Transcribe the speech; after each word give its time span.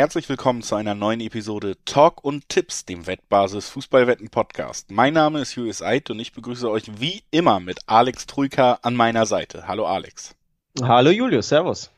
Herzlich 0.00 0.30
willkommen 0.30 0.62
zu 0.62 0.76
einer 0.76 0.94
neuen 0.94 1.20
Episode 1.20 1.76
Talk 1.84 2.24
und 2.24 2.48
Tipps, 2.48 2.86
dem 2.86 3.06
Wettbasis 3.06 3.68
Fußballwetten 3.68 4.30
Podcast. 4.30 4.90
Mein 4.90 5.12
Name 5.12 5.42
ist 5.42 5.56
Julius 5.56 5.82
Eid 5.82 6.08
und 6.08 6.18
ich 6.20 6.32
begrüße 6.32 6.70
euch 6.70 6.84
wie 6.98 7.22
immer 7.30 7.60
mit 7.60 7.80
Alex 7.84 8.26
Trujka 8.26 8.78
an 8.80 8.96
meiner 8.96 9.26
Seite. 9.26 9.68
Hallo 9.68 9.84
Alex. 9.84 10.34
Hallo 10.80 11.10
Julius, 11.10 11.50
Servus. 11.50 11.90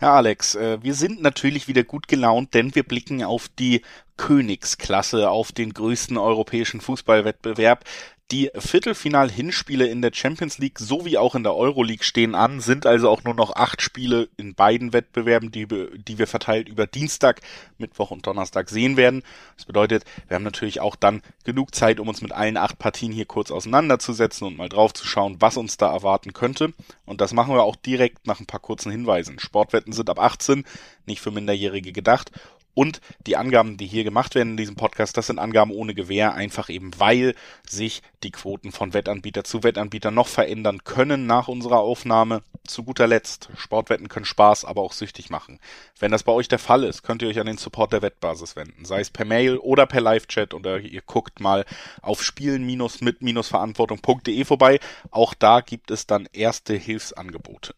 Ja, 0.00 0.14
Alex, 0.14 0.54
äh, 0.54 0.82
wir 0.82 0.94
sind 0.94 1.20
natürlich 1.20 1.68
wieder 1.68 1.84
gut 1.84 2.08
gelaunt, 2.08 2.54
denn 2.54 2.74
wir 2.74 2.82
blicken 2.82 3.22
auf 3.22 3.48
die 3.48 3.82
Königsklasse, 4.16 5.28
auf 5.28 5.52
den 5.52 5.74
größten 5.74 6.16
europäischen 6.16 6.80
Fußballwettbewerb. 6.80 7.84
Die 8.30 8.48
Viertelfinal-Hinspiele 8.54 9.88
in 9.88 10.02
der 10.02 10.12
Champions 10.14 10.58
League 10.58 10.78
sowie 10.78 11.18
auch 11.18 11.34
in 11.34 11.42
der 11.42 11.56
Euroleague 11.56 12.04
stehen 12.04 12.36
an, 12.36 12.60
sind 12.60 12.86
also 12.86 13.10
auch 13.10 13.24
nur 13.24 13.34
noch 13.34 13.56
acht 13.56 13.82
Spiele 13.82 14.28
in 14.36 14.54
beiden 14.54 14.92
Wettbewerben, 14.92 15.50
die, 15.50 15.66
die 15.66 16.18
wir 16.18 16.28
verteilt 16.28 16.68
über 16.68 16.86
Dienstag, 16.86 17.40
Mittwoch 17.78 18.12
und 18.12 18.24
Donnerstag 18.24 18.70
sehen 18.70 18.96
werden. 18.96 19.24
Das 19.56 19.64
bedeutet, 19.64 20.04
wir 20.28 20.36
haben 20.36 20.44
natürlich 20.44 20.80
auch 20.80 20.94
dann 20.94 21.22
genug 21.42 21.74
Zeit, 21.74 21.98
um 21.98 22.06
uns 22.06 22.22
mit 22.22 22.30
allen 22.30 22.56
acht 22.56 22.78
Partien 22.78 23.10
hier 23.10 23.26
kurz 23.26 23.50
auseinanderzusetzen 23.50 24.46
und 24.46 24.56
mal 24.56 24.68
drauf 24.68 24.94
zu 24.94 25.08
schauen, 25.08 25.38
was 25.40 25.56
uns 25.56 25.76
da 25.76 25.92
erwarten 25.92 26.32
könnte. 26.32 26.72
Und 27.06 27.20
das 27.20 27.32
machen 27.32 27.52
wir 27.52 27.64
auch 27.64 27.74
direkt 27.74 28.28
nach 28.28 28.38
ein 28.38 28.46
paar 28.46 28.60
kurzen 28.60 28.92
Hinweisen. 28.92 29.40
Sportwetten 29.40 29.92
sind 29.92 30.08
ab 30.08 30.20
18, 30.20 30.64
nicht 31.04 31.20
für 31.20 31.32
Minderjährige 31.32 31.90
gedacht 31.90 32.30
und 32.74 33.00
die 33.26 33.36
Angaben, 33.36 33.76
die 33.76 33.86
hier 33.86 34.04
gemacht 34.04 34.34
werden 34.34 34.50
in 34.50 34.56
diesem 34.56 34.76
Podcast, 34.76 35.16
das 35.16 35.26
sind 35.26 35.38
Angaben 35.38 35.72
ohne 35.72 35.94
Gewähr, 35.94 36.34
einfach 36.34 36.68
eben 36.68 36.90
weil 36.98 37.34
sich 37.68 38.02
die 38.22 38.30
Quoten 38.30 38.72
von 38.72 38.94
Wettanbieter 38.94 39.44
zu 39.44 39.62
Wettanbieter 39.62 40.10
noch 40.10 40.28
verändern 40.28 40.84
können 40.84 41.26
nach 41.26 41.48
unserer 41.48 41.80
Aufnahme. 41.80 42.42
Zu 42.66 42.84
guter 42.84 43.06
Letzt, 43.06 43.48
Sportwetten 43.56 44.08
können 44.08 44.26
Spaß, 44.26 44.64
aber 44.64 44.80
auch 44.82 44.92
süchtig 44.92 45.30
machen. 45.30 45.58
Wenn 45.98 46.12
das 46.12 46.22
bei 46.22 46.32
euch 46.32 46.48
der 46.48 46.58
Fall 46.58 46.84
ist, 46.84 47.02
könnt 47.02 47.22
ihr 47.22 47.28
euch 47.28 47.40
an 47.40 47.46
den 47.46 47.56
Support 47.56 47.92
der 47.92 48.02
Wettbasis 48.02 48.54
wenden, 48.54 48.84
sei 48.84 49.00
es 49.00 49.10
per 49.10 49.24
Mail 49.24 49.56
oder 49.56 49.86
per 49.86 50.00
Live-Chat 50.00 50.54
oder 50.54 50.78
ihr 50.78 51.02
guckt 51.02 51.40
mal 51.40 51.64
auf 52.02 52.22
spielen-mit-verantwortung.de 52.22 54.44
vorbei. 54.44 54.78
Auch 55.10 55.34
da 55.34 55.60
gibt 55.60 55.90
es 55.90 56.06
dann 56.06 56.28
erste 56.32 56.74
Hilfsangebote. 56.74 57.74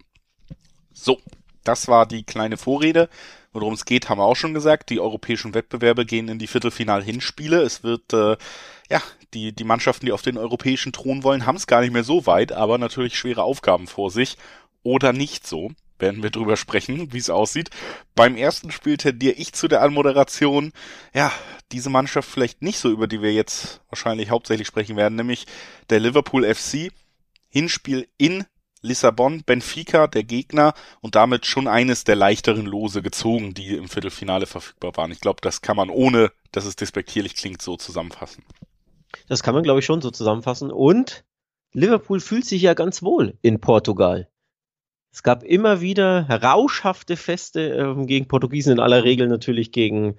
So, 0.93 1.19
das 1.65 1.89
war 1.89 2.07
die 2.07 2.25
kleine 2.25 2.57
Vorrede. 2.57 3.09
Worum 3.53 3.75
es 3.75 3.85
geht, 3.85 4.09
haben 4.09 4.19
wir 4.19 4.25
auch 4.25 4.37
schon 4.37 4.55
gesagt. 4.55 4.91
Die 4.91 5.01
europäischen 5.01 5.55
Wettbewerbe 5.55 6.07
gehen 6.07 6.29
in 6.29 6.39
die 6.39 6.47
Viertelfinal-Hinspiele. 6.47 7.61
Es 7.61 7.83
wird, 7.83 8.13
äh, 8.13 8.37
ja, 8.91 9.03
die, 9.35 9.53
die 9.55 9.65
Mannschaften, 9.65 10.07
die 10.07 10.13
auf 10.13 10.23
den 10.23 10.39
europäischen 10.39 10.93
Thron 10.93 11.23
wollen, 11.23 11.45
haben 11.45 11.57
es 11.57 11.67
gar 11.67 11.83
nicht 11.83 11.93
mehr 11.93 12.05
so 12.05 12.27
weit, 12.27 12.53
aber 12.53 12.79
natürlich 12.79 13.19
schwere 13.19 13.43
Aufgaben 13.43 13.87
vor 13.87 14.11
sich. 14.11 14.39
Oder 14.83 15.13
nicht 15.13 15.47
so. 15.47 15.71
Werden 15.99 16.23
wir 16.23 16.31
drüber 16.31 16.57
sprechen, 16.57 17.13
wie 17.13 17.19
es 17.19 17.31
aussieht. 17.31 17.71
Beim 18.17 18.37
ersten 18.37 18.73
Spiel 18.73 18.97
tendiere 18.97 19.35
ich 19.35 19.53
zu 19.53 19.69
der 19.69 19.83
Anmoderation. 19.83 20.73
Ja, 21.15 21.31
diese 21.71 21.91
Mannschaft 21.91 22.29
vielleicht 22.29 22.61
nicht 22.63 22.79
so, 22.79 22.91
über 22.91 23.07
die 23.07 23.23
wir 23.23 23.33
jetzt 23.33 23.83
wahrscheinlich 23.89 24.31
hauptsächlich 24.31 24.67
sprechen 24.67 24.97
werden, 24.97 25.15
nämlich 25.15 25.47
der 25.91 26.01
Liverpool 26.01 26.53
FC. 26.53 26.91
Hinspiel 27.51 28.09
in 28.17 28.47
Lissabon, 28.83 29.43
Benfica, 29.45 30.07
der 30.07 30.25
Gegner 30.25 30.75
und 31.01 31.15
damit 31.15 31.47
schon 31.47 31.69
eines 31.69 32.05
der 32.05 32.17
leichteren 32.17 32.67
Lose 32.67 33.01
gezogen, 33.01 33.55
die 33.55 33.77
im 33.77 33.89
Viertelfinale 33.89 34.47
verfügbar 34.47 34.97
waren. 34.97 35.13
Ich 35.13 35.21
glaube, 35.21 35.41
das 35.41 35.63
kann 35.63 35.77
man 35.77 35.89
ohne, 35.89 36.33
dass 36.51 36.67
es 36.67 36.77
despektierlich 36.77 37.35
klingt, 37.35 37.63
so 37.63 37.77
zusammenfassen. 37.77 38.45
Das 39.29 39.43
kann 39.43 39.55
man, 39.55 39.63
glaube 39.63 39.81
ich, 39.81 39.87
schon 39.87 40.03
so 40.03 40.11
zusammenfassen. 40.11 40.71
Und 40.71 41.25
Liverpool 41.73 42.21
fühlt 42.21 42.45
sich 42.45 42.63
ja 42.63 42.75
ganz 42.75 43.03
wohl 43.03 43.39
in 43.41 43.61
Portugal. 43.61 44.29
Es 45.13 45.23
gab 45.23 45.43
immer 45.45 45.81
wieder 45.81 46.29
rauschhafte 46.29 47.17
Feste 47.17 47.61
ähm, 47.61 48.07
gegen 48.07 48.29
Portugiesen, 48.29 48.73
in 48.73 48.81
aller 48.81 49.05
Regel 49.05 49.29
natürlich 49.29 49.71
gegen 49.71 50.17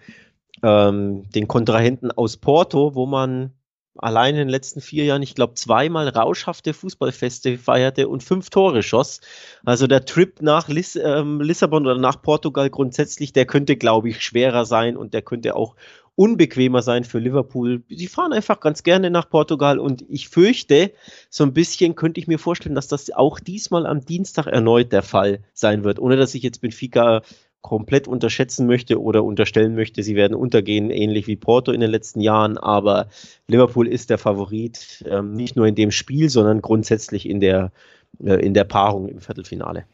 ähm, 0.62 1.30
den 1.32 1.48
Kontrahenten 1.48 2.12
aus 2.12 2.38
Porto, 2.38 2.94
wo 2.96 3.06
man 3.08 3.54
allein 3.98 4.36
in 4.36 4.40
den 4.40 4.50
letzten 4.50 4.82
vier 4.82 5.06
Jahren, 5.06 5.22
ich 5.22 5.36
glaube, 5.36 5.54
zweimal 5.54 6.08
rauschhafte 6.10 6.74
Fußballfeste 6.74 7.58
feierte 7.58 8.08
und 8.08 8.24
fünf 8.24 8.50
Tore 8.50 8.84
schoss. 8.84 9.22
Also 9.66 9.88
der 9.88 10.06
Trip 10.06 10.42
nach 10.42 10.68
Liss 10.68 10.96
ähm, 10.96 11.42
Lissabon 11.42 11.86
oder 11.86 12.00
nach 12.00 12.22
Portugal 12.22 12.70
grundsätzlich, 12.70 13.34
der 13.34 13.46
könnte, 13.46 13.76
glaube 13.76 14.10
ich, 14.10 14.22
schwerer 14.22 14.66
sein 14.66 14.98
und 14.98 15.14
der 15.14 15.22
könnte 15.22 15.56
auch 15.56 15.76
unbequemer 16.16 16.82
sein 16.82 17.04
für 17.04 17.20
Liverpool. 17.20 17.84
Sie 17.90 18.08
fahren 18.08 18.34
einfach 18.34 18.60
ganz 18.60 18.84
gerne 18.84 19.10
nach 19.10 19.30
Portugal 19.30 19.80
und 19.80 20.06
ich 20.10 20.30
fürchte, 20.30 20.92
so 21.30 21.44
ein 21.44 21.54
bisschen 21.54 21.96
könnte 21.96 22.20
ich 22.20 22.28
mir 22.28 22.38
vorstellen, 22.38 22.76
dass 22.76 22.88
das 22.88 23.10
auch 23.12 23.40
diesmal 23.40 23.88
am 23.88 24.06
Dienstag 24.06 24.46
erneut 24.48 24.92
der 24.92 25.02
Fall 25.02 25.44
sein 25.54 25.84
wird, 25.84 26.00
ohne 26.00 26.16
dass 26.16 26.36
ich 26.36 26.44
jetzt 26.44 26.62
Benfica 26.62 27.24
komplett 27.64 28.08
unterschätzen 28.08 28.68
möchte 28.68 29.02
oder 29.02 29.24
unterstellen 29.24 29.74
möchte, 29.74 30.04
sie 30.04 30.16
werden 30.16 30.36
untergehen, 30.36 30.92
ähnlich 30.92 31.26
wie 31.28 31.38
Porto 31.38 31.72
in 31.72 31.80
den 31.80 31.90
letzten 31.90 32.20
Jahren. 32.20 32.58
Aber 32.58 33.08
Liverpool 33.48 33.88
ist 33.88 34.12
der 34.12 34.20
Favorit, 34.20 35.04
ähm, 35.10 35.34
nicht 35.34 35.56
nur 35.56 35.66
in 35.66 35.74
dem 35.74 35.90
Spiel, 35.90 36.30
sondern 36.30 36.62
grundsätzlich 36.62 37.28
in 37.28 37.40
der, 37.40 37.72
äh, 38.24 38.36
in 38.46 38.54
der 38.54 38.66
Paarung 38.66 39.08
im 39.08 39.22
Viertelfinale. 39.22 39.86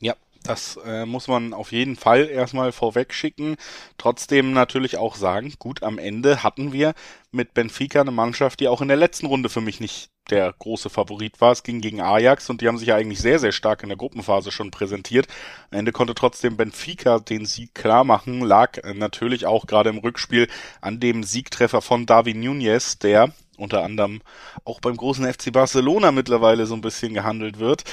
Ja, 0.00 0.14
das 0.44 0.78
äh, 0.86 1.04
muss 1.04 1.26
man 1.26 1.52
auf 1.52 1.72
jeden 1.72 1.96
Fall 1.96 2.28
erstmal 2.28 2.70
vorweg 2.70 3.12
schicken. 3.12 3.56
Trotzdem 3.98 4.52
natürlich 4.52 4.96
auch 4.96 5.16
sagen, 5.16 5.52
gut, 5.58 5.82
am 5.82 5.98
Ende 5.98 6.44
hatten 6.44 6.72
wir 6.72 6.94
mit 7.32 7.54
Benfica 7.54 8.00
eine 8.00 8.12
Mannschaft, 8.12 8.60
die 8.60 8.68
auch 8.68 8.80
in 8.80 8.88
der 8.88 8.96
letzten 8.96 9.26
Runde 9.26 9.48
für 9.48 9.60
mich 9.60 9.80
nicht 9.80 10.10
der 10.30 10.52
große 10.58 10.90
Favorit 10.90 11.40
war. 11.40 11.52
Es 11.52 11.62
ging 11.62 11.80
gegen 11.80 12.00
Ajax 12.00 12.50
und 12.50 12.60
die 12.60 12.68
haben 12.68 12.78
sich 12.78 12.88
ja 12.88 12.96
eigentlich 12.96 13.20
sehr, 13.20 13.38
sehr 13.38 13.52
stark 13.52 13.82
in 13.82 13.88
der 13.88 13.98
Gruppenphase 13.98 14.50
schon 14.50 14.70
präsentiert. 14.70 15.28
Am 15.70 15.78
Ende 15.78 15.92
konnte 15.92 16.14
trotzdem 16.14 16.56
Benfica 16.56 17.18
den 17.18 17.46
Sieg 17.46 17.74
klar 17.74 18.04
machen, 18.04 18.40
lag 18.40 18.78
natürlich 18.94 19.46
auch 19.46 19.66
gerade 19.66 19.90
im 19.90 19.98
Rückspiel 19.98 20.48
an 20.80 21.00
dem 21.00 21.22
Siegtreffer 21.22 21.82
von 21.82 22.06
David 22.06 22.36
Nunez, 22.36 22.98
der 22.98 23.32
unter 23.56 23.82
anderem 23.82 24.20
auch 24.64 24.80
beim 24.80 24.96
großen 24.96 25.32
FC 25.32 25.52
Barcelona 25.52 26.12
mittlerweile 26.12 26.66
so 26.66 26.74
ein 26.74 26.80
bisschen 26.80 27.14
gehandelt 27.14 27.58
wird. 27.58 27.84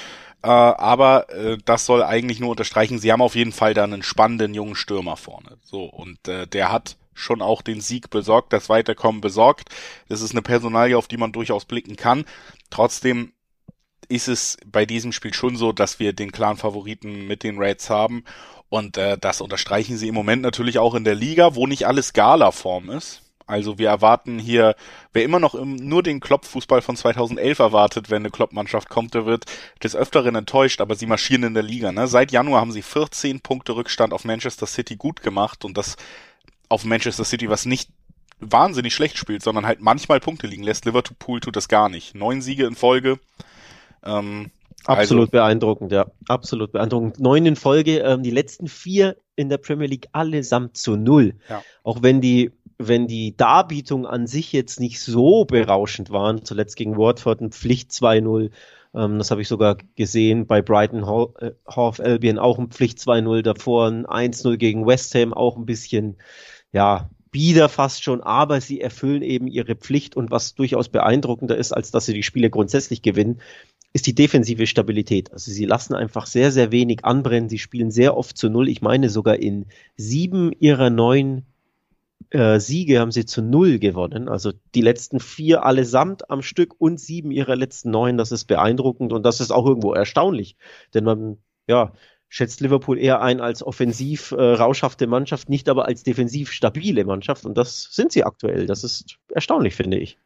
Äh, 0.44 0.48
aber 0.50 1.30
äh, 1.30 1.58
das 1.64 1.86
soll 1.86 2.04
eigentlich 2.04 2.40
nur 2.40 2.50
unterstreichen, 2.50 3.00
sie 3.00 3.12
haben 3.12 3.22
auf 3.22 3.36
jeden 3.36 3.54
Fall 3.54 3.74
da 3.74 3.86
einen 3.86 4.04
spannenden 4.04 4.54
jungen 4.54 4.76
Stürmer 4.76 5.16
vorne. 5.16 5.58
So, 5.64 5.86
und 5.86 6.28
äh, 6.28 6.48
der 6.48 6.72
hat 6.72 6.98
schon 7.14 7.42
auch 7.42 7.62
den 7.62 7.82
Sieg 7.82 8.10
besorgt, 8.10 8.54
das 8.54 8.70
Weiterkommen 8.70 9.22
besorgt. 9.22 9.70
Das 10.10 10.22
ist 10.22 10.32
eine 10.32 10.42
Personalie, 10.42 10.98
auf 10.98 11.08
die 11.08 11.18
man 11.18 11.32
durchaus 11.32 11.66
blicken 11.66 11.96
kann. 11.96 12.26
Trotzdem 12.70 13.34
ist 14.10 14.28
es 14.28 14.58
bei 14.66 14.86
diesem 14.86 15.12
Spiel 15.12 15.34
schon 15.34 15.56
so, 15.56 15.72
dass 15.72 16.00
wir 16.00 16.14
den 16.14 16.32
klaren 16.32 16.58
Favoriten 16.58 17.28
mit 17.28 17.44
den 17.44 17.58
Reds 17.58 17.90
haben. 17.90 18.24
Und 18.70 18.98
äh, 18.98 19.18
das 19.18 19.42
unterstreichen 19.42 19.98
sie 19.98 20.08
im 20.08 20.16
Moment 20.16 20.42
natürlich 20.42 20.80
auch 20.80 20.96
in 20.96 21.04
der 21.04 21.16
Liga, 21.16 21.56
wo 21.56 21.68
nicht 21.68 21.88
alles 21.88 22.14
Gala-Form 22.14 22.90
ist. 22.90 23.22
Also 23.46 23.78
wir 23.78 23.90
erwarten 23.90 24.40
hier, 24.40 24.76
wer 25.12 25.24
immer 25.24 25.40
noch 25.40 25.54
im, 25.54 25.76
nur 25.76 26.02
den 26.02 26.22
Klopp-Fußball 26.22 26.82
von 26.82 26.96
2011 26.96 27.60
erwartet, 27.60 28.10
wenn 28.10 28.22
eine 28.22 28.32
Klopp-Mannschaft 28.32 28.90
kommt, 28.90 29.14
der 29.14 29.26
wird 29.26 29.46
des 29.84 29.96
Öfteren 29.96 30.36
enttäuscht, 30.36 30.80
aber 30.80 30.96
sie 30.96 31.06
marschieren 31.06 31.44
in 31.44 31.54
der 31.54 31.64
Liga. 31.64 31.92
Ne? 31.92 32.08
Seit 32.08 32.32
Januar 32.32 32.62
haben 32.62 32.72
sie 32.72 32.82
14 32.82 33.42
Punkte 33.42 33.76
Rückstand 33.76 34.14
auf 34.14 34.24
Manchester 34.24 34.66
City 34.66 34.96
gut 34.96 35.22
gemacht 35.22 35.66
und 35.66 35.78
das 35.78 35.98
auf 36.74 36.86
Manchester 36.86 37.24
City, 37.24 37.50
was 37.50 37.68
nicht 37.68 37.92
wahnsinnig 38.40 38.96
schlecht 38.96 39.18
spielt, 39.18 39.44
sondern 39.44 39.68
halt 39.68 39.80
manchmal 39.80 40.20
Punkte 40.20 40.48
liegen 40.48 40.64
lässt. 40.64 40.86
Liverpool 40.86 41.40
tut 41.40 41.56
das 41.56 41.68
gar 41.68 41.88
nicht. 41.88 42.16
Neun 42.16 42.42
Siege 42.42 42.66
in 42.66 42.74
Folge. 42.76 43.20
Ähm, 44.04 44.50
absolut 44.86 45.26
also, 45.26 45.32
beeindruckend, 45.32 45.92
ja. 45.92 46.08
Absolut 46.28 46.72
beeindruckend. 46.72 47.20
Neun 47.20 47.46
in 47.46 47.56
Folge, 47.56 48.00
ähm, 48.00 48.24
die 48.24 48.32
letzten 48.32 48.68
vier 48.68 49.18
in 49.36 49.50
der 49.50 49.60
Premier 49.60 49.88
League 49.88 50.10
allesamt 50.14 50.76
zu 50.76 50.96
null. 50.96 51.36
Ja. 51.48 51.64
Auch 51.84 52.02
wenn 52.02 52.22
die, 52.22 52.52
wenn 52.80 53.08
die 53.08 53.38
Darbietung 53.38 54.08
an 54.08 54.26
sich 54.26 54.52
jetzt 54.52 54.80
nicht 54.80 55.00
so 55.00 55.46
berauschend 55.46 56.10
waren, 56.10 56.44
zuletzt 56.44 56.76
gegen 56.76 56.98
Watford 56.98 57.40
ein 57.40 57.52
Pflicht 57.52 57.92
2-0. 57.92 58.50
Ähm, 58.96 59.18
das 59.18 59.32
habe 59.32 59.42
ich 59.42 59.48
sogar 59.48 59.78
gesehen 59.96 60.48
bei 60.48 60.62
Brighton 60.62 61.06
Hove 61.06 61.34
äh, 61.40 62.04
Albion 62.04 62.40
auch 62.40 62.60
ein 62.60 62.70
Pflicht 62.70 63.00
2-0 63.00 63.42
davor, 63.42 63.88
ein 63.88 64.06
1-0 64.06 64.58
gegen 64.58 64.86
West 64.86 65.16
Ham 65.16 65.34
auch 65.34 65.58
ein 65.58 65.66
bisschen 65.66 66.18
ja, 66.74 67.10
bieder 67.32 67.70
fast 67.70 68.04
schon, 68.04 68.22
aber 68.22 68.62
sie 68.62 68.82
erfüllen 68.82 69.22
eben 69.22 69.48
ihre 69.48 69.76
Pflicht 69.76 70.16
und 70.16 70.30
was 70.30 70.56
durchaus 70.56 70.90
beeindruckender 70.90 71.58
ist, 71.58 71.72
als 71.72 71.92
dass 71.92 72.06
sie 72.06 72.14
die 72.14 72.24
Spiele 72.24 72.50
grundsätzlich 72.50 73.02
gewinnen, 73.02 73.40
ist 73.94 74.08
die 74.08 74.16
defensive 74.16 74.68
Stabilität. 74.68 75.32
Also 75.32 75.52
sie 75.52 75.66
lassen 75.66 75.94
einfach 75.94 76.26
sehr, 76.26 76.52
sehr 76.52 76.72
wenig 76.72 77.06
anbrennen. 77.06 77.50
Sie 77.50 77.60
spielen 77.60 77.92
sehr 77.92 78.18
oft 78.18 78.38
zu 78.38 78.50
Null. 78.50 78.68
Ich 78.68 78.82
meine 78.82 79.10
sogar 79.10 79.38
in 79.38 79.68
sieben 79.96 80.52
ihrer 80.60 80.90
neun 80.90 81.44
äh, 82.32 82.60
Siege 82.60 83.00
haben 83.00 83.12
sie 83.12 83.26
zu 83.26 83.44
Null 83.44 83.78
gewonnen. 83.78 84.28
Also 84.28 84.52
die 84.74 84.82
letzten 84.82 85.20
vier 85.20 85.64
allesamt 85.64 86.30
am 86.32 86.42
Stück 86.42 86.74
und 86.80 87.00
sieben 87.00 87.32
ihrer 87.32 87.56
letzten 87.56 87.92
neun. 87.92 88.18
Das 88.18 88.32
ist 88.32 88.46
beeindruckend 88.46 89.14
und 89.14 89.24
das 89.24 89.40
ist 89.40 89.52
auch 89.52 89.68
irgendwo 89.68 89.94
erstaunlich. 89.94 90.56
Denn 90.96 91.04
man, 91.04 91.38
ja, 91.68 91.94
schätzt 92.34 92.62
Liverpool 92.62 92.98
eher 92.98 93.22
ein 93.22 93.40
als 93.40 93.62
offensiv 93.62 94.32
äh, 94.32 94.42
rauschhafte 94.42 95.06
Mannschaft, 95.06 95.50
nicht 95.50 95.70
aber 95.70 95.86
als 95.86 96.02
defensiv 96.02 96.52
stabile 96.52 97.06
Mannschaft. 97.06 97.46
Und 97.46 97.60
das 97.60 97.90
sind 97.92 98.12
sie 98.12 98.24
aktuell. 98.24 98.66
Das 98.66 98.84
ist 98.84 99.18
erstaunlich, 99.30 99.76
finde 99.76 100.00
ich. 100.00 100.18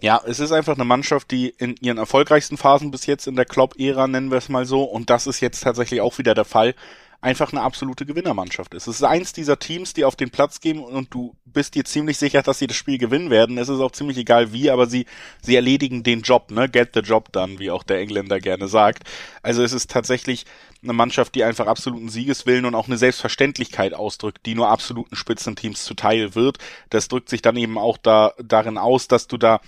Ja, 0.00 0.22
es 0.24 0.38
ist 0.38 0.52
einfach 0.52 0.76
eine 0.76 0.84
Mannschaft, 0.84 1.32
die 1.32 1.48
in 1.58 1.74
ihren 1.80 1.98
erfolgreichsten 1.98 2.56
Phasen 2.56 2.92
bis 2.92 3.06
jetzt 3.06 3.26
in 3.26 3.34
der 3.34 3.44
Klopp-Ära, 3.44 4.06
nennen 4.06 4.30
wir 4.30 4.38
es 4.38 4.48
mal 4.48 4.66
so, 4.66 4.84
und 4.84 5.10
das 5.10 5.26
ist 5.26 5.40
jetzt 5.40 5.64
tatsächlich 5.64 6.00
auch 6.00 6.16
wieder 6.18 6.36
der 6.36 6.44
Fall. 6.44 6.76
Einfach 7.20 7.52
eine 7.52 7.62
absolute 7.62 8.06
Gewinnermannschaft 8.06 8.74
ist. 8.74 8.86
Es 8.86 8.96
ist 8.96 9.02
eins 9.02 9.32
dieser 9.32 9.58
Teams, 9.58 9.92
die 9.92 10.04
auf 10.04 10.14
den 10.14 10.30
Platz 10.30 10.60
gehen 10.60 10.78
und 10.78 11.12
du 11.12 11.34
bist 11.44 11.74
dir 11.74 11.84
ziemlich 11.84 12.16
sicher, 12.16 12.42
dass 12.42 12.60
sie 12.60 12.68
das 12.68 12.76
Spiel 12.76 12.96
gewinnen 12.96 13.30
werden. 13.30 13.58
Es 13.58 13.68
ist 13.68 13.80
auch 13.80 13.90
ziemlich 13.90 14.18
egal 14.18 14.52
wie, 14.52 14.70
aber 14.70 14.86
sie, 14.86 15.06
sie 15.42 15.56
erledigen 15.56 16.04
den 16.04 16.22
Job, 16.22 16.52
ne? 16.52 16.68
Get 16.68 16.90
the 16.94 17.00
job 17.00 17.32
done, 17.32 17.58
wie 17.58 17.72
auch 17.72 17.82
der 17.82 17.98
Engländer 17.98 18.38
gerne 18.38 18.68
sagt. 18.68 19.02
Also 19.42 19.64
es 19.64 19.72
ist 19.72 19.90
tatsächlich 19.90 20.46
eine 20.82 20.92
Mannschaft, 20.92 21.34
die 21.34 21.42
einfach 21.42 21.66
absoluten 21.66 22.08
Siegeswillen 22.08 22.64
und 22.64 22.76
auch 22.76 22.86
eine 22.86 22.98
Selbstverständlichkeit 22.98 23.94
ausdrückt, 23.94 24.46
die 24.46 24.54
nur 24.54 24.68
absoluten 24.68 25.16
Spitzenteams 25.16 25.84
zuteil 25.84 26.36
wird. 26.36 26.58
Das 26.90 27.08
drückt 27.08 27.30
sich 27.30 27.42
dann 27.42 27.56
eben 27.56 27.78
auch 27.78 27.96
da, 27.98 28.34
darin 28.40 28.78
aus, 28.78 29.08
dass 29.08 29.26
du 29.26 29.38
da 29.38 29.60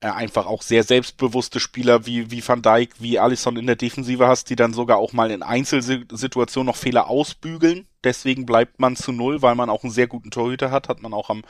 äh, 0.00 0.08
einfach 0.08 0.46
auch 0.46 0.62
sehr 0.62 0.82
selbstbewusste 0.82 1.60
Spieler 1.60 2.06
wie, 2.06 2.30
wie 2.30 2.46
Van 2.46 2.62
Dijk, 2.62 2.94
wie 2.98 3.18
Alisson 3.18 3.56
in 3.56 3.66
der 3.66 3.76
Defensive 3.76 4.26
hast, 4.26 4.50
die 4.50 4.56
dann 4.56 4.74
sogar 4.74 4.98
auch 4.98 5.12
mal 5.12 5.30
in 5.30 5.42
Einzelsituationen 5.42 6.66
noch 6.66 6.76
Fehler 6.76 7.08
ausbügeln. 7.08 7.86
Deswegen 8.04 8.46
bleibt 8.46 8.78
man 8.78 8.96
zu 8.96 9.12
null, 9.12 9.42
weil 9.42 9.54
man 9.54 9.70
auch 9.70 9.84
einen 9.84 9.92
sehr 9.92 10.06
guten 10.06 10.30
Torhüter 10.30 10.70
hat, 10.70 10.88
hat 10.88 11.02
man 11.02 11.14
auch 11.14 11.30
am, 11.30 11.44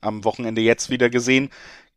am 0.00 0.24
Wochenende 0.24 0.60
jetzt 0.60 0.90
wieder 0.90 1.08
gesehen. 1.10 1.50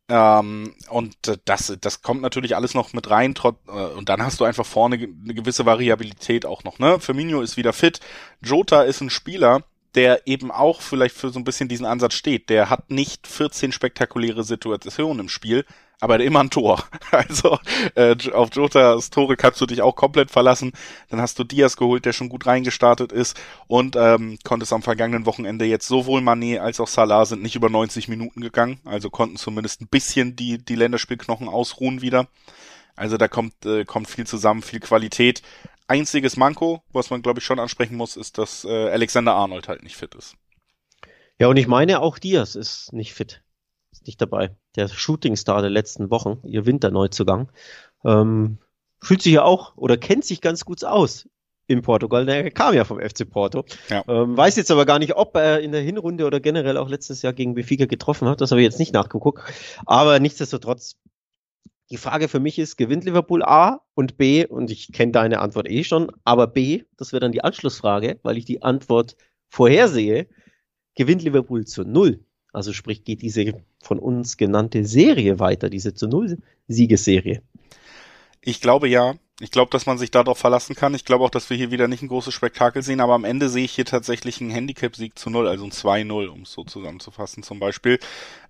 Ähm, 0.07 0.75
und 0.89 1.15
das, 1.45 1.77
das 1.79 2.01
kommt 2.01 2.21
natürlich 2.21 2.55
alles 2.55 2.73
noch 2.73 2.93
mit 2.93 3.09
rein. 3.09 3.35
Trot, 3.35 3.57
äh, 3.67 3.71
und 3.71 4.09
dann 4.09 4.23
hast 4.23 4.39
du 4.39 4.45
einfach 4.45 4.65
vorne 4.65 4.95
eine 4.95 5.33
gewisse 5.33 5.65
Variabilität 5.65 6.45
auch 6.45 6.63
noch. 6.63 6.79
Ne? 6.79 6.99
Firmino 6.99 7.41
ist 7.41 7.57
wieder 7.57 7.73
fit. 7.73 7.99
Jota 8.41 8.83
ist 8.83 9.01
ein 9.01 9.09
Spieler, 9.09 9.63
der 9.95 10.27
eben 10.27 10.51
auch 10.51 10.81
vielleicht 10.81 11.15
für 11.15 11.29
so 11.29 11.39
ein 11.39 11.43
bisschen 11.43 11.67
diesen 11.67 11.85
Ansatz 11.85 12.13
steht. 12.13 12.49
Der 12.49 12.69
hat 12.69 12.89
nicht 12.89 13.27
14 13.27 13.71
spektakuläre 13.71 14.43
Situationen 14.43 15.19
im 15.19 15.29
Spiel, 15.29 15.65
aber 16.01 16.19
immer 16.19 16.41
ein 16.41 16.49
Tor. 16.49 16.83
Also 17.11 17.59
äh, 17.95 18.15
auf 18.31 18.49
Jotas 18.53 19.09
Tore 19.09 19.35
kannst 19.35 19.59
du 19.59 19.65
dich 19.65 19.81
auch 19.81 19.95
komplett 19.95 20.31
verlassen. 20.31 20.71
Dann 21.09 21.21
hast 21.21 21.37
du 21.37 21.43
Diaz 21.43 21.75
geholt, 21.75 22.05
der 22.05 22.13
schon 22.13 22.29
gut 22.29 22.45
reingestartet 22.45 23.11
ist 23.11 23.39
und 23.67 23.97
ähm, 23.97 24.39
konntest 24.45 24.71
am 24.71 24.81
vergangenen 24.81 25.25
Wochenende 25.25 25.65
jetzt 25.65 25.87
sowohl 25.87 26.21
Mané 26.21 26.59
als 26.59 26.79
auch 26.79 26.87
Salah 26.87 27.25
sind 27.25 27.43
nicht 27.43 27.55
über 27.55 27.69
90 27.69 28.07
Minuten 28.07 28.41
gegangen, 28.41 28.79
also 28.85 29.09
konnten 29.09 29.35
zumindest 29.35 29.81
ein 29.81 29.87
bisschen 29.87 30.35
die 30.37 30.57
die 30.57 30.75
Länderspielknochen 30.75 31.49
ausruhen 31.49 32.01
wieder. 32.01 32.27
Also 32.95 33.17
da 33.17 33.27
kommt 33.27 33.65
äh, 33.65 33.83
kommt 33.85 34.09
viel 34.09 34.25
zusammen, 34.25 34.61
viel 34.61 34.79
Qualität 34.79 35.41
einziges 35.91 36.37
Manko, 36.37 36.81
was 36.93 37.09
man 37.09 37.21
glaube 37.21 37.39
ich 37.39 37.45
schon 37.45 37.59
ansprechen 37.59 37.95
muss, 37.95 38.15
ist, 38.15 38.37
dass 38.37 38.63
äh, 38.63 38.89
Alexander 38.89 39.33
Arnold 39.33 39.67
halt 39.67 39.83
nicht 39.83 39.97
fit 39.97 40.15
ist. 40.15 40.35
Ja, 41.37 41.47
und 41.47 41.57
ich 41.57 41.67
meine 41.67 42.01
auch 42.01 42.17
Diaz 42.17 42.55
ist 42.55 42.93
nicht 42.93 43.13
fit. 43.13 43.43
Ist 43.91 44.07
nicht 44.07 44.21
dabei. 44.21 44.55
Der 44.77 44.87
Shootingstar 44.87 45.61
der 45.61 45.69
letzten 45.69 46.09
Wochen, 46.09 46.39
ihr 46.45 46.65
Winterneuzugang, 46.65 47.51
ähm, 48.05 48.59
fühlt 49.01 49.21
sich 49.21 49.33
ja 49.33 49.43
auch 49.43 49.75
oder 49.75 49.97
kennt 49.97 50.23
sich 50.23 50.39
ganz 50.39 50.63
gut 50.63 50.85
aus 50.85 51.27
in 51.67 51.81
Portugal. 51.81 52.25
Der 52.25 52.51
kam 52.51 52.73
ja 52.73 52.85
vom 52.85 52.99
FC 52.99 53.29
Porto. 53.29 53.65
Ja. 53.89 54.03
Ähm, 54.07 54.37
weiß 54.37 54.55
jetzt 54.55 54.71
aber 54.71 54.85
gar 54.85 54.99
nicht, 54.99 55.15
ob 55.15 55.35
er 55.35 55.59
in 55.59 55.73
der 55.73 55.81
Hinrunde 55.81 56.25
oder 56.25 56.39
generell 56.39 56.77
auch 56.77 56.87
letztes 56.87 57.21
Jahr 57.21 57.33
gegen 57.33 57.53
Benfica 57.53 57.85
getroffen 57.85 58.29
hat. 58.29 58.39
Das 58.39 58.51
habe 58.51 58.61
ich 58.61 58.65
jetzt 58.65 58.79
nicht 58.79 58.93
nachgeguckt. 58.93 59.43
Aber 59.85 60.19
nichtsdestotrotz 60.19 60.95
die 61.91 61.97
Frage 61.97 62.29
für 62.29 62.39
mich 62.39 62.57
ist, 62.57 62.77
gewinnt 62.77 63.03
Liverpool 63.03 63.43
A 63.43 63.81
und 63.93 64.17
B, 64.17 64.45
und 64.45 64.71
ich 64.71 64.91
kenne 64.93 65.11
deine 65.11 65.39
Antwort 65.39 65.69
eh 65.69 65.83
schon, 65.83 66.11
aber 66.23 66.47
B, 66.47 66.83
das 66.97 67.11
wäre 67.11 67.19
dann 67.19 67.33
die 67.33 67.43
Anschlussfrage, 67.43 68.19
weil 68.23 68.37
ich 68.37 68.45
die 68.45 68.63
Antwort 68.63 69.17
vorhersehe, 69.49 70.27
gewinnt 70.95 71.21
Liverpool 71.21 71.65
zu 71.65 71.83
Null. 71.83 72.23
Also 72.53 72.73
sprich, 72.73 73.03
geht 73.03 73.21
diese 73.21 73.63
von 73.81 73.99
uns 73.99 74.37
genannte 74.37 74.85
Serie 74.85 75.39
weiter, 75.39 75.69
diese 75.69 75.93
zu 75.93 76.07
Null 76.07 76.37
Siegesserie. 76.67 77.41
Ich 78.41 78.61
glaube 78.61 78.87
ja. 78.87 79.15
Ich 79.39 79.49
glaube, 79.49 79.71
dass 79.71 79.87
man 79.87 79.97
sich 79.97 80.11
darauf 80.11 80.37
verlassen 80.37 80.75
kann. 80.75 80.93
Ich 80.93 81.03
glaube 81.03 81.23
auch, 81.23 81.31
dass 81.31 81.49
wir 81.49 81.57
hier 81.57 81.71
wieder 81.71 81.87
nicht 81.87 82.03
ein 82.03 82.07
großes 82.09 82.31
Spektakel 82.31 82.83
sehen, 82.83 82.99
aber 82.99 83.15
am 83.15 83.23
Ende 83.23 83.49
sehe 83.49 83.65
ich 83.65 83.71
hier 83.71 83.85
tatsächlich 83.85 84.39
einen 84.39 84.51
Handicap-Sieg 84.51 85.17
zu 85.17 85.31
null, 85.31 85.47
also 85.47 85.63
ein 85.63 85.71
2-0, 85.71 86.27
um 86.27 86.43
es 86.43 86.51
so 86.51 86.63
zusammenzufassen 86.63 87.41
zum 87.41 87.59
Beispiel. 87.59 87.97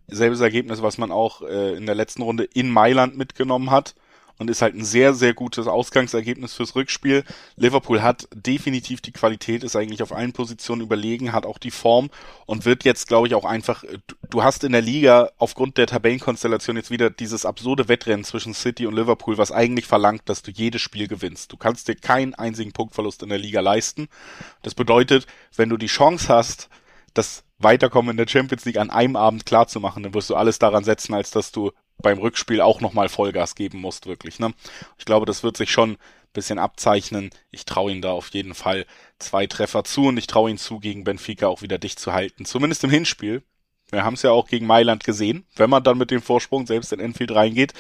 Selbes 0.08 0.40
Ergebnis, 0.42 0.82
was 0.82 0.98
man 0.98 1.12
auch 1.12 1.42
äh, 1.42 1.76
in 1.76 1.86
der 1.86 1.96
letzten 1.96 2.22
Runde 2.22 2.44
in 2.44 2.70
Mailand 2.70 3.18
mitgenommen 3.18 3.72
hat 3.72 3.96
und 4.42 4.50
ist 4.50 4.64
halt 4.64 4.74
ein 4.74 4.84
sehr, 4.84 5.14
sehr 5.14 5.36
gutes 5.36 5.68
Ausgangsergebnis 5.68 6.56
fürs 6.56 6.76
Rückspiel. 6.76 7.24
Liverpool 7.58 8.02
hat 8.02 8.28
definitiv 8.34 9.00
die 9.00 9.12
Qualität, 9.12 9.64
ist 9.64 9.76
eigentlich 9.76 10.02
auf 10.02 10.12
allen 10.12 10.34
Positionen 10.34 10.82
überlegen, 10.82 11.32
hat 11.32 11.46
auch 11.46 11.60
die 11.60 11.70
Form 11.70 12.10
und 12.48 12.66
wird 12.66 12.84
jetzt, 12.84 13.08
glaube 13.08 13.28
ich, 13.28 13.36
auch 13.36 13.46
einfach, 13.46 13.84
du 14.32 14.44
hast 14.44 14.64
in 14.64 14.72
der 14.72 14.82
Liga 14.82 15.30
aufgrund 15.38 15.78
der 15.78 15.86
Tabellenkonstellation 15.86 16.76
jetzt 16.76 16.90
wieder 16.90 17.12
dieses 17.12 17.46
absurde 17.46 17.88
Wettrennen 17.88 18.24
zwischen 18.24 18.56
City 18.56 18.88
und 18.88 18.96
Liverpool, 18.96 19.38
was 19.38 19.52
eigentlich 19.52 19.86
verlangt, 19.86 20.24
dass 20.26 20.42
du 20.42 20.50
jedes 20.50 20.82
Spiel 20.82 21.08
gewinnst. 21.08 21.52
Du 21.52 21.58
kannst 21.58 21.88
dir 21.88 21.96
keinen 21.96 22.34
einzigen 22.34 22.72
Punktverlust 22.72 23.22
in 23.22 23.30
der 23.30 23.38
Liga 23.38 23.62
leisten. 23.62 24.08
Das 24.64 24.74
bedeutet, 24.74 25.28
wenn 25.56 25.70
du 25.70 25.78
die 25.78 25.86
Chance 25.86 26.30
hast, 26.30 26.68
das 27.14 27.44
Weiterkommen 27.64 28.12
in 28.12 28.18
der 28.18 28.28
Champions 28.28 28.66
League 28.66 28.78
an 28.78 28.90
einem 28.90 29.16
Abend 29.16 29.46
klar 29.46 29.68
zu 29.68 29.80
machen, 29.80 30.04
dann 30.04 30.14
wirst 30.14 30.30
du 30.30 30.36
alles 30.36 30.60
daran 30.60 30.84
setzen, 30.84 31.14
als 31.14 31.32
dass 31.32 31.52
du 31.52 31.72
beim 32.02 32.18
Rückspiel 32.18 32.62
auch 32.62 32.82
nochmal 32.82 33.10
Vollgas 33.10 33.56
geben 33.56 33.80
musst, 33.80 34.08
wirklich. 34.08 34.40
Ne? 34.40 34.54
Ich 34.98 35.06
glaube, 35.06 35.26
das 35.26 35.44
wird 35.44 35.58
sich 35.58 35.72
schon 35.72 35.92
ein 35.92 35.98
bisschen 36.34 36.60
abzeichnen. 36.60 37.30
Ich 37.52 37.66
traue 37.66 37.92
ihm 37.92 38.02
da 38.02 38.12
auf 38.12 38.30
jeden 38.30 38.54
Fall 38.54 38.86
zwei 39.20 39.48
Treffer 39.48 39.84
zu 39.84 40.08
und 40.08 40.18
ich 40.18 40.28
traue 40.28 40.50
ihm 40.50 40.58
zu, 40.58 40.80
gegen 40.80 41.04
Benfica 41.04 41.48
auch 41.48 41.62
wieder 41.62 41.78
dicht 41.78 42.00
zu 42.00 42.14
halten. 42.14 42.46
Zumindest 42.46 42.84
im 42.84 42.90
Hinspiel. 42.90 43.44
Wir 43.92 44.06
haben 44.06 44.14
es 44.14 44.22
ja 44.22 44.32
auch 44.32 44.48
gegen 44.48 44.66
Mailand 44.66 45.04
gesehen. 45.04 45.46
Wenn 45.56 45.70
man 45.70 45.84
dann 45.84 45.98
mit 45.98 46.12
dem 46.12 46.22
Vorsprung 46.22 46.66
selbst 46.66 46.94
in 46.94 47.02
Enfield 47.02 47.32
reingeht, 47.36 47.74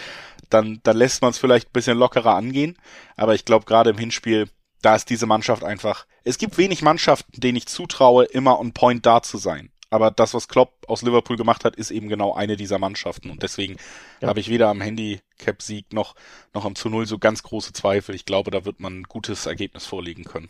dann, 0.50 0.82
dann 0.84 0.98
lässt 0.98 1.22
man 1.22 1.32
es 1.32 1.38
vielleicht 1.38 1.70
ein 1.70 1.74
bisschen 1.74 1.98
lockerer 1.98 2.36
angehen. 2.36 2.78
Aber 3.16 3.34
ich 3.34 3.46
glaube, 3.46 3.66
gerade 3.66 3.92
im 3.92 3.98
Hinspiel, 3.98 4.50
da 4.82 4.96
ist 4.96 5.10
diese 5.10 5.26
Mannschaft 5.26 5.64
einfach. 5.64 6.06
Es 6.24 6.38
gibt 6.38 6.58
wenig 6.58 6.82
Mannschaften, 6.82 7.40
denen 7.40 7.58
ich 7.58 7.68
zutraue, 7.68 8.26
immer 8.26 8.60
on 8.60 8.74
point 8.74 9.06
da 9.06 9.22
zu 9.24 9.38
sein. 9.38 9.71
Aber 9.92 10.10
das, 10.10 10.34
was 10.34 10.48
Klopp 10.48 10.86
aus 10.88 11.02
Liverpool 11.02 11.36
gemacht 11.36 11.66
hat, 11.66 11.76
ist 11.76 11.92
eben 11.92 12.08
genau 12.08 12.34
eine 12.34 12.56
dieser 12.56 12.80
Mannschaften. 12.80 13.30
Und 13.30 13.44
deswegen 13.44 13.76
ja. 14.22 14.30
habe 14.30 14.40
ich 14.40 14.50
weder 14.50 14.70
am 14.70 14.80
Handicap-Sieg 14.80 15.92
noch, 15.92 16.16
noch 16.54 16.66
am 16.66 16.76
zu 16.76 16.90
Null 16.90 17.06
so 17.06 17.20
ganz 17.20 17.44
große 17.44 17.74
Zweifel. 17.74 18.16
Ich 18.16 18.26
glaube, 18.26 18.52
da 18.52 18.64
wird 18.64 18.80
man 18.80 19.02
ein 19.02 19.04
gutes 19.04 19.46
Ergebnis 19.46 19.86
vorlegen 19.86 20.24
können. 20.24 20.50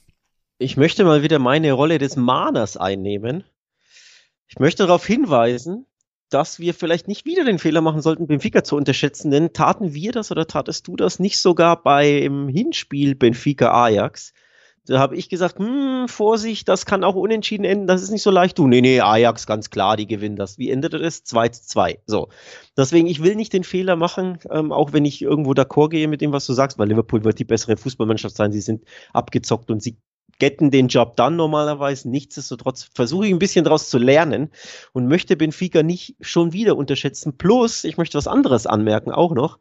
Ich 0.59 0.77
möchte 0.77 1.03
mal 1.03 1.23
wieder 1.23 1.39
meine 1.39 1.73
Rolle 1.73 1.97
des 1.97 2.15
Mahners 2.15 2.77
einnehmen. 2.77 3.43
Ich 4.47 4.59
möchte 4.59 4.85
darauf 4.85 5.07
hinweisen, 5.07 5.87
dass 6.29 6.59
wir 6.59 6.75
vielleicht 6.75 7.07
nicht 7.07 7.25
wieder 7.25 7.43
den 7.43 7.57
Fehler 7.57 7.81
machen 7.81 8.01
sollten, 8.01 8.27
Benfica 8.27 8.63
zu 8.63 8.75
unterschätzen, 8.75 9.31
denn 9.31 9.53
taten 9.53 9.95
wir 9.95 10.11
das 10.11 10.31
oder 10.31 10.45
tatest 10.45 10.87
du 10.87 10.95
das 10.95 11.17
nicht 11.17 11.39
sogar 11.39 11.81
beim 11.81 12.47
Hinspiel 12.47 13.15
Benfica 13.15 13.71
Ajax? 13.71 14.33
Da 14.87 14.97
habe 14.97 15.15
ich 15.15 15.29
gesagt, 15.29 15.59
hm, 15.59 16.07
Vorsicht, 16.07 16.67
das 16.67 16.87
kann 16.87 17.03
auch 17.03 17.13
unentschieden 17.13 17.65
enden, 17.65 17.85
das 17.85 18.01
ist 18.01 18.09
nicht 18.09 18.23
so 18.23 18.31
leicht. 18.31 18.57
Du, 18.57 18.67
nee, 18.67 18.81
nee, 18.81 18.99
Ajax, 18.99 19.45
ganz 19.45 19.69
klar, 19.69 19.95
die 19.95 20.07
gewinnen 20.07 20.35
das. 20.35 20.57
Wie 20.57 20.71
endete 20.71 20.97
das? 20.97 21.23
2 21.23 21.49
zu 21.49 21.67
2. 21.67 21.99
So. 22.07 22.29
Deswegen, 22.75 23.07
ich 23.07 23.21
will 23.21 23.35
nicht 23.35 23.53
den 23.53 23.63
Fehler 23.63 23.95
machen, 23.95 24.39
ähm, 24.49 24.71
auch 24.71 24.91
wenn 24.91 25.05
ich 25.05 25.21
irgendwo 25.21 25.51
d'accord 25.51 25.89
gehe 25.89 26.07
mit 26.07 26.21
dem, 26.21 26.31
was 26.31 26.47
du 26.47 26.53
sagst, 26.53 26.79
weil 26.79 26.87
Liverpool 26.87 27.23
wird 27.23 27.37
die 27.37 27.45
bessere 27.45 27.77
Fußballmannschaft 27.77 28.35
sein. 28.35 28.51
Sie 28.51 28.61
sind 28.61 28.83
abgezockt 29.13 29.69
und 29.69 29.83
sie 29.83 29.97
getten 30.39 30.71
den 30.71 30.87
Job 30.87 31.15
dann 31.17 31.35
normalerweise. 31.35 32.09
Nichtsdestotrotz 32.09 32.89
versuche 32.95 33.27
ich 33.27 33.31
ein 33.31 33.37
bisschen 33.37 33.63
daraus 33.63 33.89
zu 33.89 33.99
lernen 33.99 34.49
und 34.91 35.07
möchte 35.07 35.37
Benfica 35.37 35.83
nicht 35.83 36.15
schon 36.19 36.53
wieder 36.53 36.75
unterschätzen. 36.75 37.37
Plus, 37.37 37.83
ich 37.83 37.97
möchte 37.97 38.17
was 38.17 38.27
anderes 38.27 38.65
anmerken 38.65 39.11
auch 39.11 39.35
noch. 39.35 39.59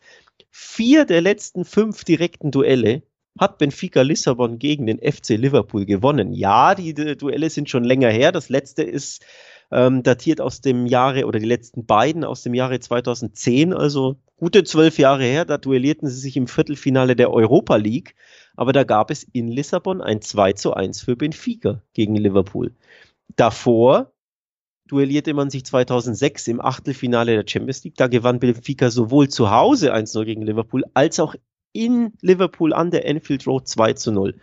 Vier 0.50 1.04
der 1.04 1.20
letzten 1.20 1.66
fünf 1.66 2.04
direkten 2.04 2.50
Duelle 2.50 3.02
hat 3.38 3.58
Benfica 3.58 4.02
Lissabon 4.02 4.58
gegen 4.58 4.86
den 4.86 4.98
FC 4.98 5.30
Liverpool 5.30 5.86
gewonnen. 5.86 6.32
Ja, 6.32 6.74
die, 6.74 6.94
Duelle 6.94 7.50
sind 7.50 7.70
schon 7.70 7.84
länger 7.84 8.10
her. 8.10 8.32
Das 8.32 8.48
letzte 8.48 8.82
ist 8.82 9.24
ähm, 9.70 10.02
datiert 10.02 10.40
aus 10.40 10.60
dem 10.60 10.86
Jahre 10.86 11.26
oder 11.26 11.38
die 11.38 11.46
letzten 11.46 11.86
beiden 11.86 12.24
aus 12.24 12.42
dem 12.42 12.54
Jahre 12.54 12.80
2010, 12.80 13.72
also 13.72 14.16
gute 14.36 14.64
zwölf 14.64 14.98
Jahre 14.98 15.24
her. 15.24 15.44
Da 15.44 15.58
duellierten 15.58 16.08
sie 16.08 16.18
sich 16.18 16.36
im 16.36 16.48
Viertelfinale 16.48 17.14
der 17.16 17.32
Europa 17.32 17.76
League, 17.76 18.14
aber 18.56 18.72
da 18.72 18.84
gab 18.84 19.10
es 19.10 19.24
in 19.32 19.48
Lissabon 19.48 20.00
ein 20.00 20.20
2 20.22 20.54
zu 20.54 20.74
1 20.74 21.02
für 21.02 21.16
Benfica 21.16 21.82
gegen 21.94 22.16
Liverpool. 22.16 22.74
Davor 23.36 24.12
duellierte 24.88 25.34
man 25.34 25.50
sich 25.50 25.64
2006 25.64 26.48
im 26.48 26.60
Achtelfinale 26.60 27.36
der 27.36 27.44
Champions 27.46 27.84
League. 27.84 27.96
Da 27.96 28.08
gewann 28.08 28.40
Benfica 28.40 28.90
sowohl 28.90 29.28
zu 29.28 29.52
Hause 29.52 29.94
1-0 29.94 30.24
gegen 30.24 30.42
Liverpool 30.42 30.84
als 30.94 31.20
auch 31.20 31.36
in 31.72 32.12
Liverpool 32.20 32.72
an 32.72 32.90
der 32.90 33.06
Enfield 33.06 33.46
Road 33.46 33.68
2 33.68 33.94
zu 33.94 34.12
0. 34.12 34.40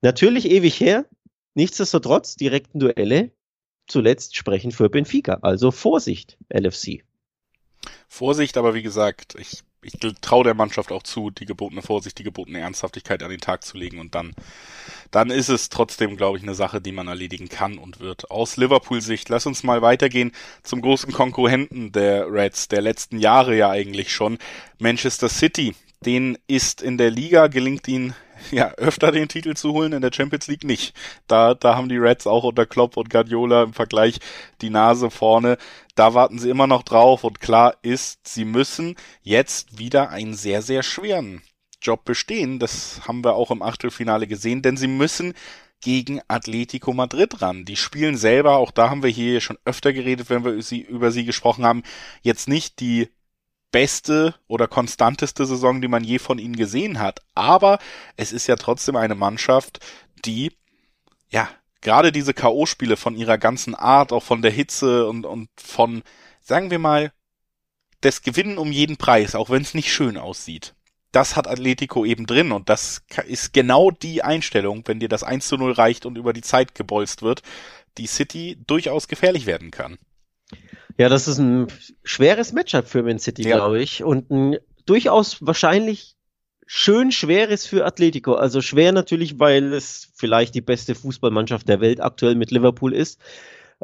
Natürlich 0.00 0.50
ewig 0.50 0.78
her, 0.80 1.06
nichtsdestotrotz 1.54 2.36
direkten 2.36 2.78
Duelle 2.78 3.32
zuletzt 3.86 4.36
sprechen 4.36 4.72
für 4.72 4.88
Benfica. 4.88 5.38
Also 5.42 5.70
Vorsicht, 5.70 6.38
LFC. 6.48 7.04
Vorsicht, 8.08 8.56
aber 8.56 8.74
wie 8.74 8.82
gesagt, 8.82 9.36
ich, 9.38 9.62
ich 9.82 9.94
traue 10.20 10.44
der 10.44 10.54
Mannschaft 10.54 10.92
auch 10.92 11.02
zu, 11.02 11.30
die 11.30 11.46
gebotene 11.46 11.82
Vorsicht, 11.82 12.18
die 12.18 12.24
gebotene 12.24 12.60
Ernsthaftigkeit 12.60 13.22
an 13.22 13.30
den 13.30 13.40
Tag 13.40 13.64
zu 13.64 13.76
legen 13.76 13.98
und 14.00 14.14
dann, 14.14 14.34
dann 15.10 15.30
ist 15.30 15.48
es 15.48 15.68
trotzdem, 15.68 16.16
glaube 16.16 16.38
ich, 16.38 16.42
eine 16.42 16.54
Sache, 16.54 16.80
die 16.80 16.92
man 16.92 17.08
erledigen 17.08 17.48
kann 17.48 17.78
und 17.78 18.00
wird. 18.00 18.30
Aus 18.30 18.56
Liverpool-Sicht, 18.56 19.28
lass 19.28 19.46
uns 19.46 19.62
mal 19.62 19.82
weitergehen 19.82 20.32
zum 20.62 20.82
großen 20.82 21.12
Konkurrenten 21.12 21.90
der 21.90 22.30
Reds 22.30 22.68
der 22.68 22.82
letzten 22.82 23.18
Jahre 23.18 23.56
ja 23.56 23.70
eigentlich 23.70 24.12
schon, 24.12 24.38
Manchester 24.78 25.28
City. 25.28 25.74
Den 26.04 26.38
ist 26.46 26.82
in 26.82 26.98
der 26.98 27.10
Liga 27.10 27.46
gelingt 27.46 27.86
ihnen 27.88 28.14
ja, 28.50 28.72
öfter 28.72 29.12
den 29.12 29.28
Titel 29.28 29.54
zu 29.54 29.72
holen, 29.72 29.92
in 29.92 30.02
der 30.02 30.12
Champions 30.12 30.48
League 30.48 30.64
nicht. 30.64 30.94
Da, 31.26 31.54
da 31.54 31.76
haben 31.76 31.88
die 31.88 31.98
Reds 31.98 32.26
auch 32.26 32.44
unter 32.44 32.66
Klopp 32.66 32.96
und 32.96 33.10
Guardiola 33.10 33.64
im 33.64 33.72
Vergleich 33.72 34.18
die 34.60 34.70
Nase 34.70 35.10
vorne. 35.10 35.58
Da 35.94 36.14
warten 36.14 36.38
sie 36.38 36.50
immer 36.50 36.66
noch 36.66 36.82
drauf 36.82 37.24
und 37.24 37.40
klar 37.40 37.76
ist, 37.82 38.26
sie 38.26 38.44
müssen 38.44 38.96
jetzt 39.22 39.78
wieder 39.78 40.10
einen 40.10 40.34
sehr, 40.34 40.62
sehr 40.62 40.82
schweren 40.82 41.42
Job 41.80 42.04
bestehen. 42.04 42.58
Das 42.58 43.02
haben 43.06 43.24
wir 43.24 43.34
auch 43.34 43.50
im 43.50 43.62
Achtelfinale 43.62 44.26
gesehen, 44.26 44.62
denn 44.62 44.76
sie 44.76 44.88
müssen 44.88 45.34
gegen 45.80 46.20
Atletico 46.28 46.92
Madrid 46.92 47.42
ran. 47.42 47.64
Die 47.64 47.76
spielen 47.76 48.16
selber, 48.16 48.56
auch 48.56 48.70
da 48.70 48.88
haben 48.88 49.02
wir 49.02 49.10
hier 49.10 49.40
schon 49.40 49.58
öfter 49.64 49.92
geredet, 49.92 50.30
wenn 50.30 50.44
wir 50.44 50.52
über 50.88 51.10
sie 51.10 51.24
gesprochen 51.24 51.64
haben, 51.64 51.82
jetzt 52.22 52.48
nicht 52.48 52.78
die 52.78 53.08
beste 53.72 54.34
oder 54.46 54.68
konstanteste 54.68 55.46
Saison, 55.46 55.80
die 55.80 55.88
man 55.88 56.04
je 56.04 56.18
von 56.18 56.38
ihnen 56.38 56.54
gesehen 56.54 57.00
hat. 57.00 57.20
Aber 57.34 57.78
es 58.16 58.32
ist 58.32 58.46
ja 58.46 58.56
trotzdem 58.56 58.94
eine 58.94 59.16
Mannschaft, 59.16 59.80
die, 60.24 60.52
ja, 61.30 61.48
gerade 61.80 62.12
diese 62.12 62.34
K.O.-Spiele 62.34 62.96
von 62.96 63.16
ihrer 63.16 63.38
ganzen 63.38 63.74
Art, 63.74 64.12
auch 64.12 64.22
von 64.22 64.42
der 64.42 64.52
Hitze 64.52 65.08
und, 65.08 65.26
und 65.26 65.48
von, 65.56 66.02
sagen 66.40 66.70
wir 66.70 66.78
mal, 66.78 67.12
das 68.02 68.22
Gewinnen 68.22 68.58
um 68.58 68.70
jeden 68.70 68.96
Preis, 68.96 69.34
auch 69.34 69.50
wenn 69.50 69.62
es 69.62 69.74
nicht 69.74 69.92
schön 69.92 70.16
aussieht. 70.16 70.74
Das 71.10 71.36
hat 71.36 71.46
Atletico 71.46 72.04
eben 72.04 72.26
drin 72.26 72.52
und 72.52 72.68
das 72.68 73.02
ist 73.26 73.52
genau 73.52 73.90
die 73.90 74.22
Einstellung, 74.22 74.82
wenn 74.86 74.98
dir 74.98 75.08
das 75.08 75.22
1 75.22 75.46
zu 75.46 75.56
0 75.56 75.72
reicht 75.72 76.06
und 76.06 76.16
über 76.16 76.32
die 76.32 76.40
Zeit 76.40 76.74
gebolzt 76.74 77.22
wird, 77.22 77.42
die 77.98 78.06
City 78.06 78.58
durchaus 78.66 79.08
gefährlich 79.08 79.44
werden 79.46 79.70
kann. 79.70 79.98
Ja, 80.98 81.08
das 81.08 81.28
ist 81.28 81.38
ein 81.38 81.66
schweres 82.04 82.52
Matchup 82.52 82.86
für 82.86 83.02
Man 83.02 83.18
City, 83.18 83.42
ja. 83.48 83.56
glaube 83.56 83.82
ich. 83.82 84.02
Und 84.02 84.30
ein 84.30 84.56
durchaus 84.86 85.38
wahrscheinlich 85.40 86.16
schön 86.66 87.12
schweres 87.12 87.66
für 87.66 87.84
Atletico. 87.84 88.34
Also 88.34 88.60
schwer 88.60 88.92
natürlich, 88.92 89.38
weil 89.38 89.72
es 89.72 90.08
vielleicht 90.14 90.54
die 90.54 90.60
beste 90.60 90.94
Fußballmannschaft 90.94 91.68
der 91.68 91.80
Welt 91.80 92.00
aktuell 92.00 92.34
mit 92.34 92.50
Liverpool 92.50 92.94
ist. 92.94 93.20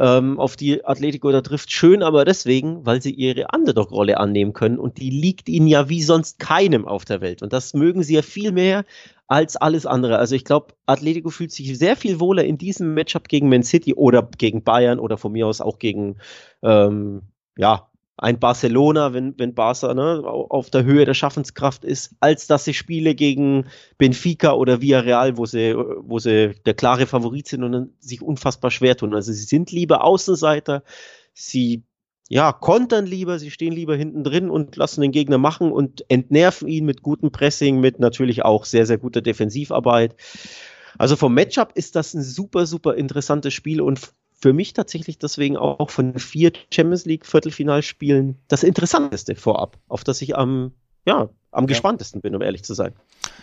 Ähm, 0.01 0.39
auf 0.39 0.55
die 0.55 0.85
Atletico 0.85 1.33
da 1.33 1.41
trifft 1.41 1.73
schön, 1.73 2.05
aber 2.05 2.25
deswegen, 2.25 2.87
weil 2.87 3.03
sie 3.03 3.11
ihre 3.11 3.49
Underdog-Rolle 3.53 4.19
annehmen 4.19 4.53
können 4.53 4.79
und 4.79 4.99
die 4.99 5.11
liegt 5.11 5.49
ihnen 5.49 5.67
ja 5.67 5.89
wie 5.89 6.03
sonst 6.03 6.39
keinem 6.39 6.87
auf 6.87 7.05
der 7.05 7.21
Welt. 7.21 7.43
Und 7.43 7.53
das 7.53 7.75
mögen 7.75 8.05
sie 8.05 8.15
ja 8.15 8.23
viel 8.23 8.53
mehr 8.53 8.85
als 9.27 9.57
alles 9.57 9.87
andere. 9.87 10.19
Also 10.19 10.37
ich 10.37 10.45
glaube, 10.45 10.75
Atletico 10.87 11.31
fühlt 11.31 11.51
sich 11.51 11.77
sehr 11.77 11.97
viel 11.97 12.21
wohler 12.21 12.45
in 12.45 12.59
diesem 12.59 12.95
Matchup 12.95 13.29
gegen 13.29 13.49
Man 13.49 13.65
City 13.65 13.93
oder 13.95 14.29
gegen 14.39 14.63
Bayern 14.63 15.01
oder 15.01 15.19
von 15.19 15.33
mir 15.33 15.47
aus 15.49 15.61
auch 15.61 15.79
gegen 15.81 16.17
ähm, 16.63 17.23
ja, 17.57 17.89
ein 18.19 18.41
Barcelona, 18.41 19.15
wenn, 19.15 19.39
wenn 19.39 19.55
Barca 19.55 19.95
ne, 19.95 20.23
auf 20.25 20.71
der 20.71 20.85
Höhe 20.85 21.05
der 21.05 21.15
Schaffenskraft 21.15 21.85
ist, 21.85 22.17
als 22.19 22.49
dass 22.49 22.65
sie 22.65 22.75
Spiele 22.75 23.15
gegen 23.15 23.67
Benfica 23.97 24.53
oder 24.53 24.81
Villarreal, 24.81 25.39
wo 25.39 25.47
sie, 25.47 25.75
wo 25.77 26.19
sie 26.19 26.55
der 26.67 26.75
klare 26.75 27.07
Favorit 27.07 27.47
sind 27.47 27.63
und 27.63 27.93
sich 28.01 28.21
unfassbar 28.21 28.73
schwer 28.73 28.97
tun. 28.97 29.15
Also 29.15 29.33
sie 29.33 29.45
sind 29.45 29.71
lieber 29.71 30.03
Außenseiter, 30.05 30.83
sie 31.33 31.85
ja, 32.29 32.53
kontern 32.53 33.07
lieber, 33.07 33.39
sie 33.39 33.51
stehen 33.51 33.73
lieber 33.73 33.97
hinten 33.97 34.23
drin 34.23 34.51
und 34.51 34.77
lassen 34.77 35.01
den 35.01 35.13
Gegner 35.13 35.39
machen 35.39 35.73
und 35.73 36.05
entnerven 36.11 36.69
ihn 36.69 36.85
mit 36.85 37.03
gutem 37.03 37.31
Pressing, 37.31 37.81
mit 37.81 38.01
natürlich 38.01 38.45
auch 38.45 38.67
sehr, 38.67 38.85
sehr 38.85 38.99
guter 38.99 39.23
Defensivarbeit. 39.23 40.15
Also 40.99 41.17
vom 41.17 41.33
Matchup 41.33 41.73
ist 41.75 41.97
das 41.97 42.13
ein 42.13 42.23
super, 42.23 42.67
super 42.67 42.97
interessantes 42.97 43.55
Spiel 43.55 43.81
und 43.81 44.13
für 44.41 44.53
mich 44.53 44.73
tatsächlich 44.73 45.19
deswegen 45.19 45.57
auch 45.57 45.91
von 45.91 46.19
vier 46.19 46.53
Champions 46.73 47.05
League 47.05 47.27
Viertelfinalspielen 47.27 48.39
das 48.47 48.63
interessanteste 48.63 49.35
vorab, 49.35 49.77
auf 49.89 50.05
das 50.05 50.23
ich 50.23 50.37
am, 50.37 50.73
ja, 51.05 51.29
am 51.51 51.67
gespanntesten 51.67 52.21
bin, 52.21 52.37
um 52.37 52.43
ehrlich 52.43 52.63
zu 52.63 52.75
sein. 52.75 52.95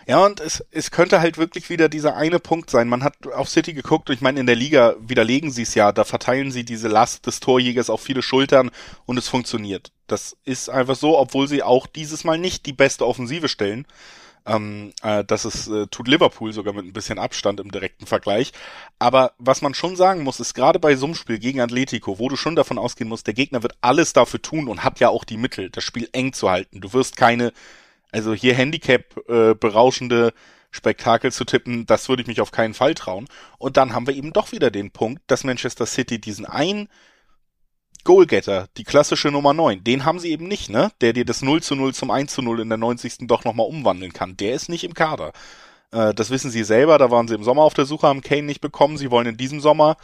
Ja, 0.08 0.24
und 0.24 0.40
es, 0.40 0.64
es 0.72 0.92
könnte 0.92 1.20
halt 1.20 1.38
wirklich 1.38 1.70
wieder 1.70 1.90
dieser 1.90 2.16
eine 2.16 2.40
Punkt 2.40 2.70
sein. 2.70 2.88
Man 2.88 3.04
hat 3.04 3.28
auf 3.28 3.50
City 3.50 3.74
geguckt 3.74 4.10
und 4.10 4.16
ich 4.16 4.22
meine, 4.22 4.40
in 4.40 4.46
der 4.46 4.56
Liga 4.56 4.96
widerlegen 5.00 5.52
sie 5.52 5.64
es 5.64 5.74
ja, 5.76 5.92
da 5.92 6.04
verteilen 6.04 6.52
sie 6.52 6.64
diese 6.64 6.88
Last 6.88 7.26
des 7.26 7.40
Torjägers 7.40 7.90
auf 7.90 8.02
viele 8.02 8.22
Schultern 8.22 8.72
und 9.06 9.18
es 9.18 9.28
funktioniert. 9.28 9.92
Das 10.08 10.38
ist 10.46 10.70
einfach 10.70 10.96
so, 10.96 11.18
obwohl 11.18 11.48
sie 11.48 11.64
auch 11.64 11.88
dieses 11.88 12.24
Mal 12.24 12.38
nicht 12.38 12.68
die 12.68 12.74
beste 12.74 13.06
Offensive 13.06 13.50
stellen. 13.50 13.88
Ähm, 14.46 14.94
äh, 15.02 15.24
das 15.24 15.46
ist, 15.46 15.68
äh, 15.68 15.88
tut 15.88 16.08
Liverpool 16.08 16.54
sogar 16.54 16.74
mit 16.74 16.86
ein 16.86 16.94
bisschen 16.94 17.20
Abstand 17.20 17.60
im 17.60 17.72
direkten 17.72 18.06
Vergleich. 18.06 18.52
Aber 19.00 19.34
was 19.38 19.62
man 19.62 19.74
schon 19.74 19.96
sagen 19.96 20.24
muss, 20.24 20.40
ist 20.40 20.54
gerade 20.54 20.80
bei 20.80 20.96
so 20.96 21.06
einem 21.06 21.16
Spiel 21.16 21.40
gegen 21.40 21.62
Atletico, 21.62 22.20
wo 22.20 22.30
du 22.30 22.36
schon 22.36 22.56
davon 22.56 22.78
ausgehen 22.78 23.10
musst, 23.10 23.28
der 23.28 23.34
Gegner 23.34 23.64
wird 23.64 23.76
alles 23.82 24.14
dafür 24.14 24.42
tun 24.42 24.68
und 24.68 24.84
hat 24.84 25.00
ja 25.00 25.10
auch 25.10 25.24
die 25.24 25.38
Mittel, 25.38 25.70
das 25.70 25.84
Spiel 25.84 26.10
eng 26.12 26.34
zu 26.34 26.50
halten. 26.50 26.82
Du 26.82 26.94
wirst 26.94 27.18
keine 27.18 27.54
also 28.16 28.34
hier 28.34 28.56
Handicap 28.56 29.30
äh, 29.30 29.56
berauschende 29.56 30.34
Spektakel 30.72 31.34
zu 31.34 31.44
tippen, 31.44 31.86
das 31.86 32.08
würde 32.08 32.22
ich 32.22 32.28
mich 32.28 32.40
auf 32.40 32.52
keinen 32.52 32.74
Fall 32.74 32.94
trauen. 32.94 33.28
Und 33.58 33.76
dann 33.76 33.94
haben 33.94 34.08
wir 34.08 34.16
eben 34.16 34.32
doch 34.32 34.54
wieder 34.54 34.72
den 34.72 34.92
Punkt, 34.92 35.22
dass 35.28 35.44
Manchester 35.44 35.86
City 35.86 36.20
diesen 36.20 36.46
einen 36.46 36.88
Goalgetter, 38.06 38.68
die 38.78 38.86
klassische 38.86 39.30
Nummer 39.30 39.54
9, 39.54 39.84
den 39.84 40.06
haben 40.06 40.20
sie 40.20 40.32
eben 40.32 40.48
nicht, 40.48 40.70
ne? 40.70 40.92
Der 41.02 41.12
dir 41.12 41.26
das 41.26 41.42
0 41.42 41.62
zu 41.62 41.76
0 41.76 41.94
zum 41.94 42.12
1 42.12 42.32
zu 42.32 42.42
0 42.42 42.62
in 42.62 42.70
der 42.70 42.78
90. 42.78 43.28
doch 43.28 43.44
nochmal 43.44 43.68
umwandeln 43.68 44.14
kann. 44.14 44.38
Der 44.38 44.54
ist 44.54 44.70
nicht 44.70 44.84
im 44.84 44.94
Kader. 44.94 45.34
Äh, 45.92 46.14
das 46.14 46.30
wissen 46.30 46.52
sie 46.52 46.64
selber, 46.64 46.98
da 46.98 47.12
waren 47.12 47.28
sie 47.28 47.36
im 47.36 47.44
Sommer 47.44 47.64
auf 47.64 47.74
der 47.74 47.86
Suche, 47.86 48.08
haben 48.08 48.22
Kane 48.22 48.44
nicht 48.44 48.62
bekommen. 48.62 48.98
Sie 48.98 49.12
wollen 49.12 49.28
in 49.28 49.38
diesem 49.38 49.60
Sommer 49.60 49.98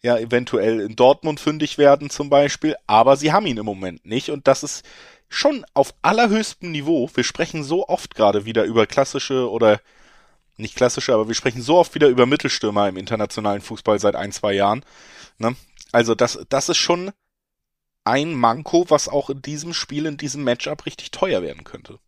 ja 0.00 0.16
eventuell 0.16 0.80
in 0.80 0.96
Dortmund 0.96 1.40
fündig 1.40 1.76
werden 1.76 2.08
zum 2.08 2.30
Beispiel, 2.30 2.76
aber 2.86 3.16
sie 3.16 3.32
haben 3.32 3.46
ihn 3.46 3.58
im 3.58 3.66
Moment 3.66 4.06
nicht 4.06 4.30
und 4.30 4.46
das 4.46 4.62
ist 4.62 4.84
schon 5.28 5.64
auf 5.74 5.92
allerhöchstem 6.02 6.70
Niveau. 6.70 7.10
Wir 7.14 7.24
sprechen 7.24 7.64
so 7.64 7.86
oft 7.88 8.14
gerade 8.14 8.44
wieder 8.44 8.64
über 8.64 8.86
klassische 8.86 9.50
oder 9.50 9.80
nicht 10.56 10.76
klassische, 10.76 11.14
aber 11.14 11.28
wir 11.28 11.34
sprechen 11.34 11.62
so 11.62 11.78
oft 11.78 11.94
wieder 11.94 12.08
über 12.08 12.26
Mittelstürmer 12.26 12.88
im 12.88 12.96
internationalen 12.96 13.60
Fußball 13.60 13.98
seit 13.98 14.14
ein, 14.16 14.32
zwei 14.32 14.52
Jahren. 14.52 14.84
Ne? 15.38 15.56
Also 15.92 16.14
das, 16.14 16.38
das 16.48 16.68
ist 16.68 16.78
schon 16.78 17.10
ein 18.10 18.34
Manko, 18.34 18.86
was 18.88 19.08
auch 19.08 19.30
in 19.30 19.42
diesem 19.42 19.72
Spiel, 19.72 20.06
in 20.06 20.16
diesem 20.16 20.44
Matchup 20.44 20.84
richtig 20.86 21.10
teuer 21.10 21.42
werden 21.42 21.64
könnte. 21.64 21.98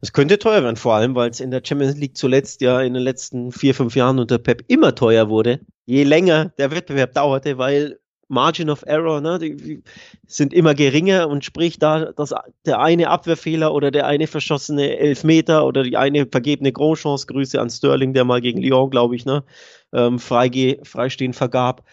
Es 0.00 0.12
könnte 0.12 0.38
teuer 0.38 0.62
werden, 0.62 0.76
vor 0.76 0.94
allem, 0.94 1.14
weil 1.14 1.30
es 1.30 1.40
in 1.40 1.50
der 1.50 1.62
Champions 1.64 1.96
League 1.96 2.16
zuletzt 2.16 2.60
ja 2.60 2.80
in 2.80 2.94
den 2.94 3.02
letzten 3.02 3.52
vier, 3.52 3.74
fünf 3.74 3.96
Jahren 3.96 4.18
unter 4.18 4.38
Pep 4.38 4.64
immer 4.68 4.94
teuer 4.94 5.28
wurde. 5.28 5.60
Je 5.84 6.04
länger 6.04 6.52
der 6.58 6.70
Wettbewerb 6.70 7.12
dauerte, 7.12 7.58
weil 7.58 7.98
Margin 8.28 8.70
of 8.70 8.84
Error, 8.86 9.20
ne, 9.20 9.38
die 9.38 9.82
sind 10.26 10.54
immer 10.54 10.74
geringer 10.74 11.28
und 11.28 11.44
sprich 11.44 11.78
da, 11.78 12.12
dass 12.12 12.34
der 12.64 12.80
eine 12.80 13.10
Abwehrfehler 13.10 13.74
oder 13.74 13.90
der 13.90 14.06
eine 14.06 14.26
verschossene 14.26 14.96
Elfmeter 14.96 15.66
oder 15.66 15.82
die 15.82 15.96
eine 15.96 16.26
vergebene 16.26 16.72
Grandchance, 16.72 17.26
Grüße 17.26 17.60
an 17.60 17.70
Sterling, 17.70 18.14
der 18.14 18.24
mal 18.24 18.40
gegen 18.40 18.62
Lyon, 18.62 18.90
glaube 18.90 19.16
ich, 19.16 19.26
ne, 19.26 19.44
ähm, 19.92 20.18
Freige, 20.18 20.80
Freistehen 20.84 21.32
vergab. 21.32 21.84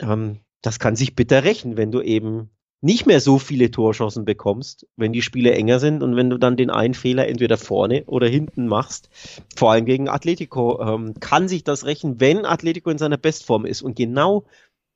Ähm, 0.00 0.40
das 0.62 0.78
kann 0.78 0.96
sich 0.96 1.14
bitter 1.14 1.44
rächen, 1.44 1.76
wenn 1.76 1.92
du 1.92 2.00
eben 2.00 2.50
nicht 2.84 3.06
mehr 3.06 3.20
so 3.20 3.38
viele 3.38 3.70
Torschancen 3.70 4.26
bekommst, 4.26 4.86
wenn 4.96 5.14
die 5.14 5.22
Spiele 5.22 5.52
enger 5.52 5.78
sind 5.78 6.02
und 6.02 6.16
wenn 6.16 6.28
du 6.28 6.36
dann 6.36 6.58
den 6.58 6.68
einen 6.68 6.92
Fehler 6.92 7.26
entweder 7.26 7.56
vorne 7.56 8.04
oder 8.04 8.28
hinten 8.28 8.66
machst, 8.66 9.08
vor 9.56 9.72
allem 9.72 9.86
gegen 9.86 10.10
Atletico, 10.10 10.82
ähm, 10.82 11.14
kann 11.18 11.48
sich 11.48 11.64
das 11.64 11.86
rächen, 11.86 12.20
wenn 12.20 12.44
Atletico 12.44 12.90
in 12.90 12.98
seiner 12.98 13.16
Bestform 13.16 13.64
ist. 13.64 13.80
Und 13.80 13.96
genau 13.96 14.44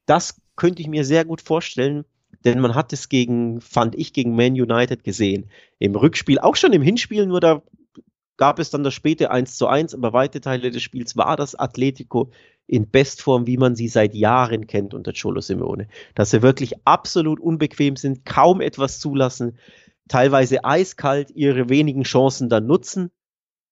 das 0.05 0.39
könnte 0.55 0.83
ich 0.83 0.89
mir 0.89 1.03
sehr 1.07 1.25
gut 1.25 1.41
vorstellen, 1.41 2.05
denn 2.45 2.61
man 2.61 2.75
hat 2.75 2.93
es 2.93 3.09
gegen, 3.09 3.63
fand 3.63 3.95
ich, 3.95 4.13
gegen 4.13 4.37
Man 4.37 4.53
United 4.53 5.03
gesehen. 5.03 5.49
Im 5.79 5.95
Rückspiel, 5.95 6.39
auch 6.39 6.57
schon 6.57 6.75
im 6.75 6.83
Hinspiel, 6.83 7.25
nur 7.25 7.41
da 7.41 7.63
gab 8.37 8.59
es 8.59 8.69
dann 8.69 8.85
das 8.85 8.93
späte 8.93 9.31
1 9.31 9.57
zu 9.57 9.67
1, 9.67 9.95
aber 9.95 10.13
weite 10.13 10.43
Teile 10.43 10.71
des 10.71 10.83
Spiels 10.83 11.17
war 11.17 11.39
das 11.39 11.55
Atletico 11.55 12.33
in 12.69 12.91
Bestform, 12.91 13.47
wie 13.47 13.57
man 13.57 13.75
sie 13.75 13.89
seit 13.89 14.15
Jahren 14.15 14.67
kennt 14.67 14.95
unter 14.95 15.13
Cholo 15.13 15.41
Simeone. 15.41 15.89
Dass 16.15 16.31
sie 16.31 16.43
wirklich 16.43 16.75
absolut 16.85 17.41
unbequem 17.41 17.97
sind, 17.97 18.25
kaum 18.25 18.61
etwas 18.61 19.01
zulassen, 19.01 19.59
teilweise 20.07 20.65
eiskalt 20.65 21.31
ihre 21.31 21.69
wenigen 21.69 22.05
Chancen 22.05 22.49
dann 22.49 22.67
nutzen 22.67 23.11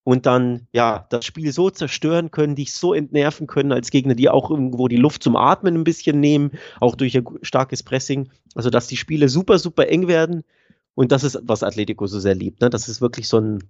und 0.03 0.25
dann 0.25 0.67
ja 0.73 1.07
das 1.11 1.27
Spiel 1.27 1.53
so 1.53 1.69
zerstören 1.69 2.31
können, 2.31 2.57
dich 2.57 2.73
so 2.73 2.95
entnerven 2.95 3.47
können 3.47 3.73
als 3.73 3.91
Gegner, 3.91 4.15
die 4.15 4.31
auch 4.31 4.51
irgendwo 4.51 4.89
die 4.89 4.97
Luft 4.97 5.23
zum 5.23 5.37
Atmen 5.37 5.75
ein 5.75 5.85
bisschen 5.85 6.19
nehmen, 6.19 6.53
auch 6.81 6.95
durch 6.95 7.17
ein 7.17 7.27
starkes 7.43 7.83
Pressing. 7.83 8.31
Also 8.55 8.71
dass 8.71 8.87
die 8.87 8.97
Spiele 8.97 9.29
super, 9.29 9.59
super 9.59 9.89
eng 9.89 10.09
werden. 10.09 10.43
Und 10.95 11.13
das 11.13 11.23
ist, 11.23 11.39
was 11.43 11.63
Atletico 11.63 12.07
so 12.07 12.19
sehr 12.19 12.35
liebt, 12.35 12.63
ne? 12.63 12.71
dass 12.71 12.89
es 12.89 13.03
wirklich 13.03 13.29
so 13.29 13.39
ein, 13.39 13.65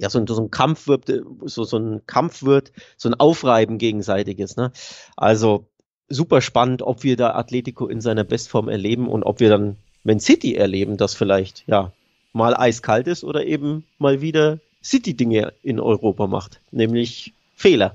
ja, 0.00 0.08
so 0.08 0.18
ein, 0.18 0.26
so 0.26 0.40
ein 0.40 0.50
Kampf 0.50 0.86
wird, 0.86 1.12
so, 1.44 1.64
so 1.64 1.76
ein 1.76 2.00
Kampf 2.06 2.42
wird, 2.42 2.72
so 2.96 3.10
ein 3.10 3.14
Aufreiben 3.14 3.76
gegenseitiges. 3.76 4.56
Ne? 4.56 4.72
Also 5.14 5.66
super 6.08 6.40
spannend, 6.40 6.80
ob 6.82 7.02
wir 7.02 7.16
da 7.16 7.34
Atletico 7.34 7.86
in 7.86 8.00
seiner 8.00 8.24
Bestform 8.24 8.68
erleben 8.68 9.08
und 9.08 9.24
ob 9.24 9.40
wir 9.40 9.50
dann 9.50 9.76
Man 10.02 10.18
City 10.18 10.54
erleben, 10.54 10.96
das 10.96 11.14
vielleicht, 11.14 11.64
ja, 11.66 11.92
mal 12.32 12.56
eiskalt 12.56 13.08
ist 13.08 13.24
oder 13.24 13.44
eben 13.44 13.84
mal 13.98 14.22
wieder 14.22 14.58
City-Dinge 14.82 15.52
in 15.62 15.78
Europa 15.78 16.26
macht, 16.26 16.60
nämlich 16.70 17.34
Fehler. 17.54 17.94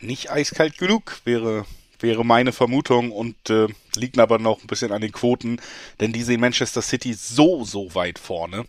Nicht 0.00 0.32
eiskalt 0.32 0.76
genug 0.76 1.20
wäre 1.24 1.64
wäre 2.00 2.24
meine 2.24 2.52
Vermutung 2.52 3.12
und 3.12 3.48
äh, 3.48 3.68
liegt 3.96 4.18
aber 4.18 4.38
noch 4.38 4.60
ein 4.60 4.66
bisschen 4.66 4.92
an 4.92 5.00
den 5.00 5.12
Quoten, 5.12 5.58
denn 6.00 6.12
die 6.12 6.22
sehen 6.22 6.40
Manchester 6.40 6.82
City 6.82 7.14
so, 7.14 7.64
so 7.64 7.94
weit 7.94 8.18
vorne, 8.18 8.66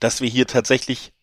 dass 0.00 0.20
wir 0.20 0.28
hier 0.28 0.46
tatsächlich 0.46 1.13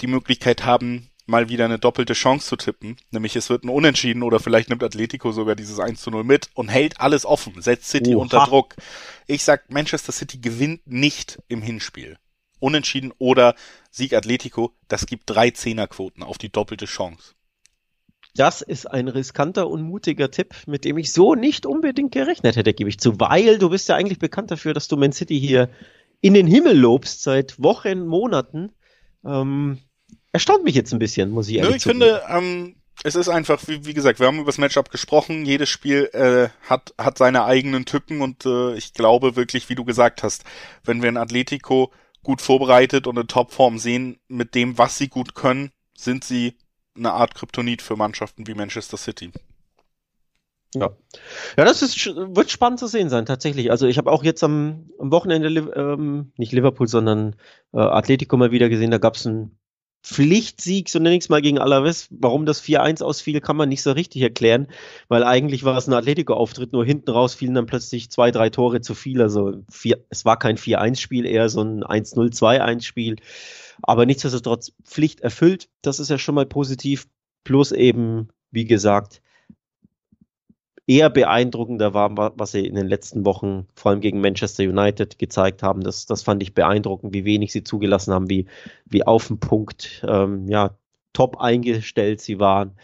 die 0.00 0.06
Möglichkeit 0.06 0.64
haben, 0.64 1.10
mal 1.26 1.48
wieder 1.48 1.64
eine 1.64 1.78
doppelte 1.78 2.12
Chance 2.12 2.48
zu 2.48 2.56
tippen. 2.56 2.96
Nämlich 3.10 3.36
es 3.36 3.50
wird 3.50 3.64
ein 3.64 3.68
Unentschieden 3.68 4.22
oder 4.22 4.40
vielleicht 4.40 4.70
nimmt 4.70 4.82
Atletico 4.82 5.32
sogar 5.32 5.56
dieses 5.56 5.78
1 5.78 6.00
zu 6.00 6.10
0 6.10 6.24
mit 6.24 6.48
und 6.54 6.68
hält 6.68 7.00
alles 7.00 7.26
offen, 7.26 7.60
setzt 7.60 7.88
City 7.88 8.14
Oha. 8.14 8.22
unter 8.22 8.44
Druck. 8.46 8.76
Ich 9.26 9.44
sag, 9.44 9.70
Manchester 9.70 10.12
City 10.12 10.38
gewinnt 10.38 10.86
nicht 10.86 11.38
im 11.48 11.62
Hinspiel. 11.62 12.16
Unentschieden 12.58 13.12
oder 13.18 13.54
Sieg 13.90 14.14
Atletico, 14.14 14.72
das 14.88 15.06
gibt 15.06 15.24
drei 15.26 15.50
Zehnerquoten 15.50 16.22
auf 16.22 16.38
die 16.38 16.50
doppelte 16.50 16.86
Chance. 16.86 17.34
Das 18.34 18.60
ist 18.60 18.86
ein 18.86 19.08
riskanter 19.08 19.68
und 19.68 19.82
mutiger 19.82 20.30
Tipp, 20.30 20.54
mit 20.66 20.84
dem 20.84 20.98
ich 20.98 21.12
so 21.12 21.34
nicht 21.34 21.64
unbedingt 21.64 22.12
gerechnet 22.12 22.56
hätte, 22.56 22.74
gebe 22.74 22.90
ich 22.90 22.98
zu, 22.98 23.18
weil 23.18 23.58
du 23.58 23.70
bist 23.70 23.88
ja 23.88 23.96
eigentlich 23.96 24.18
bekannt 24.18 24.50
dafür, 24.50 24.74
dass 24.74 24.88
du 24.88 24.96
Man 24.96 25.12
City 25.12 25.38
hier 25.40 25.70
in 26.20 26.34
den 26.34 26.46
Himmel 26.46 26.76
lobst 26.76 27.22
seit 27.22 27.62
Wochen, 27.62 28.06
Monaten. 28.06 28.72
Ähm, 29.24 29.78
erstaunt 30.32 30.64
mich 30.64 30.74
jetzt 30.74 30.92
ein 30.92 30.98
bisschen, 30.98 31.30
muss 31.30 31.48
ich 31.48 31.56
ehrlich 31.56 31.82
sagen. 31.82 32.00
Ich 32.00 32.06
finde, 32.06 32.22
ähm, 32.28 32.76
es 33.04 33.14
ist 33.14 33.28
einfach, 33.28 33.60
wie, 33.66 33.84
wie, 33.84 33.94
gesagt, 33.94 34.20
wir 34.20 34.26
haben 34.26 34.38
über 34.38 34.46
das 34.46 34.58
Matchup 34.58 34.90
gesprochen. 34.90 35.44
Jedes 35.44 35.68
Spiel 35.68 36.10
äh, 36.12 36.48
hat, 36.68 36.94
hat 36.98 37.18
seine 37.18 37.44
eigenen 37.44 37.84
Tücken 37.84 38.20
und 38.20 38.46
äh, 38.46 38.74
ich 38.74 38.94
glaube 38.94 39.36
wirklich, 39.36 39.68
wie 39.68 39.74
du 39.74 39.84
gesagt 39.84 40.22
hast, 40.22 40.44
wenn 40.84 41.02
wir 41.02 41.08
ein 41.08 41.16
Atletico 41.16 41.92
gut 42.22 42.40
vorbereitet 42.40 43.06
und 43.06 43.16
in 43.16 43.28
Topform 43.28 43.78
sehen, 43.78 44.18
mit 44.28 44.54
dem, 44.54 44.78
was 44.78 44.98
sie 44.98 45.08
gut 45.08 45.34
können, 45.34 45.70
sind 45.96 46.24
sie 46.24 46.54
eine 46.96 47.12
Art 47.12 47.34
Kryptonit 47.34 47.82
für 47.82 47.96
Mannschaften 47.96 48.46
wie 48.46 48.54
Manchester 48.54 48.96
City. 48.96 49.30
Ja. 50.74 50.90
Ja, 51.56 51.64
das 51.64 51.82
ist, 51.82 52.06
wird 52.06 52.50
spannend 52.50 52.80
zu 52.80 52.86
sehen 52.86 53.08
sein, 53.08 53.26
tatsächlich. 53.26 53.70
Also 53.70 53.86
ich 53.86 53.98
habe 53.98 54.10
auch 54.10 54.24
jetzt 54.24 54.42
am, 54.42 54.90
am 54.98 55.10
Wochenende, 55.10 55.48
ähm, 55.48 56.32
nicht 56.36 56.52
Liverpool, 56.52 56.88
sondern 56.88 57.36
äh, 57.72 57.78
Atletico 57.78 58.36
mal 58.36 58.50
wieder 58.50 58.68
gesehen, 58.68 58.90
da 58.90 58.98
gab 58.98 59.14
es 59.14 59.26
einen 59.26 59.58
Pflichtsieg, 60.06 60.88
so 60.88 61.00
nenne 61.00 61.16
ich 61.16 61.24
es 61.24 61.28
mal, 61.30 61.42
gegen 61.42 61.58
Alaves. 61.58 62.06
Warum 62.10 62.46
das 62.46 62.62
4-1 62.62 63.02
ausfiel, 63.02 63.40
kann 63.40 63.56
man 63.56 63.68
nicht 63.68 63.82
so 63.82 63.90
richtig 63.90 64.22
erklären, 64.22 64.68
weil 65.08 65.24
eigentlich 65.24 65.64
war 65.64 65.76
es 65.76 65.88
ein 65.88 65.94
Atletico-Auftritt, 65.94 66.72
nur 66.72 66.84
hinten 66.84 67.10
raus 67.10 67.34
fielen 67.34 67.54
dann 67.54 67.66
plötzlich 67.66 68.08
zwei, 68.08 68.30
drei 68.30 68.48
Tore 68.48 68.80
zu 68.80 68.94
viel. 68.94 69.20
Also 69.20 69.64
vier, 69.68 70.04
es 70.08 70.24
war 70.24 70.38
kein 70.38 70.58
4-1-Spiel, 70.58 71.26
eher 71.26 71.48
so 71.48 71.60
ein 71.60 71.82
1-0, 71.82 72.32
2-1-Spiel. 72.32 73.16
Aber 73.82 74.06
nichtsdestotrotz 74.06 74.72
Pflicht 74.84 75.22
erfüllt, 75.22 75.68
das 75.82 75.98
ist 75.98 76.08
ja 76.08 76.18
schon 76.18 76.36
mal 76.36 76.46
positiv. 76.46 77.08
Plus 77.42 77.72
eben, 77.72 78.28
wie 78.52 78.64
gesagt, 78.64 79.22
eher 80.86 81.10
beeindruckender 81.10 81.94
war, 81.94 82.34
was 82.38 82.52
sie 82.52 82.66
in 82.66 82.74
den 82.74 82.86
letzten 82.86 83.24
Wochen 83.24 83.66
vor 83.74 83.90
allem 83.90 84.00
gegen 84.00 84.20
Manchester 84.20 84.62
United 84.62 85.18
gezeigt 85.18 85.62
haben. 85.62 85.82
Das, 85.82 86.06
das 86.06 86.22
fand 86.22 86.42
ich 86.42 86.54
beeindruckend, 86.54 87.12
wie 87.12 87.24
wenig 87.24 87.52
sie 87.52 87.64
zugelassen 87.64 88.14
haben, 88.14 88.30
wie, 88.30 88.46
wie 88.84 89.04
auf 89.04 89.26
den 89.26 89.40
Punkt, 89.40 90.04
ähm, 90.08 90.48
ja, 90.48 90.76
top 91.12 91.38
eingestellt 91.38 92.20
sie 92.20 92.38
waren. 92.38 92.76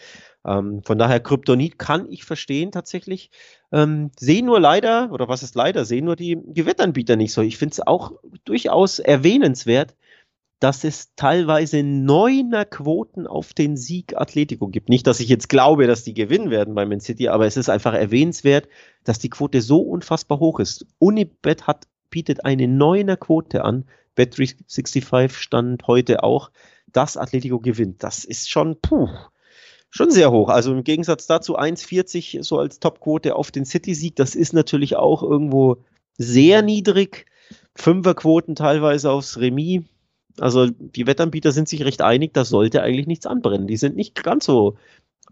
Ähm, 0.44 0.82
von 0.82 0.99
daher, 0.99 1.21
Kryptonit 1.21 1.78
kann 1.78 2.11
ich 2.11 2.25
verstehen 2.25 2.73
tatsächlich. 2.73 3.30
Ähm, 3.71 4.11
sehen 4.18 4.47
nur 4.47 4.59
leider, 4.59 5.12
oder 5.12 5.28
was 5.28 5.42
ist 5.42 5.54
leider, 5.54 5.85
sehen 5.85 6.04
nur 6.04 6.16
die, 6.16 6.38
die 6.44 6.66
Wettanbieter 6.66 7.16
nicht 7.16 7.32
so. 7.32 7.42
Ich 7.42 7.59
finde 7.59 7.73
es 7.73 7.87
auch 7.87 8.12
durchaus 8.44 8.99
erwähnenswert, 8.99 9.94
dass 10.62 10.85
es 10.85 11.12
teilweise 11.16 11.83
neuner 11.83 12.64
Quoten 12.64 13.26
auf 13.26 13.52
den 13.52 13.76
Sieg 13.76 14.16
Atletico 14.16 14.69
gibt. 14.69 14.88
Nicht, 14.88 15.09
dass 15.09 15.19
ich 15.19 15.28
jetzt 15.28 15.49
glaube, 15.49 15.88
dass 15.88 16.04
die 16.04 16.14
gewinnen 16.14 16.50
werden 16.50 16.76
bei 16.76 16.87
Man 16.87 17.00
City, 17.00 17.26
aber 17.26 17.47
es 17.47 17.57
ist 17.57 17.69
einfach 17.69 17.95
erwähnenswert, 17.95 18.69
dass 19.02 19.19
die 19.19 19.28
Quote 19.28 19.61
so 19.61 19.81
unfassbar 19.81 20.38
hoch 20.38 20.61
ist. 20.61 20.87
Unibet 21.00 21.66
hat, 21.66 21.88
bietet 22.11 22.45
eine 22.45 22.69
neuner 22.69 23.16
Quote 23.16 23.64
an. 23.64 23.87
Bet365 24.16 25.33
stand 25.33 25.88
heute 25.88 26.23
auch, 26.23 26.52
dass 26.92 27.16
Atletico 27.16 27.59
gewinnt. 27.59 28.04
Das 28.04 28.25
ist 28.25 28.49
schon, 28.49 28.81
puh, 28.81 29.09
schon 29.90 30.12
sehr 30.12 30.31
hoch. 30.31 30.49
Also 30.49 30.73
im 30.73 30.85
Gegensatz 30.85 31.26
dazu 31.26 31.59
1,40 31.59 32.45
so 32.45 32.60
als 32.60 32.78
Topquote 32.78 33.34
auf 33.34 33.50
den 33.50 33.65
City-Sieg. 33.65 34.15
Das 34.15 34.37
ist 34.37 34.52
natürlich 34.52 34.95
auch 34.95 35.25
irgendwo 35.25 35.78
sehr 36.19 36.63
niedrig. 36.63 37.26
Fünferquoten 37.75 38.54
teilweise 38.54 39.10
aufs 39.10 39.39
Remis. 39.39 39.82
Also 40.38 40.68
die 40.68 41.06
Wettanbieter 41.06 41.52
sind 41.52 41.68
sich 41.68 41.84
recht 41.84 42.02
einig, 42.02 42.32
da 42.34 42.45
sollte 42.45 42.82
eigentlich 42.82 43.06
nichts 43.06 43.26
anbrennen. 43.26 43.66
Die 43.66 43.76
sind 43.76 43.97
nicht 43.97 44.23
ganz 44.23 44.45
so 44.47 44.76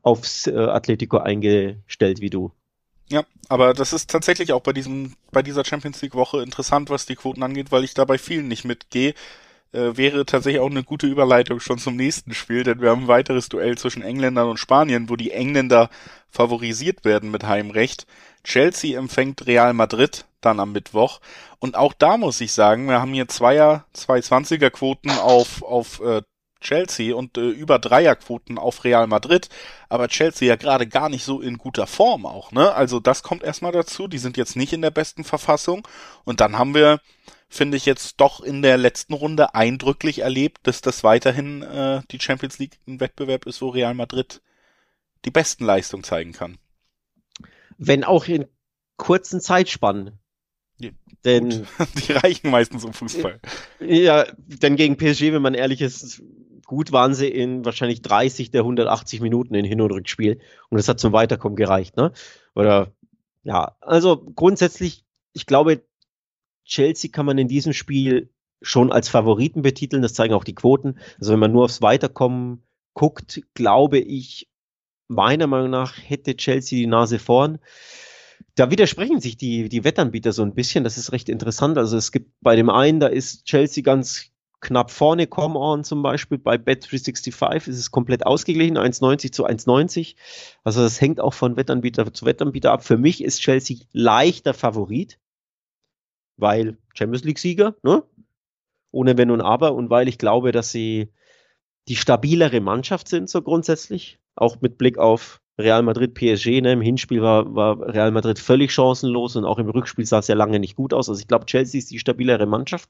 aufs 0.02 0.46
äh, 0.46 0.54
Atletico 0.54 1.18
eingestellt 1.18 2.20
wie 2.20 2.30
du. 2.30 2.52
Ja, 3.08 3.24
aber 3.48 3.74
das 3.74 3.92
ist 3.92 4.08
tatsächlich 4.08 4.52
auch 4.52 4.62
bei 4.62 4.72
diesem, 4.72 5.14
bei 5.32 5.42
dieser 5.42 5.64
Champions 5.64 6.00
League 6.00 6.14
Woche 6.14 6.42
interessant, 6.42 6.90
was 6.90 7.06
die 7.06 7.16
Quoten 7.16 7.42
angeht, 7.42 7.72
weil 7.72 7.82
ich 7.82 7.92
da 7.92 8.04
bei 8.04 8.18
vielen 8.18 8.46
nicht 8.46 8.64
mitgehe. 8.64 9.14
Äh, 9.72 9.96
wäre 9.96 10.26
tatsächlich 10.26 10.60
auch 10.60 10.70
eine 10.70 10.82
gute 10.82 11.06
Überleitung 11.06 11.60
schon 11.60 11.78
zum 11.78 11.94
nächsten 11.94 12.34
Spiel, 12.34 12.64
denn 12.64 12.80
wir 12.80 12.90
haben 12.90 13.02
ein 13.02 13.08
weiteres 13.08 13.48
Duell 13.48 13.78
zwischen 13.78 14.02
Engländern 14.02 14.48
und 14.48 14.58
Spanien, 14.58 15.08
wo 15.08 15.16
die 15.16 15.30
Engländer 15.30 15.90
favorisiert 16.28 17.04
werden 17.04 17.30
mit 17.30 17.44
Heimrecht. 17.44 18.06
Chelsea 18.42 18.98
empfängt 18.98 19.46
Real 19.46 19.72
Madrid 19.72 20.26
dann 20.40 20.58
am 20.58 20.72
Mittwoch. 20.72 21.20
Und 21.60 21.76
auch 21.76 21.92
da 21.92 22.16
muss 22.16 22.40
ich 22.40 22.52
sagen, 22.52 22.86
wir 22.88 23.00
haben 23.00 23.12
hier 23.12 23.28
Zweier, 23.28 23.84
zwei 23.92 24.20
Zwanziger 24.20 24.70
Quoten 24.70 25.10
auf, 25.10 25.62
auf 25.62 26.00
äh, 26.00 26.22
Chelsea 26.60 27.14
und 27.14 27.38
äh, 27.38 27.48
über 27.48 27.78
Dreierquoten 27.78 28.58
auf 28.58 28.84
Real 28.84 29.06
Madrid, 29.06 29.48
aber 29.88 30.08
Chelsea 30.08 30.48
ja 30.48 30.56
gerade 30.56 30.86
gar 30.86 31.08
nicht 31.08 31.24
so 31.24 31.40
in 31.40 31.58
guter 31.58 31.86
Form 31.86 32.26
auch, 32.26 32.52
ne? 32.52 32.74
Also 32.74 33.00
das 33.00 33.22
kommt 33.22 33.42
erstmal 33.42 33.72
dazu, 33.72 34.08
die 34.08 34.18
sind 34.18 34.36
jetzt 34.36 34.56
nicht 34.56 34.72
in 34.72 34.82
der 34.82 34.90
besten 34.90 35.24
Verfassung 35.24 35.86
und 36.24 36.40
dann 36.40 36.58
haben 36.58 36.74
wir 36.74 37.00
finde 37.50 37.76
ich 37.76 37.84
jetzt 37.84 38.20
doch 38.20 38.40
in 38.40 38.62
der 38.62 38.78
letzten 38.78 39.12
Runde 39.12 39.54
eindrücklich 39.54 40.20
erlebt, 40.20 40.60
dass 40.62 40.80
das 40.80 41.02
weiterhin 41.02 41.62
äh, 41.62 42.00
die 42.12 42.20
Champions 42.20 42.58
League 42.60 42.78
ein 42.86 43.00
Wettbewerb 43.00 43.44
ist, 43.44 43.60
wo 43.60 43.68
Real 43.68 43.92
Madrid 43.92 44.40
die 45.24 45.32
besten 45.32 45.64
Leistungen 45.64 46.04
zeigen 46.04 46.32
kann. 46.32 46.58
Wenn 47.76 48.04
auch 48.04 48.26
in 48.26 48.46
kurzen 48.96 49.40
Zeitspannen. 49.40 50.18
Ja, 50.78 50.90
denn 51.24 51.66
die 52.06 52.12
reichen 52.12 52.50
meistens 52.50 52.84
im 52.84 52.92
Fußball. 52.92 53.40
Ja, 53.80 54.26
denn 54.38 54.76
gegen 54.76 54.96
PSG, 54.96 55.32
wenn 55.32 55.42
man 55.42 55.54
ehrlich 55.54 55.80
ist, 55.80 56.22
gut 56.64 56.92
waren 56.92 57.14
sie 57.14 57.28
in 57.28 57.64
wahrscheinlich 57.64 58.00
30 58.00 58.52
der 58.52 58.60
180 58.60 59.20
Minuten 59.20 59.54
in 59.54 59.64
Hin- 59.64 59.80
und 59.80 59.90
Rückspiel 59.90 60.40
und 60.68 60.78
das 60.78 60.86
hat 60.86 61.00
zum 61.00 61.12
Weiterkommen 61.12 61.56
gereicht, 61.56 61.96
ne? 61.96 62.12
Oder 62.54 62.92
ja, 63.42 63.76
also 63.80 64.18
grundsätzlich, 64.36 65.04
ich 65.32 65.46
glaube, 65.46 65.82
Chelsea 66.64 67.10
kann 67.10 67.26
man 67.26 67.38
in 67.38 67.48
diesem 67.48 67.72
Spiel 67.72 68.30
schon 68.62 68.92
als 68.92 69.08
Favoriten 69.08 69.62
betiteln, 69.62 70.02
das 70.02 70.14
zeigen 70.14 70.34
auch 70.34 70.44
die 70.44 70.54
Quoten. 70.54 70.98
Also 71.18 71.32
wenn 71.32 71.38
man 71.38 71.52
nur 71.52 71.64
aufs 71.64 71.82
Weiterkommen 71.82 72.62
guckt, 72.94 73.42
glaube 73.54 73.98
ich, 73.98 74.48
meiner 75.08 75.46
Meinung 75.46 75.70
nach 75.70 75.96
hätte 75.96 76.36
Chelsea 76.36 76.78
die 76.78 76.86
Nase 76.86 77.18
vorn. 77.18 77.58
Da 78.54 78.70
widersprechen 78.70 79.20
sich 79.20 79.36
die, 79.36 79.68
die 79.68 79.84
Wettanbieter 79.84 80.32
so 80.32 80.42
ein 80.42 80.54
bisschen. 80.54 80.84
Das 80.84 80.98
ist 80.98 81.12
recht 81.12 81.28
interessant. 81.28 81.78
Also 81.78 81.96
es 81.96 82.12
gibt 82.12 82.32
bei 82.40 82.56
dem 82.56 82.70
einen, 82.70 83.00
da 83.00 83.06
ist 83.06 83.44
Chelsea 83.44 83.82
ganz 83.82 84.30
knapp 84.60 84.90
vorne, 84.90 85.26
Come 85.26 85.58
On 85.58 85.84
zum 85.84 86.02
Beispiel. 86.02 86.38
Bei 86.38 86.56
Bet365 86.56 87.68
ist 87.68 87.78
es 87.78 87.90
komplett 87.90 88.26
ausgeglichen, 88.26 88.78
1,90 88.78 89.32
zu 89.32 89.46
1,90. 89.46 90.16
Also 90.64 90.82
das 90.82 91.00
hängt 91.00 91.20
auch 91.20 91.34
von 91.34 91.56
Wettanbieter 91.56 92.12
zu 92.12 92.26
Wettanbieter 92.26 92.72
ab. 92.72 92.84
Für 92.84 92.98
mich 92.98 93.24
ist 93.24 93.40
Chelsea 93.40 93.78
leichter 93.92 94.54
Favorit, 94.54 95.18
weil 96.40 96.76
Champions 96.94 97.24
League-Sieger, 97.24 97.74
ne? 97.82 98.02
Ohne 98.92 99.16
Wenn 99.16 99.30
und 99.30 99.40
Aber 99.40 99.74
und 99.74 99.88
weil 99.88 100.08
ich 100.08 100.18
glaube, 100.18 100.50
dass 100.52 100.72
sie 100.72 101.12
die 101.88 101.96
stabilere 101.96 102.60
Mannschaft 102.60 103.08
sind, 103.08 103.28
so 103.28 103.42
grundsätzlich. 103.42 104.18
Auch 104.36 104.60
mit 104.60 104.78
Blick 104.78 104.98
auf 104.98 105.40
Real 105.58 105.82
Madrid 105.82 106.14
PSG. 106.14 106.60
Ne? 106.60 106.72
Im 106.72 106.80
Hinspiel 106.80 107.22
war, 107.22 107.54
war 107.54 107.80
Real 107.80 108.10
Madrid 108.10 108.38
völlig 108.38 108.72
chancenlos 108.72 109.36
und 109.36 109.44
auch 109.44 109.58
im 109.58 109.68
Rückspiel 109.68 110.06
sah 110.06 110.20
es 110.20 110.28
ja 110.28 110.34
lange 110.34 110.58
nicht 110.58 110.76
gut 110.76 110.94
aus. 110.94 111.08
Also 111.08 111.20
ich 111.20 111.28
glaube, 111.28 111.46
Chelsea 111.46 111.78
ist 111.78 111.90
die 111.90 111.98
stabilere 111.98 112.46
Mannschaft. 112.46 112.88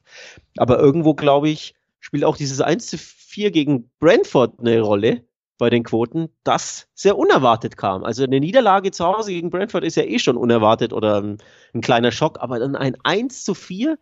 Aber 0.57 0.79
irgendwo, 0.79 1.13
glaube 1.13 1.49
ich, 1.49 1.75
spielt 1.99 2.23
auch 2.23 2.37
dieses 2.37 2.61
1 2.61 2.87
zu 2.87 2.97
4 2.97 3.51
gegen 3.51 3.89
Brentford 3.99 4.59
eine 4.59 4.81
Rolle 4.81 5.23
bei 5.61 5.69
den 5.69 5.83
Quoten, 5.83 6.29
das 6.43 6.87
sehr 6.95 7.19
unerwartet 7.19 7.77
kam. 7.77 8.03
Also 8.03 8.23
eine 8.23 8.39
Niederlage 8.39 8.89
zu 8.89 9.05
Hause 9.05 9.31
gegen 9.31 9.51
Brentford 9.51 9.83
ist 9.83 9.95
ja 9.95 10.01
eh 10.01 10.17
schon 10.17 10.35
unerwartet 10.35 10.91
oder 10.91 11.21
ein, 11.21 11.37
ein 11.75 11.81
kleiner 11.81 12.11
Schock, 12.11 12.39
aber 12.41 12.57
dann 12.57 12.75
ein 12.75 12.97
1 13.03 13.43
zu 13.43 13.53
4 13.53 13.99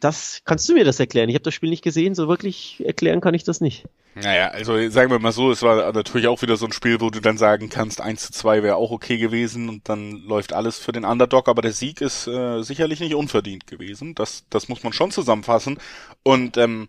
das 0.00 0.42
kannst 0.44 0.68
du 0.68 0.74
mir 0.74 0.84
das 0.84 1.00
erklären? 1.00 1.28
Ich 1.28 1.34
habe 1.34 1.42
das 1.42 1.54
Spiel 1.54 1.70
nicht 1.70 1.82
gesehen, 1.82 2.14
so 2.14 2.28
wirklich 2.28 2.80
erklären 2.86 3.20
kann 3.20 3.34
ich 3.34 3.42
das 3.42 3.60
nicht. 3.60 3.86
Naja, 4.14 4.50
also 4.50 4.88
sagen 4.90 5.10
wir 5.10 5.18
mal 5.18 5.32
so, 5.32 5.50
es 5.50 5.62
war 5.62 5.92
natürlich 5.92 6.28
auch 6.28 6.40
wieder 6.40 6.56
so 6.56 6.66
ein 6.66 6.72
Spiel, 6.72 7.00
wo 7.00 7.10
du 7.10 7.20
dann 7.20 7.36
sagen 7.36 7.68
kannst, 7.68 8.00
1 8.00 8.26
zu 8.26 8.32
2 8.32 8.62
wäre 8.62 8.76
auch 8.76 8.92
okay 8.92 9.18
gewesen 9.18 9.68
und 9.68 9.88
dann 9.88 10.12
läuft 10.12 10.52
alles 10.52 10.78
für 10.78 10.92
den 10.92 11.04
Underdog, 11.04 11.48
aber 11.48 11.62
der 11.62 11.72
Sieg 11.72 12.00
ist 12.00 12.28
äh, 12.28 12.62
sicherlich 12.62 13.00
nicht 13.00 13.16
unverdient 13.16 13.66
gewesen. 13.66 14.14
Das, 14.14 14.44
das 14.48 14.68
muss 14.68 14.84
man 14.84 14.92
schon 14.92 15.10
zusammenfassen. 15.10 15.78
Und 16.22 16.56
ähm, 16.56 16.88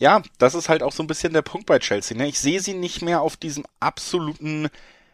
ja, 0.00 0.22
das 0.38 0.54
ist 0.54 0.68
halt 0.68 0.82
auch 0.82 0.92
so 0.92 1.02
ein 1.02 1.06
bisschen 1.06 1.32
der 1.32 1.42
Punkt 1.42 1.66
bei 1.66 1.78
Chelsea. 1.78 2.16
Ne? 2.16 2.26
Ich 2.26 2.40
sehe 2.40 2.60
sie 2.60 2.74
nicht 2.74 3.02
mehr 3.02 3.20
auf 3.20 3.36
diesem 3.36 3.64
absoluten 3.78 4.68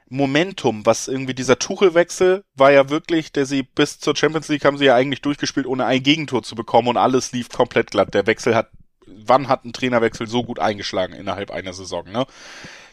Momentum, 0.08 0.86
was 0.86 1.08
irgendwie 1.08 1.34
dieser 1.34 1.58
Tuchelwechsel 1.58 2.44
war 2.54 2.70
ja 2.70 2.88
wirklich, 2.88 3.32
der 3.32 3.44
sie 3.44 3.64
bis 3.64 3.98
zur 3.98 4.14
Champions 4.14 4.48
League 4.48 4.64
haben 4.64 4.78
sie 4.78 4.84
ja 4.84 4.94
eigentlich 4.94 5.22
durchgespielt, 5.22 5.66
ohne 5.66 5.84
ein 5.84 6.02
Gegentor 6.02 6.44
zu 6.44 6.54
bekommen 6.54 6.86
und 6.86 6.96
alles 6.96 7.32
lief 7.32 7.48
komplett 7.48 7.90
glatt. 7.90 8.14
Der 8.14 8.26
Wechsel 8.26 8.54
hat 8.54 8.70
wann 9.06 9.48
hat 9.48 9.64
ein 9.64 9.72
Trainerwechsel 9.72 10.26
so 10.26 10.42
gut 10.42 10.58
eingeschlagen 10.58 11.14
innerhalb 11.14 11.50
einer 11.50 11.72
Saison, 11.72 12.10
ne? 12.10 12.26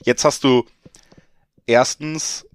Jetzt 0.04 0.26
hast 0.26 0.44
du 0.44 0.66
erstens 1.66 2.46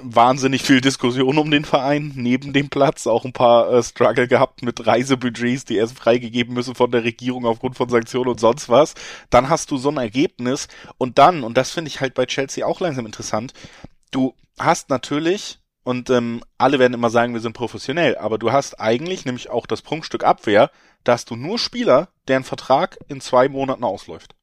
wahnsinnig 0.00 0.62
viel 0.62 0.80
Diskussion 0.80 1.38
um 1.38 1.50
den 1.50 1.64
Verein 1.64 2.12
neben 2.14 2.52
dem 2.52 2.68
Platz, 2.68 3.06
auch 3.06 3.24
ein 3.24 3.32
paar 3.32 3.72
äh, 3.72 3.82
Struggle 3.82 4.28
gehabt 4.28 4.62
mit 4.62 4.86
Reisebudgets, 4.86 5.64
die 5.64 5.76
erst 5.76 5.98
freigegeben 5.98 6.54
müssen 6.54 6.74
von 6.74 6.90
der 6.90 7.04
Regierung 7.04 7.46
aufgrund 7.46 7.76
von 7.76 7.88
Sanktionen 7.88 8.30
und 8.30 8.40
sonst 8.40 8.68
was. 8.68 8.94
Dann 9.30 9.48
hast 9.48 9.70
du 9.70 9.76
so 9.76 9.90
ein 9.90 9.96
Ergebnis 9.96 10.68
und 10.96 11.18
dann, 11.18 11.42
und 11.42 11.56
das 11.56 11.70
finde 11.70 11.88
ich 11.88 12.00
halt 12.00 12.14
bei 12.14 12.26
Chelsea 12.26 12.64
auch 12.64 12.80
langsam 12.80 13.06
interessant, 13.06 13.52
du 14.10 14.34
hast 14.58 14.90
natürlich 14.90 15.58
und 15.84 16.10
ähm, 16.10 16.42
alle 16.58 16.78
werden 16.78 16.94
immer 16.94 17.10
sagen, 17.10 17.34
wir 17.34 17.40
sind 17.40 17.54
professionell, 17.54 18.16
aber 18.18 18.38
du 18.38 18.52
hast 18.52 18.80
eigentlich 18.80 19.24
nämlich 19.24 19.50
auch 19.50 19.66
das 19.66 19.82
Prunkstück 19.82 20.24
Abwehr, 20.24 20.70
da 21.04 21.12
hast 21.12 21.30
du 21.30 21.36
nur 21.36 21.58
Spieler, 21.58 22.08
deren 22.28 22.44
Vertrag 22.44 22.98
in 23.08 23.20
zwei 23.20 23.48
Monaten 23.48 23.84
ausläuft. 23.84 24.34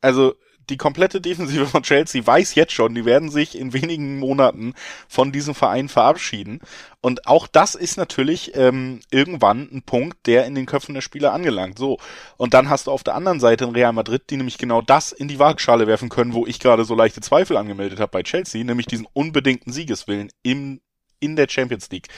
Also 0.00 0.34
die 0.68 0.76
komplette 0.76 1.20
Defensive 1.20 1.66
von 1.66 1.82
Chelsea 1.82 2.26
weiß 2.26 2.54
jetzt 2.54 2.72
schon, 2.72 2.94
die 2.94 3.04
werden 3.04 3.30
sich 3.30 3.58
in 3.58 3.72
wenigen 3.72 4.18
Monaten 4.18 4.74
von 5.08 5.32
diesem 5.32 5.54
Verein 5.54 5.88
verabschieden. 5.88 6.60
Und 7.00 7.26
auch 7.26 7.46
das 7.46 7.74
ist 7.74 7.96
natürlich 7.96 8.56
ähm, 8.56 9.00
irgendwann 9.10 9.68
ein 9.72 9.82
Punkt, 9.82 10.26
der 10.26 10.46
in 10.46 10.54
den 10.54 10.66
Köpfen 10.66 10.94
der 10.94 11.02
Spieler 11.02 11.32
angelangt. 11.32 11.78
So. 11.78 11.98
Und 12.36 12.54
dann 12.54 12.70
hast 12.70 12.86
du 12.86 12.90
auf 12.90 13.04
der 13.04 13.14
anderen 13.14 13.40
Seite 13.40 13.64
in 13.64 13.70
Real 13.70 13.92
Madrid, 13.92 14.22
die 14.30 14.36
nämlich 14.36 14.58
genau 14.58 14.80
das 14.80 15.12
in 15.12 15.28
die 15.28 15.38
Waagschale 15.38 15.86
werfen 15.86 16.08
können, 16.08 16.32
wo 16.32 16.46
ich 16.46 16.60
gerade 16.60 16.84
so 16.84 16.94
leichte 16.94 17.20
Zweifel 17.20 17.56
angemeldet 17.56 18.00
habe 18.00 18.10
bei 18.10 18.22
Chelsea, 18.22 18.64
nämlich 18.64 18.86
diesen 18.86 19.06
unbedingten 19.12 19.72
Siegeswillen 19.72 20.30
im, 20.42 20.80
in 21.20 21.36
der 21.36 21.48
Champions 21.48 21.90
League. 21.90 22.08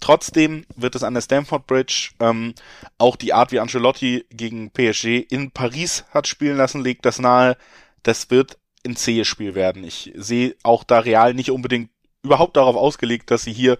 Trotzdem 0.00 0.64
wird 0.76 0.94
es 0.94 1.02
an 1.02 1.14
der 1.14 1.20
Stamford 1.20 1.66
Bridge 1.66 2.10
ähm, 2.20 2.54
auch 2.98 3.16
die 3.16 3.32
Art, 3.32 3.52
wie 3.52 3.60
Ancelotti 3.60 4.26
gegen 4.30 4.70
PSG 4.70 5.18
in 5.28 5.50
Paris 5.50 6.04
hat 6.10 6.28
spielen 6.28 6.56
lassen, 6.56 6.82
legt 6.82 7.04
das 7.04 7.18
nahe. 7.18 7.56
Das 8.02 8.30
wird 8.30 8.58
ein 8.86 8.96
zähes 8.96 9.26
Spiel 9.26 9.54
werden. 9.54 9.84
Ich 9.84 10.12
sehe 10.14 10.54
auch 10.62 10.84
da 10.84 11.00
Real 11.00 11.34
nicht 11.34 11.50
unbedingt 11.50 11.90
überhaupt 12.22 12.56
darauf 12.56 12.76
ausgelegt, 12.76 13.30
dass 13.30 13.42
sie 13.42 13.52
hier 13.52 13.78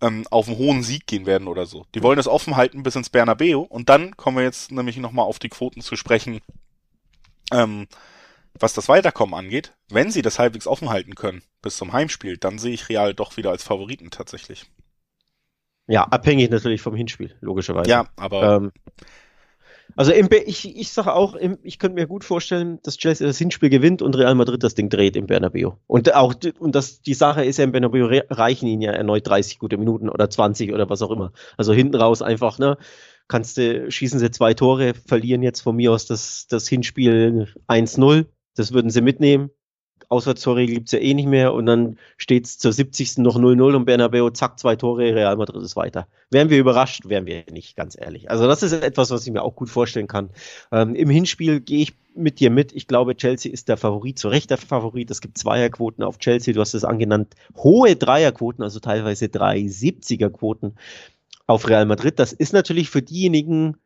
ähm, 0.00 0.26
auf 0.30 0.48
einen 0.48 0.58
hohen 0.58 0.82
Sieg 0.82 1.06
gehen 1.06 1.26
werden 1.26 1.48
oder 1.48 1.66
so. 1.66 1.86
Die 1.94 2.02
wollen 2.02 2.18
es 2.18 2.28
offen 2.28 2.56
halten 2.56 2.82
bis 2.82 2.96
ins 2.96 3.10
Bernabeu 3.10 3.60
und 3.60 3.88
dann 3.88 4.16
kommen 4.16 4.36
wir 4.36 4.44
jetzt 4.44 4.70
nämlich 4.70 4.96
nochmal 4.98 5.26
auf 5.26 5.38
die 5.38 5.48
Quoten 5.48 5.80
zu 5.80 5.96
sprechen, 5.96 6.40
ähm, 7.52 7.86
was 8.54 8.74
das 8.74 8.88
Weiterkommen 8.88 9.34
angeht. 9.34 9.72
Wenn 9.88 10.10
sie 10.10 10.22
das 10.22 10.38
halbwegs 10.38 10.66
offen 10.66 10.90
halten 10.90 11.14
können 11.14 11.42
bis 11.62 11.76
zum 11.76 11.92
Heimspiel, 11.92 12.36
dann 12.36 12.58
sehe 12.58 12.74
ich 12.74 12.88
Real 12.88 13.14
doch 13.14 13.36
wieder 13.36 13.50
als 13.50 13.64
Favoriten 13.64 14.10
tatsächlich. 14.10 14.66
Ja, 15.88 16.04
abhängig 16.04 16.50
natürlich 16.50 16.80
vom 16.80 16.94
Hinspiel, 16.94 17.34
logischerweise. 17.40 17.90
Ja, 17.90 18.06
aber. 18.16 18.56
Ähm, 18.56 18.72
also 19.94 20.12
im 20.12 20.28
ich, 20.44 20.76
ich 20.76 20.90
sage 20.90 21.14
auch, 21.14 21.34
im, 21.34 21.58
ich 21.62 21.78
könnte 21.78 21.94
mir 21.94 22.06
gut 22.06 22.24
vorstellen, 22.24 22.80
dass 22.82 22.98
Chelsea 22.98 23.26
das 23.26 23.38
Hinspiel 23.38 23.70
gewinnt 23.70 24.02
und 24.02 24.16
Real 24.16 24.34
Madrid 24.34 24.62
das 24.62 24.74
Ding 24.74 24.90
dreht 24.90 25.16
im 25.16 25.26
Bernabeu. 25.26 25.72
Und 25.86 26.14
auch 26.14 26.34
und 26.58 26.74
das 26.74 27.00
die 27.00 27.14
Sache 27.14 27.44
ist 27.44 27.58
ja 27.58 27.64
im 27.64 27.72
Bernabeu 27.72 28.22
reichen 28.28 28.66
ihnen 28.66 28.82
ja 28.82 28.92
erneut 28.92 29.26
30 29.26 29.58
gute 29.58 29.78
Minuten 29.78 30.10
oder 30.10 30.28
20 30.28 30.72
oder 30.72 30.90
was 30.90 31.02
auch 31.02 31.10
immer. 31.10 31.32
Also 31.56 31.72
hinten 31.72 31.96
raus 31.96 32.20
einfach, 32.20 32.58
ne? 32.58 32.76
Kannst 33.28 33.56
du 33.56 33.90
schießen 33.90 34.20
sie 34.20 34.30
zwei 34.30 34.54
Tore, 34.54 34.92
verlieren 34.94 35.42
jetzt 35.42 35.60
von 35.60 35.76
mir 35.76 35.92
aus 35.92 36.06
das 36.06 36.46
das 36.48 36.68
Hinspiel 36.68 37.48
1-0. 37.66 38.26
Das 38.54 38.72
würden 38.72 38.90
sie 38.90 39.00
mitnehmen. 39.00 39.50
Auswärtstorregel 40.08 40.76
gibt's 40.76 40.92
ja 40.92 40.98
eh 40.98 41.14
nicht 41.14 41.28
mehr 41.28 41.52
und 41.52 41.66
dann 41.66 41.98
steht's 42.16 42.58
zur 42.58 42.72
70. 42.72 43.18
noch 43.18 43.36
0-0 43.36 43.74
und 43.74 43.84
Bernabeu, 43.84 44.30
zack, 44.30 44.58
zwei 44.58 44.76
Tore, 44.76 45.14
Real 45.14 45.36
Madrid 45.36 45.62
ist 45.62 45.76
weiter. 45.76 46.06
Wären 46.30 46.50
wir 46.50 46.58
überrascht, 46.58 47.08
wären 47.08 47.26
wir 47.26 47.44
nicht, 47.50 47.76
ganz 47.76 47.96
ehrlich. 47.98 48.30
Also 48.30 48.46
das 48.46 48.62
ist 48.62 48.72
etwas, 48.72 49.10
was 49.10 49.26
ich 49.26 49.32
mir 49.32 49.42
auch 49.42 49.56
gut 49.56 49.68
vorstellen 49.68 50.06
kann. 50.06 50.30
Ähm, 50.70 50.94
Im 50.94 51.10
Hinspiel 51.10 51.60
gehe 51.60 51.82
ich 51.82 51.94
mit 52.14 52.40
dir 52.40 52.50
mit. 52.50 52.72
Ich 52.72 52.86
glaube, 52.86 53.16
Chelsea 53.16 53.52
ist 53.52 53.68
der 53.68 53.76
Favorit, 53.76 54.18
zu 54.18 54.28
Recht 54.28 54.50
der 54.50 54.58
Favorit. 54.58 55.10
Es 55.10 55.20
gibt 55.20 55.38
Zweierquoten 55.38 56.04
auf 56.04 56.18
Chelsea, 56.18 56.54
du 56.54 56.60
hast 56.60 56.74
es 56.74 56.84
angenannt, 56.84 57.34
hohe 57.56 57.96
Dreierquoten, 57.96 58.62
also 58.62 58.80
teilweise 58.80 59.26
370er 59.26 60.30
Quoten 60.30 60.76
auf 61.46 61.68
Real 61.68 61.86
Madrid. 61.86 62.18
Das 62.18 62.32
ist 62.32 62.52
natürlich 62.52 62.90
für 62.90 63.02
diejenigen, 63.02 63.76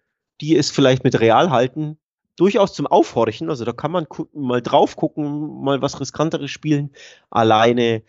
die 0.40 0.56
es 0.56 0.70
vielleicht 0.70 1.04
mit 1.04 1.18
Real 1.20 1.50
halten, 1.50 1.98
durchaus 2.40 2.72
zum 2.72 2.86
Aufhorchen. 2.86 3.50
Also 3.50 3.64
da 3.64 3.72
kann 3.72 3.92
man 3.92 4.06
mal 4.32 4.62
drauf 4.62 4.96
gucken, 4.96 5.62
mal 5.62 5.82
was 5.82 6.00
riskanteres 6.00 6.50
spielen. 6.50 6.90
Alleine 7.28 8.02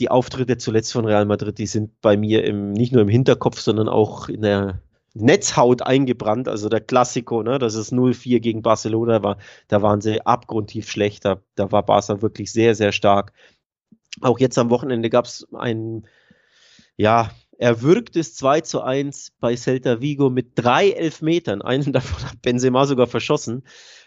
die 0.00 0.10
Auftritte 0.10 0.58
zuletzt 0.58 0.92
von 0.92 1.04
Real 1.04 1.24
Madrid, 1.24 1.58
die 1.58 1.66
sind 1.66 2.00
bei 2.00 2.16
mir 2.16 2.44
im, 2.44 2.72
nicht 2.72 2.92
nur 2.92 3.02
im 3.02 3.08
Hinterkopf, 3.08 3.60
sondern 3.60 3.88
auch 3.88 4.28
in 4.28 4.42
der 4.42 4.80
Netzhaut 5.14 5.82
eingebrannt. 5.82 6.48
Also 6.48 6.68
der 6.68 6.80
Klassiko, 6.80 7.44
ne, 7.44 7.60
das 7.60 7.76
ist 7.76 7.92
0-4 7.92 8.40
gegen 8.40 8.62
Barcelona 8.62 9.22
war, 9.22 9.38
da 9.68 9.82
waren 9.82 10.00
sie 10.00 10.26
abgrundtief 10.26 10.90
schlecht. 10.90 11.24
Da, 11.24 11.40
da 11.54 11.70
war 11.70 11.84
Barca 11.84 12.22
wirklich 12.22 12.50
sehr, 12.50 12.74
sehr 12.74 12.90
stark. 12.90 13.32
Auch 14.20 14.40
jetzt 14.40 14.58
am 14.58 14.70
Wochenende 14.70 15.10
gab 15.10 15.26
es 15.26 15.46
ein, 15.54 16.08
ja, 16.96 17.30
er 17.64 17.80
wirkt 17.80 18.14
es 18.16 18.34
2 18.34 18.60
zu 18.60 18.82
1 18.82 19.32
bei 19.40 19.56
Celta 19.56 20.02
Vigo 20.02 20.28
mit 20.28 20.50
drei 20.54 20.90
Elfmetern. 20.90 21.62
Einen 21.62 21.94
davon 21.94 22.22
hat 22.22 22.42
Benzema 22.42 22.84
sogar 22.84 23.06
verschossen. 23.06 23.62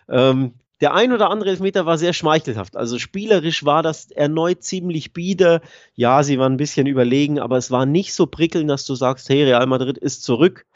Ähm, 0.08 0.54
der 0.80 0.94
ein 0.94 1.12
oder 1.12 1.32
andere 1.32 1.50
Elfmeter 1.50 1.88
war 1.88 1.98
sehr 1.98 2.14
schmeichelhaft. 2.14 2.78
Also 2.78 3.00
spielerisch 3.00 3.66
war 3.66 3.82
das 3.82 4.12
erneut 4.12 4.62
ziemlich 4.62 5.12
bieder. 5.12 5.62
Ja, 5.96 6.22
sie 6.22 6.38
waren 6.38 6.54
ein 6.54 6.58
bisschen 6.58 6.86
überlegen, 6.86 7.40
aber 7.40 7.58
es 7.58 7.72
war 7.72 7.88
nicht 7.88 8.14
so 8.14 8.28
prickelnd, 8.28 8.70
dass 8.70 8.86
du 8.86 8.94
sagst, 8.94 9.28
hey, 9.28 9.46
Real 9.46 9.66
Madrid 9.66 9.98
ist 9.98 10.22
zurück. 10.22 10.68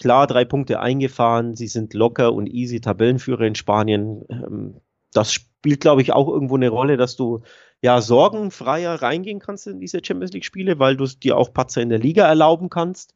Klar, 0.00 0.26
drei 0.26 0.44
Punkte 0.44 0.80
eingefahren. 0.80 1.54
Sie 1.54 1.68
sind 1.68 1.94
locker 1.94 2.32
und 2.32 2.48
easy 2.48 2.80
Tabellenführer 2.80 3.42
in 3.42 3.54
Spanien. 3.54 4.24
Ähm, 4.28 4.80
das 5.12 5.32
spielt, 5.32 5.80
glaube 5.80 6.02
ich, 6.02 6.12
auch 6.12 6.26
irgendwo 6.26 6.56
eine 6.56 6.68
Rolle, 6.68 6.96
dass 6.96 7.14
du 7.14 7.42
ja 7.84 8.00
sorgenfreier 8.00 8.94
reingehen 9.02 9.40
kannst 9.40 9.66
in 9.66 9.78
diese 9.78 10.00
Champions 10.02 10.32
League 10.32 10.46
Spiele, 10.46 10.78
weil 10.78 10.96
du 10.96 11.04
dir 11.04 11.36
auch 11.36 11.52
Patzer 11.52 11.82
in 11.82 11.90
der 11.90 11.98
Liga 11.98 12.26
erlauben 12.26 12.70
kannst. 12.70 13.14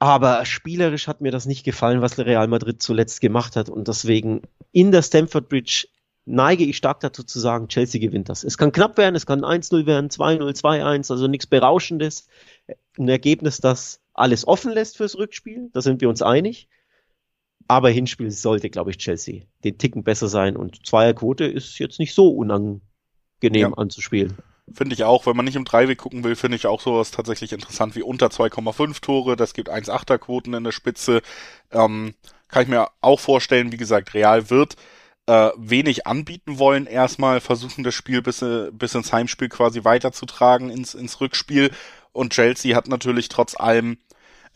Aber 0.00 0.44
spielerisch 0.44 1.06
hat 1.06 1.20
mir 1.20 1.30
das 1.30 1.46
nicht 1.46 1.62
gefallen, 1.62 2.02
was 2.02 2.18
Real 2.18 2.48
Madrid 2.48 2.82
zuletzt 2.82 3.20
gemacht 3.20 3.54
hat. 3.54 3.68
Und 3.68 3.86
deswegen 3.86 4.42
in 4.72 4.90
der 4.90 5.02
Stamford 5.02 5.48
Bridge 5.48 5.86
neige 6.24 6.64
ich 6.64 6.76
stark 6.76 6.98
dazu 6.98 7.22
zu 7.22 7.38
sagen, 7.38 7.68
Chelsea 7.68 8.00
gewinnt 8.00 8.28
das. 8.28 8.42
Es 8.42 8.58
kann 8.58 8.72
knapp 8.72 8.98
werden, 8.98 9.14
es 9.14 9.24
kann 9.24 9.44
1-0 9.44 9.86
werden, 9.86 10.10
2-0, 10.10 10.60
2-1, 10.60 11.12
also 11.12 11.28
nichts 11.28 11.46
Berauschendes. 11.46 12.26
Ein 12.98 13.08
Ergebnis, 13.08 13.58
das 13.58 14.00
alles 14.14 14.48
offen 14.48 14.72
lässt 14.72 14.96
fürs 14.96 15.16
Rückspiel, 15.16 15.70
da 15.72 15.80
sind 15.80 16.00
wir 16.00 16.08
uns 16.08 16.22
einig. 16.22 16.68
Aber 17.68 17.88
Hinspiel 17.90 18.32
sollte, 18.32 18.68
glaube 18.68 18.90
ich, 18.90 18.98
Chelsea 18.98 19.42
den 19.62 19.78
Ticken 19.78 20.02
besser 20.02 20.26
sein. 20.26 20.56
Und 20.56 20.84
Zweierquote 20.84 21.44
ist 21.44 21.78
jetzt 21.78 22.00
nicht 22.00 22.14
so 22.14 22.30
unangenehm 22.30 22.80
genehm 23.40 23.70
ja. 23.70 23.76
anzuspielen. 23.76 24.36
Finde 24.72 24.94
ich 24.94 25.04
auch, 25.04 25.26
wenn 25.26 25.36
man 25.36 25.44
nicht 25.44 25.56
im 25.56 25.64
Dreiweg 25.64 25.98
gucken 25.98 26.24
will, 26.24 26.34
finde 26.34 26.56
ich 26.56 26.66
auch 26.66 26.80
sowas 26.80 27.12
tatsächlich 27.12 27.52
interessant 27.52 27.94
wie 27.94 28.02
unter 28.02 28.26
2,5 28.26 29.00
Tore. 29.00 29.36
Das 29.36 29.54
gibt 29.54 29.70
1,8er 29.70 30.18
Quoten 30.18 30.54
in 30.54 30.64
der 30.64 30.72
Spitze. 30.72 31.22
Ähm, 31.70 32.14
kann 32.48 32.62
ich 32.62 32.68
mir 32.68 32.88
auch 33.00 33.20
vorstellen, 33.20 33.70
wie 33.70 33.76
gesagt, 33.76 34.14
Real 34.14 34.50
wird 34.50 34.76
äh, 35.26 35.50
wenig 35.56 36.06
anbieten 36.06 36.58
wollen, 36.58 36.86
erstmal 36.86 37.40
versuchen 37.40 37.84
das 37.84 37.94
Spiel 37.94 38.22
bis, 38.22 38.42
äh, 38.42 38.70
bis 38.72 38.94
ins 38.94 39.12
Heimspiel 39.12 39.48
quasi 39.48 39.84
weiterzutragen, 39.84 40.70
ins, 40.70 40.94
ins 40.94 41.20
Rückspiel. 41.20 41.70
Und 42.12 42.32
Chelsea 42.32 42.74
hat 42.74 42.88
natürlich 42.88 43.28
trotz 43.28 43.56
allem 43.58 43.98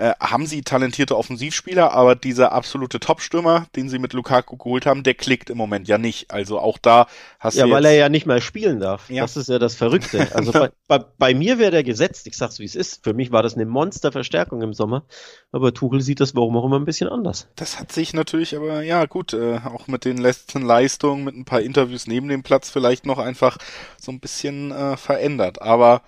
äh, 0.01 0.15
haben 0.19 0.47
sie 0.47 0.63
talentierte 0.63 1.15
Offensivspieler, 1.15 1.93
aber 1.93 2.17
dieser 2.17 2.53
absolute 2.53 3.01
Top-Stürmer, 3.01 3.67
den 3.77 3.91
sie 3.91 3.99
mit 3.99 4.15
Lukaku 4.15 4.57
geholt 4.57 4.87
haben, 4.87 5.03
der 5.03 5.13
klickt 5.13 5.51
im 5.51 5.59
Moment 5.59 5.89
ja 5.89 5.99
nicht. 5.99 6.31
Also 6.31 6.59
auch 6.59 6.79
da 6.79 7.07
hast 7.39 7.57
ja, 7.57 7.65
du. 7.65 7.69
Ja, 7.69 7.77
weil 7.77 7.85
er 7.85 7.93
ja 7.93 8.09
nicht 8.09 8.25
mehr 8.25 8.41
spielen 8.41 8.81
darf. 8.81 9.11
Ja. 9.11 9.23
Das 9.23 9.37
ist 9.37 9.51
ja 9.51 9.59
das 9.59 9.75
Verrückte. 9.75 10.29
Also 10.35 10.53
bei, 10.53 10.71
bei, 10.89 10.99
bei, 11.19 11.35
mir 11.35 11.59
wäre 11.59 11.71
der 11.71 11.85
gesetzt. 11.85 12.27
Ich 12.27 12.39
sag's 12.39 12.59
wie 12.61 12.65
es 12.65 12.75
ist. 12.75 13.05
Für 13.05 13.13
mich 13.13 13.31
war 13.31 13.43
das 13.43 13.57
eine 13.57 13.67
Monsterverstärkung 13.67 14.63
im 14.63 14.73
Sommer. 14.73 15.05
Aber 15.53 15.75
Tuchel 15.75 16.01
sieht 16.01 16.21
das 16.21 16.35
warum 16.35 16.57
auch 16.57 16.65
immer 16.65 16.79
ein 16.79 16.87
bisschen 16.87 17.11
anders. 17.11 17.49
Das 17.57 17.79
hat 17.79 17.93
sich 17.93 18.15
natürlich 18.15 18.57
aber, 18.57 18.81
ja 18.81 19.05
gut, 19.05 19.35
äh, 19.35 19.59
auch 19.67 19.87
mit 19.87 20.07
den 20.07 20.17
letzten 20.17 20.63
Leistungen, 20.63 21.25
mit 21.25 21.37
ein 21.37 21.45
paar 21.45 21.61
Interviews 21.61 22.07
neben 22.07 22.29
dem 22.29 22.43
Platz 22.43 22.71
vielleicht 22.71 23.05
noch 23.05 23.19
einfach 23.19 23.59
so 23.99 24.13
ein 24.13 24.21
bisschen 24.21 24.71
äh, 24.71 24.97
verändert. 24.97 25.61
Aber 25.61 26.01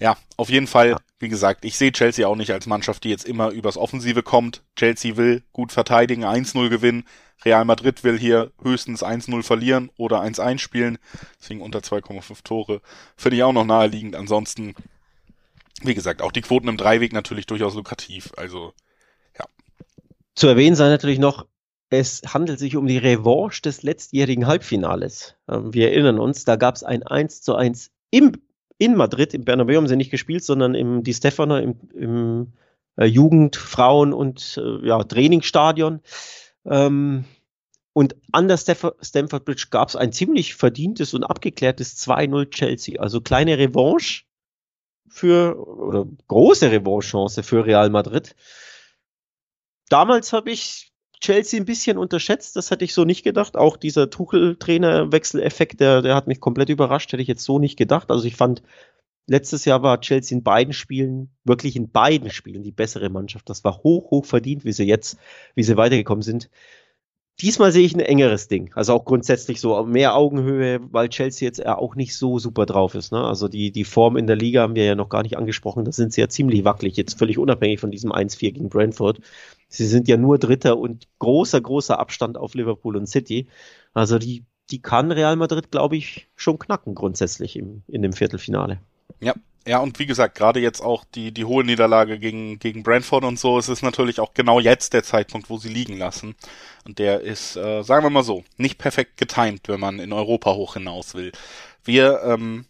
ja, 0.00 0.16
auf 0.38 0.48
jeden 0.48 0.66
Fall, 0.66 0.96
wie 1.18 1.28
gesagt, 1.28 1.64
ich 1.64 1.76
sehe 1.76 1.92
Chelsea 1.92 2.26
auch 2.26 2.34
nicht 2.34 2.52
als 2.52 2.66
Mannschaft, 2.66 3.04
die 3.04 3.10
jetzt 3.10 3.26
immer 3.26 3.50
übers 3.50 3.76
Offensive 3.76 4.22
kommt. 4.22 4.64
Chelsea 4.74 5.16
will 5.16 5.42
gut 5.52 5.72
verteidigen, 5.72 6.24
1-0 6.24 6.70
gewinnen. 6.70 7.04
Real 7.44 7.66
Madrid 7.66 8.02
will 8.02 8.18
hier 8.18 8.50
höchstens 8.62 9.04
1-0 9.04 9.42
verlieren 9.42 9.90
oder 9.98 10.22
1-1 10.22 10.58
spielen. 10.58 10.98
Deswegen 11.38 11.60
unter 11.60 11.80
2,5 11.80 12.42
Tore. 12.42 12.80
Finde 13.16 13.36
ich 13.36 13.42
auch 13.42 13.52
noch 13.52 13.66
naheliegend. 13.66 14.16
Ansonsten, 14.16 14.74
wie 15.82 15.94
gesagt, 15.94 16.22
auch 16.22 16.32
die 16.32 16.42
Quoten 16.42 16.68
im 16.68 16.78
Dreiweg 16.78 17.12
natürlich 17.12 17.44
durchaus 17.44 17.74
lukrativ. 17.74 18.32
Also, 18.38 18.72
ja. 19.38 19.44
Zu 20.34 20.48
erwähnen 20.48 20.76
sei 20.76 20.88
natürlich 20.88 21.18
noch, 21.18 21.46
es 21.90 22.22
handelt 22.26 22.58
sich 22.58 22.76
um 22.76 22.86
die 22.86 22.98
Revanche 22.98 23.60
des 23.62 23.82
letztjährigen 23.82 24.46
Halbfinales. 24.46 25.34
Ähm, 25.46 25.74
wir 25.74 25.90
erinnern 25.90 26.18
uns, 26.18 26.44
da 26.44 26.56
gab 26.56 26.76
es 26.76 26.84
ein 26.84 27.02
1 27.02 27.42
zu 27.42 27.54
1 27.54 27.90
im 28.10 28.32
in 28.80 28.96
Madrid, 28.96 29.34
im 29.34 29.44
Bernabeu 29.44 29.76
haben 29.76 29.88
sie 29.88 29.96
nicht 29.96 30.10
gespielt, 30.10 30.42
sondern 30.42 30.74
im 30.74 31.04
Di 31.04 31.12
Stefano, 31.12 31.58
im, 31.58 31.76
im 31.94 32.52
äh, 32.96 33.04
Jugend-, 33.04 33.56
Frauen- 33.56 34.14
und 34.14 34.58
äh, 34.60 34.86
ja, 34.86 35.04
Trainingsstadion. 35.04 36.00
Ähm, 36.64 37.26
und 37.92 38.16
an 38.32 38.48
der 38.48 38.56
Stamford 38.56 39.44
Bridge 39.44 39.66
gab 39.70 39.90
es 39.90 39.96
ein 39.96 40.12
ziemlich 40.12 40.54
verdientes 40.54 41.12
und 41.12 41.24
abgeklärtes 41.24 41.96
2-0 41.98 42.50
Chelsea. 42.50 43.00
Also 43.00 43.20
kleine 43.20 43.58
Revanche 43.58 44.24
für, 45.10 45.58
oder 45.58 46.06
große 46.28 46.70
Revanche-Chance 46.70 47.42
für 47.42 47.66
Real 47.66 47.90
Madrid. 47.90 48.34
Damals 49.90 50.32
habe 50.32 50.52
ich 50.52 50.89
Chelsea 51.20 51.60
ein 51.60 51.66
bisschen 51.66 51.98
unterschätzt, 51.98 52.56
das 52.56 52.70
hätte 52.70 52.84
ich 52.84 52.94
so 52.94 53.04
nicht 53.04 53.22
gedacht. 53.22 53.56
Auch 53.56 53.76
dieser 53.76 54.08
Tuchel-Trainer-Wechseleffekt, 54.10 55.80
der, 55.80 56.02
der 56.02 56.14
hat 56.14 56.26
mich 56.26 56.40
komplett 56.40 56.70
überrascht, 56.70 57.12
hätte 57.12 57.22
ich 57.22 57.28
jetzt 57.28 57.44
so 57.44 57.58
nicht 57.58 57.76
gedacht. 57.76 58.10
Also 58.10 58.24
ich 58.24 58.36
fand, 58.36 58.62
letztes 59.26 59.64
Jahr 59.64 59.82
war 59.82 60.00
Chelsea 60.00 60.36
in 60.36 60.42
beiden 60.42 60.72
Spielen, 60.72 61.30
wirklich 61.44 61.76
in 61.76 61.90
beiden 61.90 62.30
Spielen 62.30 62.62
die 62.62 62.72
bessere 62.72 63.10
Mannschaft. 63.10 63.48
Das 63.50 63.64
war 63.64 63.82
hoch, 63.82 64.10
hoch 64.10 64.24
verdient, 64.24 64.64
wie 64.64 64.72
sie 64.72 64.84
jetzt, 64.84 65.18
wie 65.54 65.62
sie 65.62 65.76
weitergekommen 65.76 66.22
sind. 66.22 66.50
Diesmal 67.40 67.72
sehe 67.72 67.86
ich 67.86 67.94
ein 67.94 68.00
engeres 68.00 68.48
Ding. 68.48 68.70
Also 68.74 68.92
auch 68.92 69.04
grundsätzlich 69.04 69.60
so 69.60 69.82
mehr 69.84 70.14
Augenhöhe, 70.14 70.80
weil 70.90 71.08
Chelsea 71.08 71.46
jetzt 71.46 71.64
auch 71.64 71.94
nicht 71.94 72.16
so 72.16 72.38
super 72.38 72.66
drauf 72.66 72.94
ist. 72.94 73.12
Ne? 73.12 73.22
Also 73.22 73.48
die, 73.48 73.70
die 73.70 73.84
Form 73.84 74.16
in 74.16 74.26
der 74.26 74.36
Liga 74.36 74.62
haben 74.62 74.74
wir 74.74 74.84
ja 74.84 74.94
noch 74.94 75.08
gar 75.08 75.22
nicht 75.22 75.38
angesprochen. 75.38 75.84
Da 75.84 75.92
sind 75.92 76.12
sie 76.12 76.20
ja 76.20 76.28
ziemlich 76.28 76.64
wackelig, 76.64 76.96
jetzt 76.96 77.18
völlig 77.18 77.38
unabhängig 77.38 77.80
von 77.80 77.90
diesem 77.90 78.12
1-4 78.12 78.52
gegen 78.52 78.68
Brentford. 78.68 79.20
Sie 79.68 79.86
sind 79.86 80.06
ja 80.08 80.16
nur 80.16 80.38
Dritter 80.38 80.78
und 80.78 81.08
großer, 81.18 81.60
großer 81.60 81.98
Abstand 81.98 82.36
auf 82.36 82.54
Liverpool 82.54 82.96
und 82.96 83.06
City. 83.06 83.46
Also 83.94 84.18
die, 84.18 84.44
die 84.70 84.82
kann 84.82 85.10
Real 85.10 85.36
Madrid, 85.36 85.70
glaube 85.70 85.96
ich, 85.96 86.28
schon 86.36 86.58
knacken 86.58 86.94
grundsätzlich 86.94 87.56
im, 87.56 87.82
in 87.88 88.02
dem 88.02 88.12
Viertelfinale. 88.12 88.80
Ja, 89.20 89.34
ja, 89.66 89.78
und 89.78 89.98
wie 89.98 90.06
gesagt, 90.06 90.36
gerade 90.36 90.60
jetzt 90.60 90.80
auch 90.80 91.04
die, 91.14 91.32
die 91.32 91.44
hohe 91.44 91.64
Niederlage 91.64 92.18
gegen, 92.18 92.58
gegen 92.58 92.82
Brentford 92.82 93.24
und 93.24 93.38
so, 93.38 93.58
es 93.58 93.68
ist 93.68 93.82
natürlich 93.82 94.18
auch 94.18 94.32
genau 94.34 94.58
jetzt 94.58 94.94
der 94.94 95.02
Zeitpunkt, 95.02 95.50
wo 95.50 95.58
sie 95.58 95.68
liegen 95.68 95.98
lassen. 95.98 96.34
Und 96.86 96.98
der 96.98 97.20
ist, 97.20 97.56
äh, 97.56 97.82
sagen 97.82 98.04
wir 98.04 98.10
mal 98.10 98.22
so, 98.22 98.44
nicht 98.56 98.78
perfekt 98.78 99.18
getimt, 99.18 99.68
wenn 99.68 99.80
man 99.80 99.98
in 99.98 100.12
Europa 100.12 100.54
hoch 100.54 100.74
hinaus 100.74 101.14
will. 101.14 101.32
Wir 101.84 102.22
ähm, 102.24 102.64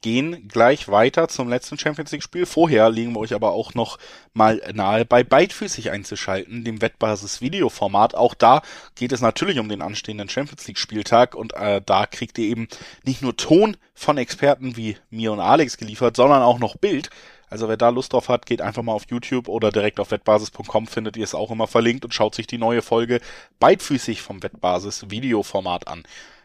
gehen 0.00 0.46
gleich 0.48 0.88
weiter 0.88 1.28
zum 1.28 1.48
letzten 1.48 1.78
Champions 1.78 2.12
League 2.12 2.22
Spiel. 2.22 2.46
Vorher 2.46 2.90
liegen 2.90 3.12
wir 3.14 3.20
euch 3.20 3.34
aber 3.34 3.52
auch 3.52 3.74
noch 3.74 3.98
mal 4.32 4.62
nahe, 4.72 5.04
bei 5.04 5.24
beidfüßig 5.24 5.90
einzuschalten, 5.90 6.64
dem 6.64 6.80
Wettbasis 6.80 7.40
Videoformat. 7.40 8.14
Auch 8.14 8.34
da 8.34 8.62
geht 8.94 9.12
es 9.12 9.20
natürlich 9.20 9.58
um 9.58 9.68
den 9.68 9.82
anstehenden 9.82 10.28
Champions 10.28 10.66
League 10.68 10.78
Spieltag 10.78 11.34
und 11.34 11.54
äh, 11.54 11.82
da 11.84 12.06
kriegt 12.06 12.38
ihr 12.38 12.46
eben 12.46 12.68
nicht 13.04 13.22
nur 13.22 13.36
Ton 13.36 13.76
von 13.94 14.18
Experten 14.18 14.76
wie 14.76 14.96
mir 15.10 15.32
und 15.32 15.40
Alex 15.40 15.76
geliefert, 15.76 16.16
sondern 16.16 16.42
auch 16.42 16.60
noch 16.60 16.76
Bild. 16.76 17.10
Also 17.50 17.68
wer 17.68 17.76
da 17.76 17.88
Lust 17.88 18.12
drauf 18.12 18.28
hat, 18.28 18.46
geht 18.46 18.60
einfach 18.60 18.82
mal 18.82 18.92
auf 18.92 19.06
YouTube 19.08 19.48
oder 19.48 19.72
direkt 19.72 20.00
auf 20.00 20.10
wettbasis.com, 20.10 20.86
findet 20.86 21.16
ihr 21.16 21.24
es 21.24 21.34
auch 21.34 21.50
immer 21.50 21.66
verlinkt 21.66 22.04
und 22.04 22.12
schaut 22.12 22.34
sich 22.34 22.46
die 22.46 22.58
neue 22.58 22.82
Folge 22.82 23.20
beidfüßig 23.58 24.22
vom 24.22 24.42
Wettbasis 24.42 25.10
Videoformat 25.10 25.88
an. 25.88 26.04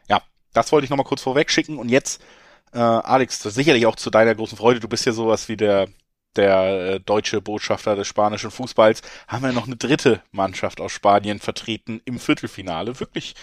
Ja, 0.09 0.21
das 0.53 0.71
wollte 0.71 0.85
ich 0.85 0.89
nochmal 0.89 1.05
kurz 1.05 1.21
vorweg 1.21 1.51
schicken 1.51 1.77
und 1.77 1.89
jetzt 1.89 2.23
äh, 2.73 2.79
Alex, 2.79 3.41
sicherlich 3.41 3.85
auch 3.85 3.95
zu 3.95 4.09
deiner 4.09 4.35
großen 4.35 4.57
Freude, 4.57 4.79
du 4.79 4.87
bist 4.87 5.05
ja 5.05 5.11
sowas 5.11 5.49
wie 5.49 5.57
der 5.57 5.87
der 6.35 6.95
äh, 6.95 6.99
deutsche 6.99 7.41
Botschafter 7.41 7.95
des 7.95 8.07
spanischen 8.07 8.51
Fußballs, 8.51 9.01
haben 9.27 9.43
wir 9.43 9.51
noch 9.53 9.67
eine 9.67 9.75
dritte 9.75 10.21
Mannschaft 10.31 10.81
aus 10.81 10.91
Spanien 10.91 11.39
vertreten 11.39 12.01
im 12.05 12.19
Viertelfinale. 12.19 12.99
Wirklich 12.99 13.35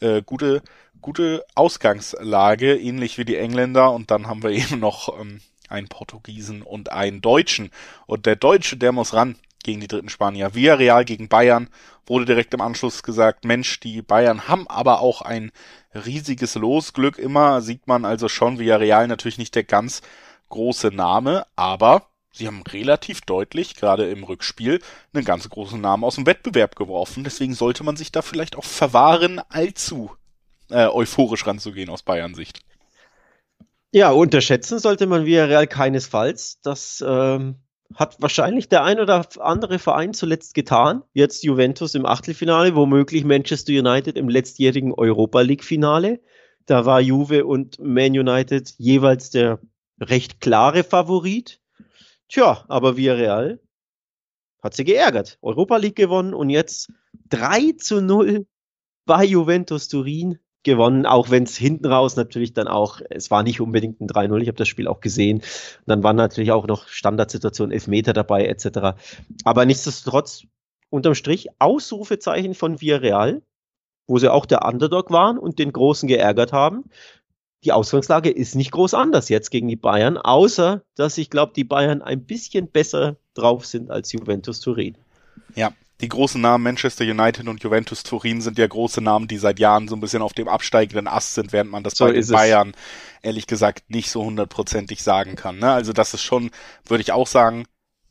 äh, 0.00 0.22
gute, 0.22 0.62
gute 1.00 1.44
Ausgangslage, 1.54 2.76
ähnlich 2.76 3.18
wie 3.18 3.24
die 3.24 3.36
Engländer. 3.36 3.92
Und 3.92 4.10
dann 4.10 4.26
haben 4.26 4.42
wir 4.42 4.50
eben 4.50 4.80
noch 4.80 5.20
ähm, 5.20 5.40
einen 5.70 5.88
Portugiesen 5.88 6.62
und 6.62 6.92
einen 6.92 7.20
Deutschen. 7.20 7.70
Und 8.06 8.26
der 8.26 8.36
Deutsche, 8.36 8.76
der 8.76 8.92
muss 8.92 9.14
ran 9.14 9.36
gegen 9.62 9.80
die 9.80 9.88
dritten 9.88 10.08
Spanier. 10.08 10.54
Villarreal 10.54 11.04
gegen 11.04 11.28
Bayern 11.28 11.68
wurde 12.06 12.24
direkt 12.24 12.54
im 12.54 12.60
Anschluss 12.60 13.02
gesagt, 13.02 13.44
Mensch, 13.44 13.80
die 13.80 14.02
Bayern 14.02 14.48
haben 14.48 14.66
aber 14.68 15.00
auch 15.00 15.22
ein 15.22 15.52
riesiges 15.94 16.54
Losglück 16.54 17.18
immer, 17.18 17.60
sieht 17.60 17.86
man 17.86 18.04
also 18.04 18.28
schon, 18.28 18.58
Villarreal 18.58 19.06
natürlich 19.06 19.38
nicht 19.38 19.54
der 19.54 19.64
ganz 19.64 20.02
große 20.48 20.88
Name, 20.88 21.46
aber 21.56 22.06
sie 22.32 22.46
haben 22.46 22.62
relativ 22.62 23.20
deutlich, 23.22 23.76
gerade 23.76 24.10
im 24.10 24.24
Rückspiel, 24.24 24.80
einen 25.12 25.24
ganz 25.24 25.48
großen 25.48 25.80
Namen 25.80 26.04
aus 26.04 26.16
dem 26.16 26.26
Wettbewerb 26.26 26.76
geworfen. 26.76 27.24
Deswegen 27.24 27.54
sollte 27.54 27.84
man 27.84 27.96
sich 27.96 28.12
da 28.12 28.22
vielleicht 28.22 28.56
auch 28.56 28.64
verwahren, 28.64 29.40
allzu 29.48 30.10
äh, 30.70 30.86
euphorisch 30.86 31.46
ranzugehen 31.46 31.90
aus 31.90 32.02
Bayern 32.02 32.34
Sicht. 32.34 32.60
Ja, 33.92 34.12
unterschätzen 34.12 34.78
sollte 34.78 35.06
man 35.06 35.26
Villarreal 35.26 35.66
keinesfalls. 35.66 36.60
Das 36.62 37.04
ähm, 37.06 37.56
hat 37.94 38.22
wahrscheinlich 38.22 38.68
der 38.68 38.84
ein 38.84 39.00
oder 39.00 39.26
andere 39.40 39.80
Verein 39.80 40.14
zuletzt 40.14 40.54
getan. 40.54 41.02
Jetzt 41.12 41.42
Juventus 41.42 41.96
im 41.96 42.06
Achtelfinale, 42.06 42.76
womöglich 42.76 43.24
Manchester 43.24 43.72
United 43.72 44.16
im 44.16 44.28
letztjährigen 44.28 44.92
Europa 44.92 45.40
League 45.40 45.64
Finale. 45.64 46.20
Da 46.66 46.86
war 46.86 47.00
Juve 47.00 47.44
und 47.46 47.80
Man 47.80 48.12
United 48.12 48.74
jeweils 48.78 49.30
der 49.30 49.58
recht 50.00 50.40
klare 50.40 50.84
Favorit. 50.84 51.60
Tja, 52.28 52.64
aber 52.68 52.96
Villarreal 52.96 53.58
hat 54.62 54.74
sie 54.74 54.84
geärgert. 54.84 55.38
Europa 55.42 55.78
League 55.78 55.96
gewonnen 55.96 56.32
und 56.32 56.50
jetzt 56.50 56.92
3 57.30 57.72
zu 57.76 58.00
0 58.00 58.46
bei 59.04 59.24
Juventus 59.24 59.88
Turin 59.88 60.38
gewonnen, 60.62 61.06
auch 61.06 61.30
wenn 61.30 61.44
es 61.44 61.56
hinten 61.56 61.86
raus 61.86 62.16
natürlich 62.16 62.52
dann 62.52 62.68
auch, 62.68 63.00
es 63.08 63.30
war 63.30 63.42
nicht 63.42 63.60
unbedingt 63.60 64.00
ein 64.00 64.08
3-0, 64.08 64.40
ich 64.40 64.48
habe 64.48 64.58
das 64.58 64.68
Spiel 64.68 64.88
auch 64.88 65.00
gesehen. 65.00 65.38
Und 65.38 65.86
dann 65.86 66.02
waren 66.02 66.16
natürlich 66.16 66.52
auch 66.52 66.66
noch 66.66 66.88
Standardsituationen, 66.88 67.72
Elfmeter 67.72 68.12
dabei 68.12 68.46
etc. 68.46 69.00
Aber 69.44 69.64
nichtsdestotrotz, 69.64 70.44
unterm 70.90 71.14
Strich, 71.14 71.48
Ausrufezeichen 71.58 72.54
von 72.54 72.80
Villarreal, 72.80 73.42
wo 74.06 74.18
sie 74.18 74.32
auch 74.32 74.44
der 74.44 74.64
Underdog 74.64 75.10
waren 75.10 75.38
und 75.38 75.58
den 75.58 75.72
Großen 75.72 76.08
geärgert 76.08 76.52
haben. 76.52 76.84
Die 77.64 77.72
Ausgangslage 77.72 78.30
ist 78.30 78.54
nicht 78.54 78.72
groß 78.72 78.94
anders 78.94 79.28
jetzt 79.28 79.50
gegen 79.50 79.68
die 79.68 79.76
Bayern, 79.76 80.16
außer 80.16 80.82
dass 80.96 81.18
ich 81.18 81.30
glaube, 81.30 81.52
die 81.54 81.64
Bayern 81.64 82.02
ein 82.02 82.24
bisschen 82.24 82.68
besser 82.68 83.16
drauf 83.34 83.66
sind 83.66 83.90
als 83.90 84.12
Juventus 84.12 84.60
Turin. 84.60 84.96
Ja, 85.54 85.72
die 86.00 86.08
großen 86.08 86.40
Namen 86.40 86.64
Manchester 86.64 87.04
United 87.04 87.46
und 87.48 87.62
Juventus 87.62 88.02
Turin 88.02 88.40
sind 88.40 88.58
ja 88.58 88.66
große 88.66 89.00
Namen, 89.00 89.28
die 89.28 89.38
seit 89.38 89.58
Jahren 89.58 89.88
so 89.88 89.96
ein 89.96 90.00
bisschen 90.00 90.22
auf 90.22 90.32
dem 90.32 90.48
absteigenden 90.48 91.06
Ast 91.06 91.34
sind, 91.34 91.52
während 91.52 91.70
man 91.70 91.82
das 91.82 91.94
so 91.94 92.06
bei 92.06 92.12
den 92.12 92.26
Bayern 92.26 92.72
ehrlich 93.22 93.46
gesagt 93.46 93.90
nicht 93.90 94.10
so 94.10 94.24
hundertprozentig 94.24 95.02
sagen 95.02 95.36
kann. 95.36 95.58
Ne? 95.58 95.70
Also 95.70 95.92
das 95.92 96.14
ist 96.14 96.22
schon, 96.22 96.50
würde 96.86 97.02
ich 97.02 97.12
auch 97.12 97.26
sagen, 97.26 97.64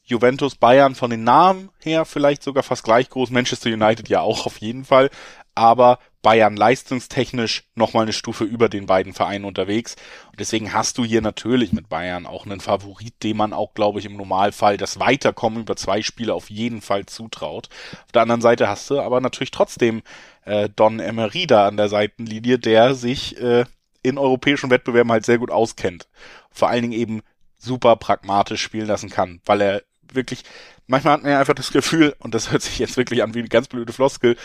Juventus, 0.04 0.56
Bayern 0.56 0.96
von 0.96 1.12
den 1.12 1.24
Namen 1.24 1.70
her 1.80 2.06
vielleicht 2.06 2.44
sogar 2.44 2.64
fast 2.64 2.84
gleich 2.84 3.10
groß, 3.10 3.30
Manchester 3.30 3.70
United 3.70 4.10
ja 4.10 4.22
auch 4.22 4.46
auf 4.46 4.58
jeden 4.58 4.86
Fall, 4.86 5.10
aber 5.56 6.00
Bayern 6.22 6.58
leistungstechnisch 6.58 7.64
nochmal 7.76 8.04
eine 8.04 8.14
Stufe 8.14 8.44
über 8.44 8.68
den 8.68 8.86
beiden 8.86 9.14
Vereinen 9.14 9.46
unterwegs. 9.46 9.96
Und 10.32 10.40
deswegen 10.40 10.74
hast 10.74 10.98
du 10.98 11.06
hier 11.06 11.22
natürlich 11.22 11.72
mit 11.72 11.88
Bayern 11.88 12.26
auch 12.26 12.46
einen 12.46 12.60
Favorit, 12.60 13.14
dem 13.24 13.38
man 13.38 13.54
auch, 13.54 13.74
glaube 13.74 14.00
ich, 14.00 14.06
im 14.06 14.18
Normalfall 14.18 14.78
das 14.78 15.00
Weiterkommen 15.00 15.62
über 15.62 15.76
zwei 15.78 16.02
Spiele 16.02 16.34
auf 16.34 16.50
jeden 16.50 16.82
Fall 16.82 17.06
zutraut. 17.06 17.70
Auf 18.06 18.12
der 18.12 18.24
anderen 18.24 18.42
Seite 18.42 18.68
hast 18.68 18.90
du 18.90 19.00
aber 19.00 19.22
natürlich 19.22 19.52
trotzdem 19.52 20.02
äh, 20.44 20.68
Don 20.76 21.00
Emery 21.00 21.48
da 21.48 21.68
an 21.68 21.78
der 21.78 21.88
Seitenlinie, 21.88 22.60
der 22.60 22.96
sich 22.96 23.40
äh, 23.42 23.66
in 24.02 24.18
europäischen 24.18 24.70
Wettbewerben 24.70 25.12
halt 25.12 25.26
sehr 25.26 25.38
gut 25.38 25.52
auskennt. 25.52 26.10
Vor 26.52 26.70
allen 26.70 26.84
Dingen 26.84 27.00
eben 27.00 27.22
super 27.58 27.96
pragmatisch 27.96 28.62
spielen 28.62 28.88
lassen 28.88 29.10
kann, 29.10 29.42
weil 29.46 29.62
er 29.62 29.84
wirklich, 30.12 30.44
manchmal 30.88 31.14
hat 31.14 31.24
man 31.24 31.32
ja 31.32 31.40
einfach 31.40 31.54
das 31.54 31.72
Gefühl, 31.72 32.16
und 32.20 32.34
das 32.34 32.52
hört 32.52 32.62
sich 32.62 32.80
jetzt 32.80 32.98
wirklich 32.98 33.24
an 33.24 33.34
wie 33.34 33.40
eine 33.40 33.50
ganz 33.50 33.68
blöde 33.68 33.94
Floskel, 33.94 34.38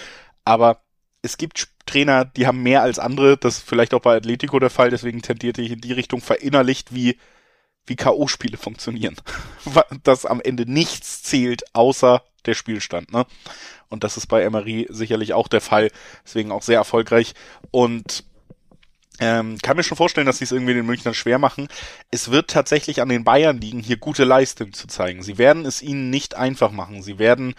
aber 0.45 0.83
es 1.25 1.39
gibt 1.39 1.69
Trainer, 1.87 2.27
die 2.27 2.47
haben 2.47 2.63
mehr 2.63 2.83
als 2.83 2.99
andere, 2.99 3.39
das 3.39 3.59
ist 3.59 3.69
vielleicht 3.69 3.95
auch 3.95 4.01
bei 4.01 4.17
Atletico 4.17 4.59
der 4.59 4.71
Fall, 4.71 4.91
deswegen 4.91 5.23
tendierte 5.23 5.63
ich 5.63 5.73
in 5.73 5.81
die 5.81 5.93
Richtung 5.93 6.21
verinnerlicht, 6.21 6.95
wie, 6.95 7.19
wie 7.87 7.97
K.O.-Spiele 7.97 8.59
funktionieren. 8.59 9.17
Dass 10.05 10.27
am 10.27 10.41
Ende 10.41 10.71
nichts 10.71 11.23
zählt, 11.23 11.65
außer 11.75 12.23
der 12.45 12.55
Spielstand, 12.55 13.13
ne? 13.13 13.25
Und 13.89 14.05
das 14.05 14.17
ist 14.19 14.27
bei 14.27 14.43
Emery 14.43 14.87
sicherlich 14.91 15.33
auch 15.33 15.49
der 15.49 15.61
Fall, 15.61 15.91
deswegen 16.25 16.53
auch 16.53 16.63
sehr 16.63 16.79
erfolgreich. 16.79 17.35
Und 17.71 18.25
ähm, 19.21 19.59
kann 19.63 19.77
mir 19.77 19.85
schon 19.85 19.97
vorstellen, 19.97 20.27
dass 20.27 20.39
sie 20.39 20.45
es 20.45 20.53
irgendwie 20.53 20.75
den 20.75 20.85
Münchnern 20.85 21.15
schwer 21.15 21.39
machen. 21.39 21.69
Es 22.11 22.31
wird 22.31 22.51
tatsächlich 22.51 23.01
an 23.01 23.09
den 23.09 23.25
Bayern 23.25 23.61
liegen, 23.61 23.79
hier 23.79 23.97
gute 23.97 24.25
Leistung 24.25 24.73
zu 24.73 24.89
zeigen. 24.89 25.23
Sie 25.23 25.39
werden 25.39 25.65
es 25.65 25.81
ihnen 25.81 26.11
nicht 26.11 26.35
einfach 26.35 26.73
machen. 26.73 27.03
Sie 27.03 27.19
werden 27.19 27.55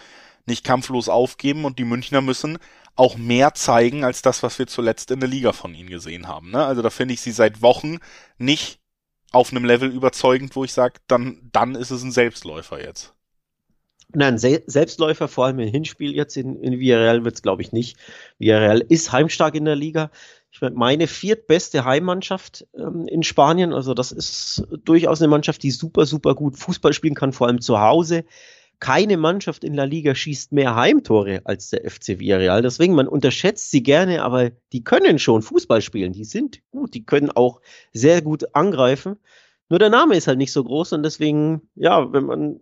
nicht 0.46 0.64
kampflos 0.64 1.08
aufgeben 1.08 1.64
und 1.64 1.78
die 1.78 1.84
Münchner 1.84 2.20
müssen 2.20 2.58
auch 2.94 3.16
mehr 3.18 3.54
zeigen 3.54 4.04
als 4.04 4.22
das, 4.22 4.42
was 4.42 4.58
wir 4.58 4.66
zuletzt 4.66 5.10
in 5.10 5.20
der 5.20 5.28
Liga 5.28 5.52
von 5.52 5.74
ihnen 5.74 5.90
gesehen 5.90 6.28
haben. 6.28 6.50
Ne? 6.50 6.64
Also 6.64 6.82
da 6.82 6.90
finde 6.90 7.14
ich 7.14 7.20
sie 7.20 7.32
seit 7.32 7.60
Wochen 7.62 7.98
nicht 8.38 8.80
auf 9.32 9.50
einem 9.50 9.64
Level 9.64 9.90
überzeugend, 9.90 10.56
wo 10.56 10.64
ich 10.64 10.72
sage, 10.72 10.94
dann, 11.06 11.48
dann 11.52 11.74
ist 11.74 11.90
es 11.90 12.02
ein 12.02 12.12
Selbstläufer 12.12 12.82
jetzt. 12.82 13.12
Nein, 14.14 14.38
Se 14.38 14.62
Selbstläufer, 14.66 15.28
vor 15.28 15.46
allem 15.46 15.58
im 15.58 15.68
Hinspiel 15.68 16.14
jetzt 16.14 16.36
in, 16.36 16.62
in 16.62 16.78
Villarreal 16.78 17.24
wird 17.24 17.34
es, 17.34 17.42
glaube 17.42 17.60
ich, 17.60 17.72
nicht. 17.72 17.98
Villarreal 18.38 18.80
ist 18.80 19.12
heimstark 19.12 19.54
in 19.56 19.64
der 19.64 19.76
Liga. 19.76 20.10
Ich 20.52 20.60
meine, 20.60 20.76
meine 20.76 21.06
viertbeste 21.06 21.84
Heimmannschaft 21.84 22.66
ähm, 22.78 23.06
in 23.08 23.24
Spanien. 23.24 23.74
Also 23.74 23.94
das 23.94 24.12
ist 24.12 24.62
durchaus 24.84 25.20
eine 25.20 25.28
Mannschaft, 25.28 25.62
die 25.64 25.72
super, 25.72 26.06
super 26.06 26.34
gut 26.34 26.56
Fußball 26.56 26.92
spielen 26.92 27.14
kann, 27.14 27.32
vor 27.32 27.48
allem 27.48 27.60
zu 27.60 27.80
Hause 27.80 28.24
keine 28.78 29.16
Mannschaft 29.16 29.64
in 29.64 29.74
La 29.74 29.84
Liga 29.84 30.14
schießt 30.14 30.52
mehr 30.52 30.76
Heimtore 30.76 31.40
als 31.44 31.70
der 31.70 31.90
FC 31.90 32.18
Villarreal. 32.18 32.62
Deswegen, 32.62 32.94
man 32.94 33.08
unterschätzt 33.08 33.70
sie 33.70 33.82
gerne, 33.82 34.22
aber 34.22 34.50
die 34.72 34.84
können 34.84 35.18
schon 35.18 35.42
Fußball 35.42 35.80
spielen. 35.80 36.12
Die 36.12 36.24
sind 36.24 36.60
gut, 36.70 36.94
die 36.94 37.04
können 37.04 37.30
auch 37.30 37.60
sehr 37.92 38.22
gut 38.22 38.54
angreifen. 38.54 39.16
Nur 39.68 39.78
der 39.78 39.90
Name 39.90 40.16
ist 40.16 40.28
halt 40.28 40.38
nicht 40.38 40.52
so 40.52 40.62
groß 40.62 40.92
und 40.92 41.02
deswegen, 41.02 41.62
ja, 41.74 42.12
wenn 42.12 42.24
man 42.24 42.60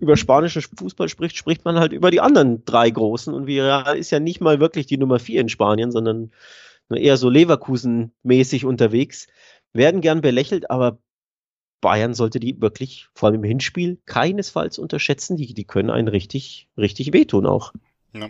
über 0.00 0.16
spanischen 0.16 0.62
Fußball 0.62 1.08
spricht, 1.08 1.36
spricht 1.36 1.64
man 1.64 1.78
halt 1.78 1.92
über 1.92 2.10
die 2.10 2.20
anderen 2.20 2.64
drei 2.64 2.90
Großen 2.90 3.32
und 3.32 3.46
Villarreal 3.46 3.96
ist 3.96 4.10
ja 4.10 4.18
nicht 4.18 4.40
mal 4.40 4.58
wirklich 4.58 4.86
die 4.86 4.98
Nummer 4.98 5.20
vier 5.20 5.40
in 5.40 5.48
Spanien, 5.48 5.92
sondern 5.92 6.32
nur 6.88 6.98
eher 6.98 7.16
so 7.16 7.28
Leverkusen-mäßig 7.28 8.64
unterwegs. 8.64 9.28
Werden 9.72 10.00
gern 10.00 10.22
belächelt, 10.22 10.70
aber 10.70 10.98
Bayern 11.80 12.14
sollte 12.14 12.40
die 12.40 12.60
wirklich, 12.60 13.08
vor 13.14 13.28
allem 13.28 13.42
im 13.42 13.48
Hinspiel, 13.48 13.98
keinesfalls 14.06 14.78
unterschätzen. 14.78 15.36
Die, 15.36 15.54
die 15.54 15.64
können 15.64 15.90
einen 15.90 16.08
richtig, 16.08 16.68
richtig 16.76 17.12
wehtun 17.12 17.46
auch. 17.46 17.72
Ja. 18.12 18.28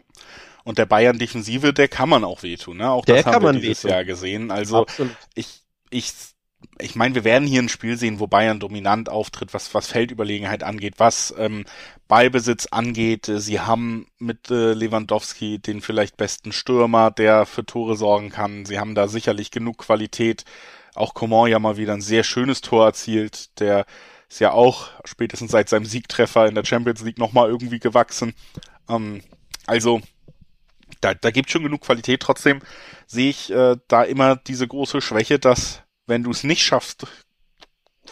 Und 0.64 0.78
der 0.78 0.86
Bayern-Defensive, 0.86 1.72
der 1.72 1.88
kann 1.88 2.08
man 2.08 2.24
auch 2.24 2.42
wehtun. 2.42 2.78
Ne? 2.78 2.90
Auch 2.90 3.04
der 3.04 3.22
das 3.22 3.26
haben 3.26 3.44
wir 3.44 3.52
dieses 3.52 3.84
wehtun. 3.84 3.90
Jahr 3.90 4.04
gesehen. 4.04 4.50
Also 4.50 4.82
Absolut. 4.82 5.16
ich, 5.34 5.62
ich, 5.90 6.12
ich 6.78 6.94
meine, 6.94 7.14
wir 7.14 7.24
werden 7.24 7.48
hier 7.48 7.62
ein 7.62 7.68
Spiel 7.68 7.96
sehen, 7.96 8.20
wo 8.20 8.26
Bayern 8.26 8.60
dominant 8.60 9.08
auftritt, 9.08 9.54
was, 9.54 9.72
was 9.74 9.86
Feldüberlegenheit 9.88 10.62
angeht, 10.62 10.94
was 10.98 11.34
ähm, 11.38 11.64
Ballbesitz 12.08 12.66
angeht. 12.66 13.30
Sie 13.34 13.60
haben 13.60 14.06
mit 14.18 14.50
äh, 14.50 14.74
Lewandowski 14.74 15.58
den 15.58 15.80
vielleicht 15.80 16.16
besten 16.16 16.52
Stürmer, 16.52 17.10
der 17.10 17.46
für 17.46 17.64
Tore 17.64 17.96
sorgen 17.96 18.30
kann. 18.30 18.66
Sie 18.66 18.78
haben 18.78 18.94
da 18.94 19.08
sicherlich 19.08 19.50
genug 19.50 19.78
Qualität 19.78 20.44
auch 20.94 21.14
Coman 21.14 21.50
ja 21.50 21.58
mal 21.58 21.76
wieder 21.76 21.92
ein 21.92 22.00
sehr 22.00 22.24
schönes 22.24 22.60
Tor 22.60 22.86
erzielt. 22.86 23.58
Der 23.60 23.86
ist 24.28 24.40
ja 24.40 24.52
auch 24.52 24.88
spätestens 25.04 25.50
seit 25.50 25.68
seinem 25.68 25.84
Siegtreffer 25.84 26.46
in 26.46 26.54
der 26.54 26.64
Champions 26.64 27.02
League 27.02 27.18
nochmal 27.18 27.48
irgendwie 27.48 27.80
gewachsen. 27.80 28.34
Ähm, 28.88 29.22
also, 29.66 30.00
da, 31.00 31.14
da 31.14 31.30
gibt 31.30 31.50
schon 31.50 31.62
genug 31.62 31.82
Qualität. 31.82 32.20
Trotzdem 32.20 32.60
sehe 33.06 33.30
ich 33.30 33.50
äh, 33.50 33.76
da 33.88 34.02
immer 34.02 34.36
diese 34.36 34.66
große 34.66 35.00
Schwäche, 35.00 35.38
dass 35.38 35.82
wenn 36.06 36.22
du 36.22 36.30
es 36.30 36.44
nicht 36.44 36.62
schaffst, 36.62 37.06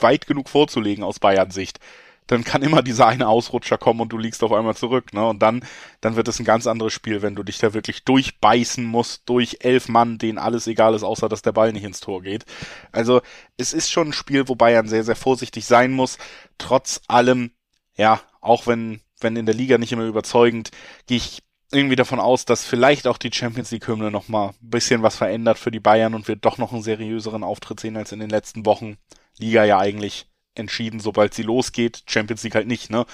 weit 0.01 0.27
genug 0.27 0.49
vorzulegen 0.49 1.05
aus 1.05 1.19
Bayern 1.19 1.51
Sicht, 1.51 1.81
dann 2.29 2.45
kann 2.45 2.63
immer 2.63 2.83
dieser 2.83 3.07
eine 3.07 3.27
Ausrutscher 3.27 3.79
kommen 3.79 4.01
und 4.01 4.11
du 4.11 4.19
liegst 4.19 4.45
auf 4.45 4.53
einmal 4.53 4.77
zurück, 4.77 5.13
ne? 5.13 5.27
Und 5.27 5.41
dann, 5.41 5.65
dann 6.01 6.15
wird 6.15 6.29
es 6.29 6.39
ein 6.39 6.45
ganz 6.45 6.67
anderes 6.67 6.93
Spiel, 6.93 7.23
wenn 7.23 7.35
du 7.35 7.43
dich 7.43 7.59
da 7.59 7.75
wirklich 7.75 8.05
durchbeißen 8.05 8.85
musst, 8.85 9.29
durch 9.29 9.59
elf 9.61 9.89
Mann, 9.89 10.19
denen 10.19 10.39
alles 10.39 10.67
egal 10.67 10.95
ist, 10.95 11.03
außer 11.03 11.29
dass 11.29 11.43
der 11.43 11.53
Ball 11.53 11.73
nicht 11.73 11.85
ins 11.85 12.01
Tor 12.01 12.23
geht. 12.23 12.45
Also, 12.93 13.23
es 13.57 13.73
ist 13.73 13.91
schon 13.91 14.09
ein 14.09 14.13
Spiel, 14.13 14.47
wo 14.47 14.55
Bayern 14.55 14.87
sehr, 14.87 15.05
sehr 15.05 15.17
vorsichtig 15.17 15.67
sein 15.67 15.93
muss. 15.93 16.19
Trotz 16.59 17.01
allem, 17.09 17.51
ja, 17.97 18.21
auch 18.41 18.67
wenn, 18.67 19.01
wenn 19.21 19.37
in 19.37 19.47
der 19.47 19.55
Liga 19.55 19.79
nicht 19.79 19.93
immer 19.93 20.05
überzeugend, 20.05 20.71
gehe 21.07 21.17
ich 21.17 21.43
irgendwie 21.73 21.97
davon 21.97 22.21
aus, 22.21 22.45
dass 22.45 22.65
vielleicht 22.65 23.07
auch 23.07 23.19
die 23.19 23.33
Champions 23.33 23.71
League 23.71 23.89
Hymne 23.89 24.11
noch 24.11 24.29
mal 24.29 24.49
ein 24.49 24.71
bisschen 24.71 25.03
was 25.03 25.17
verändert 25.17 25.59
für 25.59 25.71
die 25.71 25.81
Bayern 25.81 26.15
und 26.15 26.29
wir 26.29 26.37
doch 26.37 26.59
noch 26.59 26.73
einen 26.73 26.83
seriöseren 26.83 27.43
Auftritt 27.43 27.81
sehen 27.81 27.97
als 27.97 28.13
in 28.13 28.21
den 28.21 28.31
letzten 28.31 28.65
Wochen. 28.67 28.97
Liga 29.39 29.65
ja 29.65 29.79
eigentlich 29.79 30.27
entschieden, 30.59 31.01
sobald 31.01 31.35
sie 31.35 31.43
losgeht. 31.43 32.03
Champions 32.07 32.43
League 32.43 32.55
halt 32.55 32.67
nicht, 32.67 32.91
ne? 32.91 33.07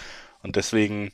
Und 0.42 0.56
deswegen, 0.56 1.12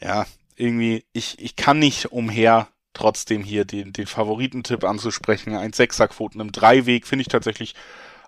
ja, 0.00 0.26
irgendwie, 0.56 1.04
ich, 1.12 1.38
ich 1.38 1.56
kann 1.56 1.78
nicht 1.78 2.12
umher, 2.12 2.68
trotzdem 2.92 3.42
hier 3.42 3.64
den, 3.64 3.92
den 3.92 4.06
Favoritentipp 4.06 4.84
anzusprechen. 4.84 5.54
Ein 5.54 5.72
Sechserquoten 5.72 6.40
im 6.40 6.52
Dreiweg 6.52 7.06
finde 7.06 7.22
ich 7.22 7.28
tatsächlich 7.28 7.74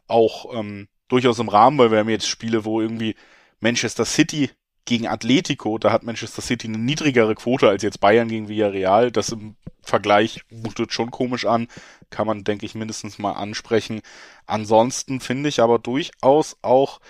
auch 0.07 0.55
ähm, 0.55 0.88
durchaus 1.09 1.38
im 1.38 1.48
Rahmen, 1.48 1.79
weil 1.79 1.90
wir 1.90 1.98
haben 1.98 2.09
jetzt 2.09 2.29
Spiele, 2.29 2.64
wo 2.64 2.81
irgendwie 2.81 3.16
Manchester 3.61 4.05
City 4.05 4.51
gegen 4.85 5.07
Atletico, 5.07 5.79
da 5.79 5.92
hat 5.92 6.03
Manchester 6.03 6.42
City 6.42 6.66
eine 6.66 6.79
niedrigere 6.79 7.35
Quote 7.35 7.68
als 7.68 7.83
jetzt 7.83 8.01
Bayern 8.01 8.29
gegen 8.29 8.49
Villarreal. 8.49 9.12
Das 9.12 9.29
im 9.29 9.57
Vergleich 9.83 10.42
mutet 10.51 10.92
schon 10.92 11.11
komisch 11.11 11.45
an. 11.45 11.68
Kann 12.11 12.27
man, 12.27 12.45
denke 12.45 12.66
ich, 12.66 12.75
mindestens 12.75 13.18
mal 13.18 13.33
ansprechen. 13.33 14.01
Ansonsten 14.47 15.21
finde 15.21 15.49
ich 15.49 15.61
aber 15.61 15.79
durchaus 15.79 16.57
auch 16.62 17.01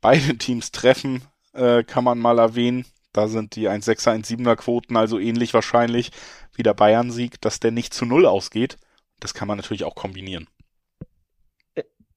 beide 0.00 0.38
Teams 0.38 0.70
treffen, 0.72 1.22
äh, 1.52 1.84
kann 1.84 2.04
man 2.04 2.18
mal 2.18 2.38
erwähnen. 2.38 2.86
Da 3.12 3.28
sind 3.28 3.56
die 3.56 3.68
1,6er, 3.68 4.12
1,7er 4.12 4.56
Quoten 4.56 4.96
also 4.96 5.18
ähnlich 5.18 5.54
wahrscheinlich 5.54 6.12
wie 6.54 6.62
der 6.62 6.74
Bayern-Sieg, 6.74 7.40
dass 7.40 7.60
der 7.60 7.72
nicht 7.72 7.94
zu 7.94 8.04
Null 8.04 8.26
ausgeht. 8.26 8.78
Das 9.20 9.34
kann 9.34 9.48
man 9.48 9.56
natürlich 9.56 9.84
auch 9.84 9.94
kombinieren. 9.94 10.48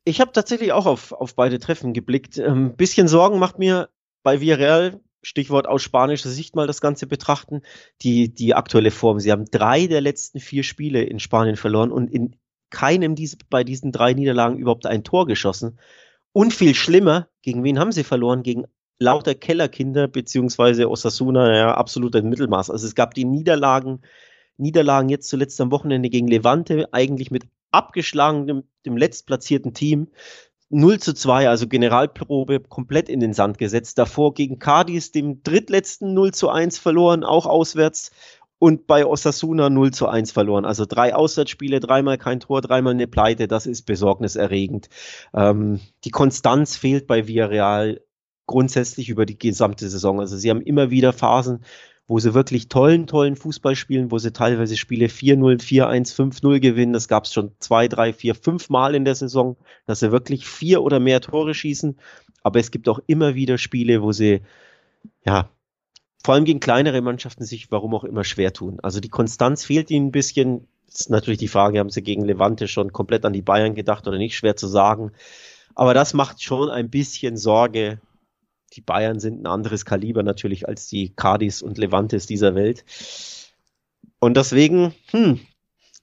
Ich 0.03 0.19
habe 0.19 0.31
tatsächlich 0.31 0.73
auch 0.73 0.85
auf, 0.85 1.11
auf 1.11 1.35
beide 1.35 1.59
Treffen 1.59 1.93
geblickt. 1.93 2.39
Ein 2.39 2.45
ähm, 2.45 2.75
bisschen 2.75 3.07
Sorgen 3.07 3.39
macht 3.39 3.59
mir 3.59 3.89
bei 4.23 4.41
Villarreal, 4.41 4.99
Stichwort 5.23 5.67
aus 5.67 5.83
spanischer 5.83 6.29
Sicht 6.29 6.55
mal 6.55 6.67
das 6.67 6.81
Ganze 6.81 7.05
betrachten, 7.05 7.61
die, 8.01 8.33
die 8.33 8.55
aktuelle 8.55 8.91
Form. 8.91 9.19
Sie 9.19 9.31
haben 9.31 9.45
drei 9.45 9.87
der 9.87 10.01
letzten 10.01 10.39
vier 10.39 10.63
Spiele 10.63 11.03
in 11.03 11.19
Spanien 11.19 11.57
verloren 11.57 11.91
und 11.91 12.09
in 12.09 12.35
keinem 12.71 13.15
diese, 13.15 13.37
bei 13.49 13.63
diesen 13.63 13.91
drei 13.91 14.13
Niederlagen 14.13 14.57
überhaupt 14.57 14.85
ein 14.85 15.03
Tor 15.03 15.27
geschossen. 15.27 15.79
Und 16.33 16.53
viel 16.53 16.73
schlimmer, 16.73 17.27
gegen 17.41 17.63
wen 17.63 17.77
haben 17.77 17.91
sie 17.91 18.03
verloren? 18.03 18.41
Gegen 18.41 18.65
lauter 18.97 19.35
Kellerkinder 19.35 20.07
beziehungsweise 20.07 20.89
Osasuna, 20.89 21.55
ja, 21.55 21.73
absolut 21.75 22.15
ein 22.15 22.29
Mittelmaß. 22.29 22.69
Also 22.69 22.87
es 22.87 22.95
gab 22.95 23.13
die 23.13 23.25
Niederlagen, 23.25 24.01
Niederlagen 24.57 25.09
jetzt 25.09 25.27
zuletzt 25.27 25.59
am 25.59 25.71
Wochenende 25.71 26.09
gegen 26.09 26.27
Levante, 26.27 26.87
eigentlich 26.93 27.31
mit 27.31 27.43
abgeschlagenem, 27.71 28.63
dem 28.85 28.97
letztplatzierten 28.97 29.73
Team. 29.73 30.09
0 30.71 30.99
zu 30.99 31.13
2, 31.13 31.49
also 31.49 31.67
Generalprobe, 31.67 32.61
komplett 32.61 33.09
in 33.09 33.19
den 33.19 33.33
Sand 33.33 33.57
gesetzt. 33.57 33.97
Davor 33.97 34.33
gegen 34.33 34.59
Cadiz, 34.59 35.11
dem 35.11 35.43
drittletzten 35.43 36.13
0 36.13 36.33
zu 36.33 36.49
1 36.49 36.77
verloren, 36.77 37.23
auch 37.23 37.45
auswärts. 37.45 38.11
Und 38.57 38.85
bei 38.85 39.05
Osasuna 39.05 39.69
0 39.69 39.91
zu 39.91 40.07
1 40.07 40.31
verloren. 40.31 40.65
Also 40.65 40.85
drei 40.85 41.15
Auswärtsspiele, 41.15 41.79
dreimal 41.79 42.17
kein 42.19 42.39
Tor, 42.39 42.61
dreimal 42.61 42.93
eine 42.93 43.07
Pleite. 43.07 43.47
Das 43.47 43.65
ist 43.65 43.83
besorgniserregend. 43.83 44.87
Ähm, 45.33 45.79
die 46.05 46.11
Konstanz 46.11 46.77
fehlt 46.77 47.07
bei 47.07 47.27
Villarreal 47.27 48.01
grundsätzlich 48.45 49.09
über 49.09 49.25
die 49.25 49.37
gesamte 49.37 49.89
Saison. 49.89 50.19
Also 50.19 50.37
sie 50.37 50.49
haben 50.49 50.61
immer 50.61 50.91
wieder 50.91 51.13
Phasen, 51.13 51.63
wo 52.07 52.19
sie 52.19 52.33
wirklich 52.33 52.67
tollen, 52.67 53.07
tollen 53.07 53.35
Fußball 53.35 53.75
spielen, 53.75 54.11
wo 54.11 54.17
sie 54.17 54.33
teilweise 54.33 54.75
Spiele 54.75 55.07
4-0, 55.07 55.61
4-1, 55.61 56.13
5-0 56.13 56.59
gewinnen. 56.59 56.93
Das 56.93 57.07
gab 57.07 57.25
es 57.25 57.33
schon 57.33 57.51
zwei, 57.59 57.87
drei, 57.87 58.11
vier, 58.13 58.35
fünf 58.35 58.69
Mal 58.69 58.95
in 58.95 59.05
der 59.05 59.15
Saison, 59.15 59.55
dass 59.85 59.99
sie 59.99 60.11
wirklich 60.11 60.45
vier 60.45 60.81
oder 60.81 60.99
mehr 60.99 61.21
Tore 61.21 61.53
schießen. 61.53 61.97
Aber 62.43 62.59
es 62.59 62.71
gibt 62.71 62.89
auch 62.89 62.99
immer 63.07 63.35
wieder 63.35 63.57
Spiele, 63.57 64.01
wo 64.01 64.11
sie, 64.11 64.41
ja, 65.25 65.49
vor 66.23 66.35
allem 66.35 66.45
gegen 66.45 66.59
kleinere 66.59 67.01
Mannschaften 67.01 67.45
sich 67.45 67.71
warum 67.71 67.95
auch 67.95 68.03
immer 68.03 68.23
schwer 68.23 68.53
tun. 68.53 68.79
Also 68.81 68.99
die 68.99 69.09
Konstanz 69.09 69.65
fehlt 69.65 69.89
ihnen 69.89 70.07
ein 70.07 70.11
bisschen. 70.11 70.67
Das 70.87 71.01
ist 71.01 71.09
natürlich 71.09 71.39
die 71.39 71.47
Frage, 71.47 71.79
haben 71.79 71.89
sie 71.89 72.03
gegen 72.03 72.25
Levante 72.25 72.67
schon 72.67 72.91
komplett 72.91 73.25
an 73.25 73.33
die 73.33 73.41
Bayern 73.41 73.75
gedacht 73.75 74.07
oder 74.07 74.17
nicht? 74.17 74.35
Schwer 74.35 74.55
zu 74.55 74.67
sagen. 74.67 75.13
Aber 75.73 75.93
das 75.93 76.13
macht 76.13 76.43
schon 76.43 76.69
ein 76.69 76.89
bisschen 76.89 77.37
Sorge, 77.37 78.01
die 78.73 78.81
Bayern 78.81 79.19
sind 79.19 79.41
ein 79.41 79.47
anderes 79.47 79.85
Kaliber 79.85 80.23
natürlich 80.23 80.67
als 80.67 80.87
die 80.87 81.13
Cardis 81.15 81.61
und 81.61 81.77
Levantes 81.77 82.25
dieser 82.25 82.55
Welt. 82.55 82.85
Und 84.19 84.37
deswegen, 84.37 84.93
hm, 85.11 85.39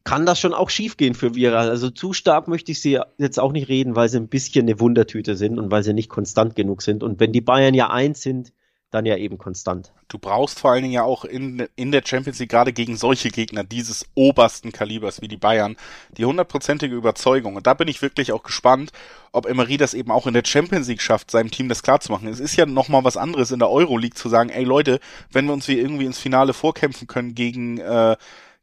kann 0.04 0.24
das 0.24 0.40
schon 0.40 0.54
auch 0.54 0.70
schiefgehen 0.70 1.14
für 1.14 1.34
Viral. 1.34 1.68
Also 1.68 1.90
zu 1.90 2.14
stark 2.14 2.48
möchte 2.48 2.72
ich 2.72 2.80
sie 2.80 2.98
jetzt 3.18 3.38
auch 3.38 3.52
nicht 3.52 3.68
reden, 3.68 3.94
weil 3.94 4.08
sie 4.08 4.16
ein 4.16 4.28
bisschen 4.28 4.66
eine 4.66 4.80
Wundertüte 4.80 5.36
sind 5.36 5.58
und 5.58 5.70
weil 5.70 5.82
sie 5.82 5.92
nicht 5.92 6.08
konstant 6.08 6.54
genug 6.54 6.80
sind. 6.80 7.02
Und 7.02 7.20
wenn 7.20 7.32
die 7.32 7.42
Bayern 7.42 7.74
ja 7.74 7.90
eins 7.90 8.22
sind, 8.22 8.52
dann 8.90 9.04
ja 9.04 9.16
eben 9.16 9.36
konstant. 9.36 9.92
Du 10.08 10.18
brauchst 10.18 10.60
vor 10.60 10.70
allen 10.70 10.82
Dingen 10.82 10.94
ja 10.94 11.02
auch 11.02 11.26
in, 11.26 11.68
in 11.76 11.92
der 11.92 12.02
Champions 12.04 12.38
League 12.38 12.50
gerade 12.50 12.72
gegen 12.72 12.96
solche 12.96 13.28
Gegner 13.28 13.62
dieses 13.62 14.06
obersten 14.14 14.72
Kalibers 14.72 15.20
wie 15.20 15.28
die 15.28 15.36
Bayern 15.36 15.76
die 16.16 16.24
hundertprozentige 16.24 16.94
Überzeugung. 16.94 17.56
Und 17.56 17.66
da 17.66 17.74
bin 17.74 17.88
ich 17.88 18.00
wirklich 18.00 18.32
auch 18.32 18.42
gespannt, 18.42 18.92
ob 19.32 19.46
Emery 19.46 19.76
das 19.76 19.92
eben 19.92 20.10
auch 20.10 20.26
in 20.26 20.32
der 20.32 20.44
Champions 20.44 20.88
League 20.88 21.02
schafft, 21.02 21.30
seinem 21.30 21.50
Team 21.50 21.68
das 21.68 21.82
klarzumachen. 21.82 22.28
Es 22.28 22.40
ist 22.40 22.56
ja 22.56 22.64
nochmal 22.64 23.04
was 23.04 23.18
anderes 23.18 23.50
in 23.50 23.58
der 23.58 23.70
Euroleague 23.70 24.16
zu 24.16 24.30
sagen, 24.30 24.48
ey 24.48 24.64
Leute, 24.64 25.00
wenn 25.30 25.44
wir 25.44 25.52
uns 25.52 25.66
hier 25.66 25.78
irgendwie 25.78 26.06
ins 26.06 26.18
Finale 26.18 26.54
vorkämpfen 26.54 27.06
können 27.06 27.34
gegen 27.34 27.78
äh, 27.78 28.16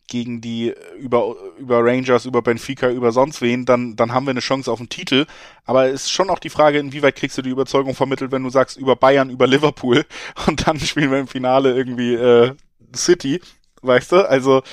gegen 0.08 0.42
die 0.42 0.74
über, 0.98 1.36
über 1.58 1.84
Rangers, 1.84 2.26
über 2.26 2.42
Benfica, 2.42 2.90
über 2.90 3.12
sonst 3.12 3.42
wen, 3.42 3.66
dann, 3.66 3.96
dann 3.96 4.14
haben 4.14 4.26
wir 4.26 4.32
eine 4.32 4.40
Chance 4.40 4.72
auf 4.72 4.80
den 4.80 4.90
Titel. 4.90 5.26
Aber 5.66 5.88
ist 5.88 6.12
schon 6.12 6.30
auch 6.30 6.40
die 6.40 6.50
Frage, 6.50 6.80
inwieweit 6.80 7.16
kriegst 7.16 7.38
du 7.38 7.42
die 7.42 7.50
Überzeugung 7.50 7.96
vermittelt, 7.96 8.32
wenn 8.32 8.44
du 8.44 8.50
sagst, 8.50 8.78
über 8.78 8.96
Bayern, 8.96 9.30
über 9.30 9.48
Liverpool 9.48 10.06
und 10.48 10.68
dann 10.68 10.80
spielen 10.80 11.12
wir 11.12 11.20
im 11.20 11.28
Finale 11.28 11.76
irgendwie 11.76 12.14
äh, 12.14 12.54
City, 12.96 13.42
weißt 13.82 14.12
du? 14.12 14.30
Also 14.30 14.64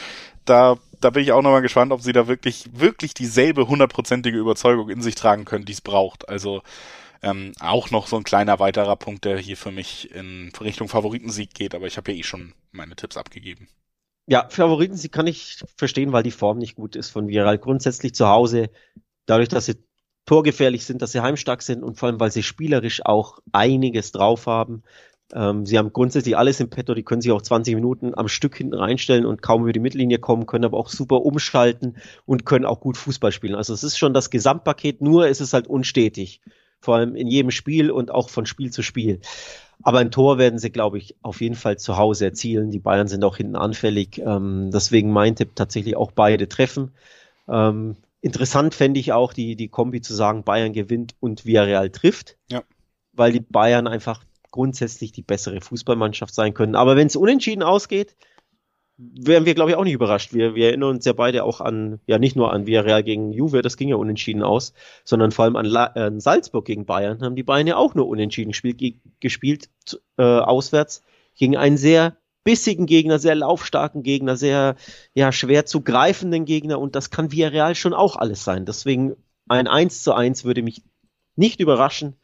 da, 0.45 0.77
da 1.01 1.11
bin 1.11 1.23
ich 1.23 1.33
auch 1.33 1.43
nochmal 1.43 1.63
gespannt, 1.63 1.93
ob 1.93 2.03
sie 2.03 2.13
da 2.13 2.29
wirklich, 2.29 2.67
wirklich 2.73 3.15
dieselbe 3.15 3.69
hundertprozentige 3.69 4.39
Überzeugung 4.39 4.91
in 4.91 5.03
sich 5.03 5.15
tragen 5.15 5.45
können, 5.45 5.65
die 5.65 5.73
es 5.73 5.81
braucht. 5.81 6.29
Also 6.29 6.63
ähm, 7.23 7.53
auch 7.61 7.91
noch 7.91 8.07
so 8.07 8.17
ein 8.17 8.25
kleiner 8.25 8.59
weiterer 8.59 8.97
Punkt, 8.97 9.25
der 9.25 9.39
hier 9.39 9.57
für 9.57 9.71
mich 9.71 10.11
in 10.13 10.53
Richtung 10.61 10.89
Favoritensieg 10.89 11.55
geht, 11.55 11.75
aber 11.75 11.87
ich 11.87 11.97
habe 11.97 12.13
ja 12.13 12.19
eh 12.19 12.23
schon 12.23 12.53
meine 12.73 12.97
Tipps 12.97 13.17
abgegeben. 13.17 13.69
Ja, 14.27 14.47
Favoriten, 14.49 14.97
sie 14.97 15.09
kann 15.09 15.27
ich 15.27 15.59
verstehen, 15.77 16.13
weil 16.13 16.23
die 16.23 16.31
Form 16.31 16.59
nicht 16.59 16.77
gut 16.77 16.97
ist 16.97 17.11
von 17.11 17.29
Viral. 17.29 17.59
Grundsätzlich 17.59 18.15
zu 18.15 18.29
Hause, 18.29 18.71
dadurch, 19.27 19.49
dass 19.49 19.67
sie 19.67 19.85
torgefährlich 20.27 20.85
sind, 20.85 21.03
dass 21.03 21.13
sie 21.13 21.21
heimstark 21.21 21.63
sind 21.63 21.83
und 21.83 21.99
vor 21.99 22.09
allem, 22.09 22.21
weil 22.21 22.31
sie 22.31 22.43
spielerisch 22.43 23.05
auch 23.05 23.41
einiges 23.53 24.13
drauf 24.13 24.47
haben. 24.47 24.83
Ähm, 25.35 25.67
sie 25.67 25.79
haben 25.79 25.93
grundsätzlich 25.93 26.37
alles 26.37 26.61
im 26.61 26.71
Petto, 26.71 26.95
die 26.95 27.03
können 27.03 27.23
sich 27.23 27.33
auch 27.33 27.43
20 27.43 27.75
Minuten 27.75 28.15
am 28.15 28.29
Stück 28.29 28.57
hinten 28.57 28.75
reinstellen 28.75 29.27
und 29.27 29.43
kaum 29.43 29.63
über 29.63 29.73
die 29.73 29.81
Mittellinie 29.81 30.19
kommen, 30.19 30.47
können 30.47 30.65
aber 30.65 30.79
auch 30.79 30.89
super 30.89 31.23
umschalten 31.23 31.97
und 32.27 32.45
können 32.45 32.67
auch 32.67 32.81
gut 32.81 32.97
Fußball 32.97 33.33
spielen. 33.33 33.55
Also 33.55 33.73
es 33.75 33.83
ist 33.83 33.99
schon 33.99 34.15
das 34.15 34.31
Gesamtpaket, 34.31 35.01
nur 35.01 35.27
ist 35.27 35.41
es 35.41 35.53
halt 35.53 35.67
unstetig. 35.67 36.41
Vor 36.81 36.97
allem 36.97 37.15
in 37.15 37.29
jedem 37.29 37.51
Spiel 37.51 37.91
und 37.91 38.11
auch 38.11 38.29
von 38.29 38.45
Spiel 38.45 38.71
zu 38.71 38.83
Spiel. 38.83 39.21
Aber 39.83 39.99
ein 39.99 40.11
Tor 40.11 40.39
werden 40.39 40.59
sie, 40.59 40.71
glaube 40.71 40.99
ich, 40.99 41.17
auf 41.23 41.41
jeden 41.41 41.55
Fall 41.55 41.79
zu 41.79 41.97
Hause 41.97 42.27
erzielen. 42.27 42.71
Die 42.71 42.79
Bayern 42.79 43.09
sind 43.09 43.25
auch 43.25 43.37
hinten 43.37 43.57
anfällig. 43.57 44.19
Ähm, 44.19 44.71
deswegen 44.73 45.11
mein 45.11 45.37
Tipp 45.37 45.51
tatsächlich 45.55 45.97
auch 45.97 46.13
beide 46.13 46.49
treffen. 46.49 46.93
Ähm, 47.49 47.97
interessant 48.21 48.75
fände 48.75 49.01
ich 49.01 49.13
auch 49.13 49.33
die, 49.33 49.57
die 49.57 49.69
Kombi 49.69 50.01
zu 50.01 50.15
sagen, 50.15 50.45
Bayern 50.45 50.73
gewinnt 50.73 51.15
und 51.21 51.45
Villarreal 51.45 51.91
trifft. 51.91 52.37
Ja. 52.51 52.63
Weil 53.13 53.33
die 53.33 53.41
Bayern 53.41 53.87
einfach 53.87 54.25
grundsätzlich 54.51 55.13
die 55.13 55.23
bessere 55.23 55.61
Fußballmannschaft 55.61 56.35
sein 56.35 56.55
können. 56.55 56.77
Aber 56.77 56.97
wenn 56.97 57.07
es 57.07 57.17
unentschieden 57.17 57.63
ausgeht, 57.63 58.15
wären 59.15 59.45
wir, 59.47 59.55
glaube 59.55 59.71
ich, 59.71 59.77
auch 59.77 59.85
nicht 59.85 59.95
überrascht. 59.95 60.33
Wir, 60.33 60.55
wir 60.55 60.69
erinnern 60.69 60.91
uns 60.91 61.05
ja 61.05 61.13
beide 61.13 61.45
auch 61.45 61.61
an, 61.61 62.01
ja 62.07 62.19
nicht 62.19 62.37
nur 62.37 62.53
an 62.53 62.67
Villarreal 62.67 63.03
gegen 63.03 63.33
Juve, 63.33 63.63
das 63.63 63.77
ging 63.77 63.89
ja 63.89 63.97
unentschieden 63.97 64.43
aus, 64.43 64.73
sondern 65.05 65.33
vor 65.33 65.45
allem 65.45 65.57
an, 65.57 65.67
La 65.67 65.95
äh, 65.95 66.13
Salzburg 66.21 66.65
gegen 66.65 66.87
Bayern 66.87 67.23
haben 67.23 67.37
die 67.37 67.43
Bayern 67.43 67.67
ja 67.67 67.77
auch 67.77 67.95
nur 67.95 68.09
unentschieden 68.09 68.51
gespielt, 68.51 68.97
gespielt 69.21 69.71
äh, 70.19 70.23
auswärts 70.23 71.03
gegen 71.37 71.57
einen 71.57 71.77
sehr 71.77 72.17
bissigen 72.45 72.87
Gegner, 72.87 73.19
sehr 73.19 73.35
laufstarken 73.35 74.03
Gegner, 74.03 74.37
sehr 74.37 74.77
ja 75.15 75.33
schwer 75.33 75.67
zu 75.67 75.81
greifenden 75.81 76.45
Gegner 76.45 76.79
und 76.79 76.95
das 76.97 77.11
kann 77.11 77.33
Villarreal 77.33 77.75
schon 77.75 77.95
auch 77.95 78.17
alles 78.17 78.45
sein. 78.45 78.67
Deswegen 78.67 79.17
ein 79.49 79.67
1 79.67 80.03
zu 80.03 80.13
1 80.13 80.45
würde 80.45 80.63
mich 80.63 80.83
nicht 81.37 81.61
überraschen. 81.61 82.17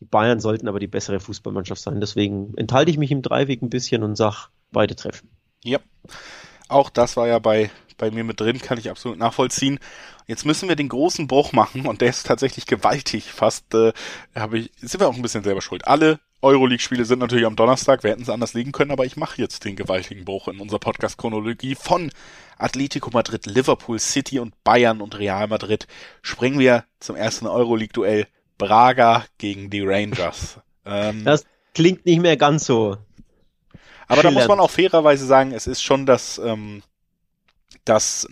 Die 0.00 0.06
Bayern 0.06 0.40
sollten 0.40 0.68
aber 0.68 0.80
die 0.80 0.86
bessere 0.86 1.20
Fußballmannschaft 1.20 1.80
sein. 1.80 2.00
Deswegen 2.00 2.54
enthalte 2.56 2.90
ich 2.90 2.98
mich 2.98 3.10
im 3.10 3.22
Dreiweg 3.22 3.62
ein 3.62 3.70
bisschen 3.70 4.02
und 4.02 4.16
sag 4.16 4.50
beide 4.70 4.96
treffen. 4.96 5.30
Ja, 5.64 5.78
auch 6.68 6.90
das 6.90 7.16
war 7.16 7.26
ja 7.26 7.38
bei, 7.38 7.70
bei 7.96 8.10
mir 8.10 8.22
mit 8.22 8.38
drin, 8.38 8.60
kann 8.60 8.78
ich 8.78 8.90
absolut 8.90 9.18
nachvollziehen. 9.18 9.80
Jetzt 10.26 10.46
müssen 10.46 10.68
wir 10.68 10.76
den 10.76 10.88
großen 10.88 11.26
Bruch 11.26 11.52
machen 11.52 11.86
und 11.86 12.00
der 12.00 12.10
ist 12.10 12.26
tatsächlich 12.26 12.66
gewaltig. 12.66 13.32
Fast 13.32 13.74
äh, 13.74 13.92
habe 14.34 14.58
ich, 14.58 14.72
sind 14.76 15.00
wir 15.00 15.08
auch 15.08 15.16
ein 15.16 15.22
bisschen 15.22 15.42
selber 15.42 15.62
schuld. 15.62 15.86
Alle 15.86 16.20
Euroleague-Spiele 16.42 17.06
sind 17.06 17.20
natürlich 17.20 17.46
am 17.46 17.56
Donnerstag, 17.56 18.02
wir 18.02 18.10
hätten 18.10 18.22
es 18.22 18.28
anders 18.28 18.52
legen 18.52 18.72
können, 18.72 18.90
aber 18.90 19.06
ich 19.06 19.16
mache 19.16 19.40
jetzt 19.40 19.64
den 19.64 19.76
gewaltigen 19.76 20.26
Bruch 20.26 20.48
in 20.48 20.60
unserer 20.60 20.78
Podcast-Chronologie 20.78 21.74
von 21.74 22.10
Atletico 22.58 23.10
Madrid, 23.10 23.46
Liverpool 23.46 23.98
City 23.98 24.38
und 24.38 24.62
Bayern 24.62 25.00
und 25.00 25.18
Real 25.18 25.48
Madrid. 25.48 25.86
Springen 26.20 26.58
wir 26.58 26.84
zum 27.00 27.16
ersten 27.16 27.46
Euroleague-Duell 27.46 28.26
Braga 28.58 29.24
gegen 29.38 29.70
die 29.70 29.80
Rangers. 29.80 30.60
Ähm, 30.84 31.24
das 31.24 31.46
klingt 31.74 32.04
nicht 32.04 32.20
mehr 32.20 32.36
ganz 32.36 32.66
so 32.66 32.98
aber 34.08 34.22
da 34.22 34.30
muss 34.30 34.48
man 34.48 34.60
auch 34.60 34.70
fairerweise 34.70 35.26
sagen, 35.26 35.52
es 35.52 35.66
ist 35.66 35.82
schon 35.82 36.06
das, 36.06 36.38
ähm, 36.38 36.82
das 37.84 38.28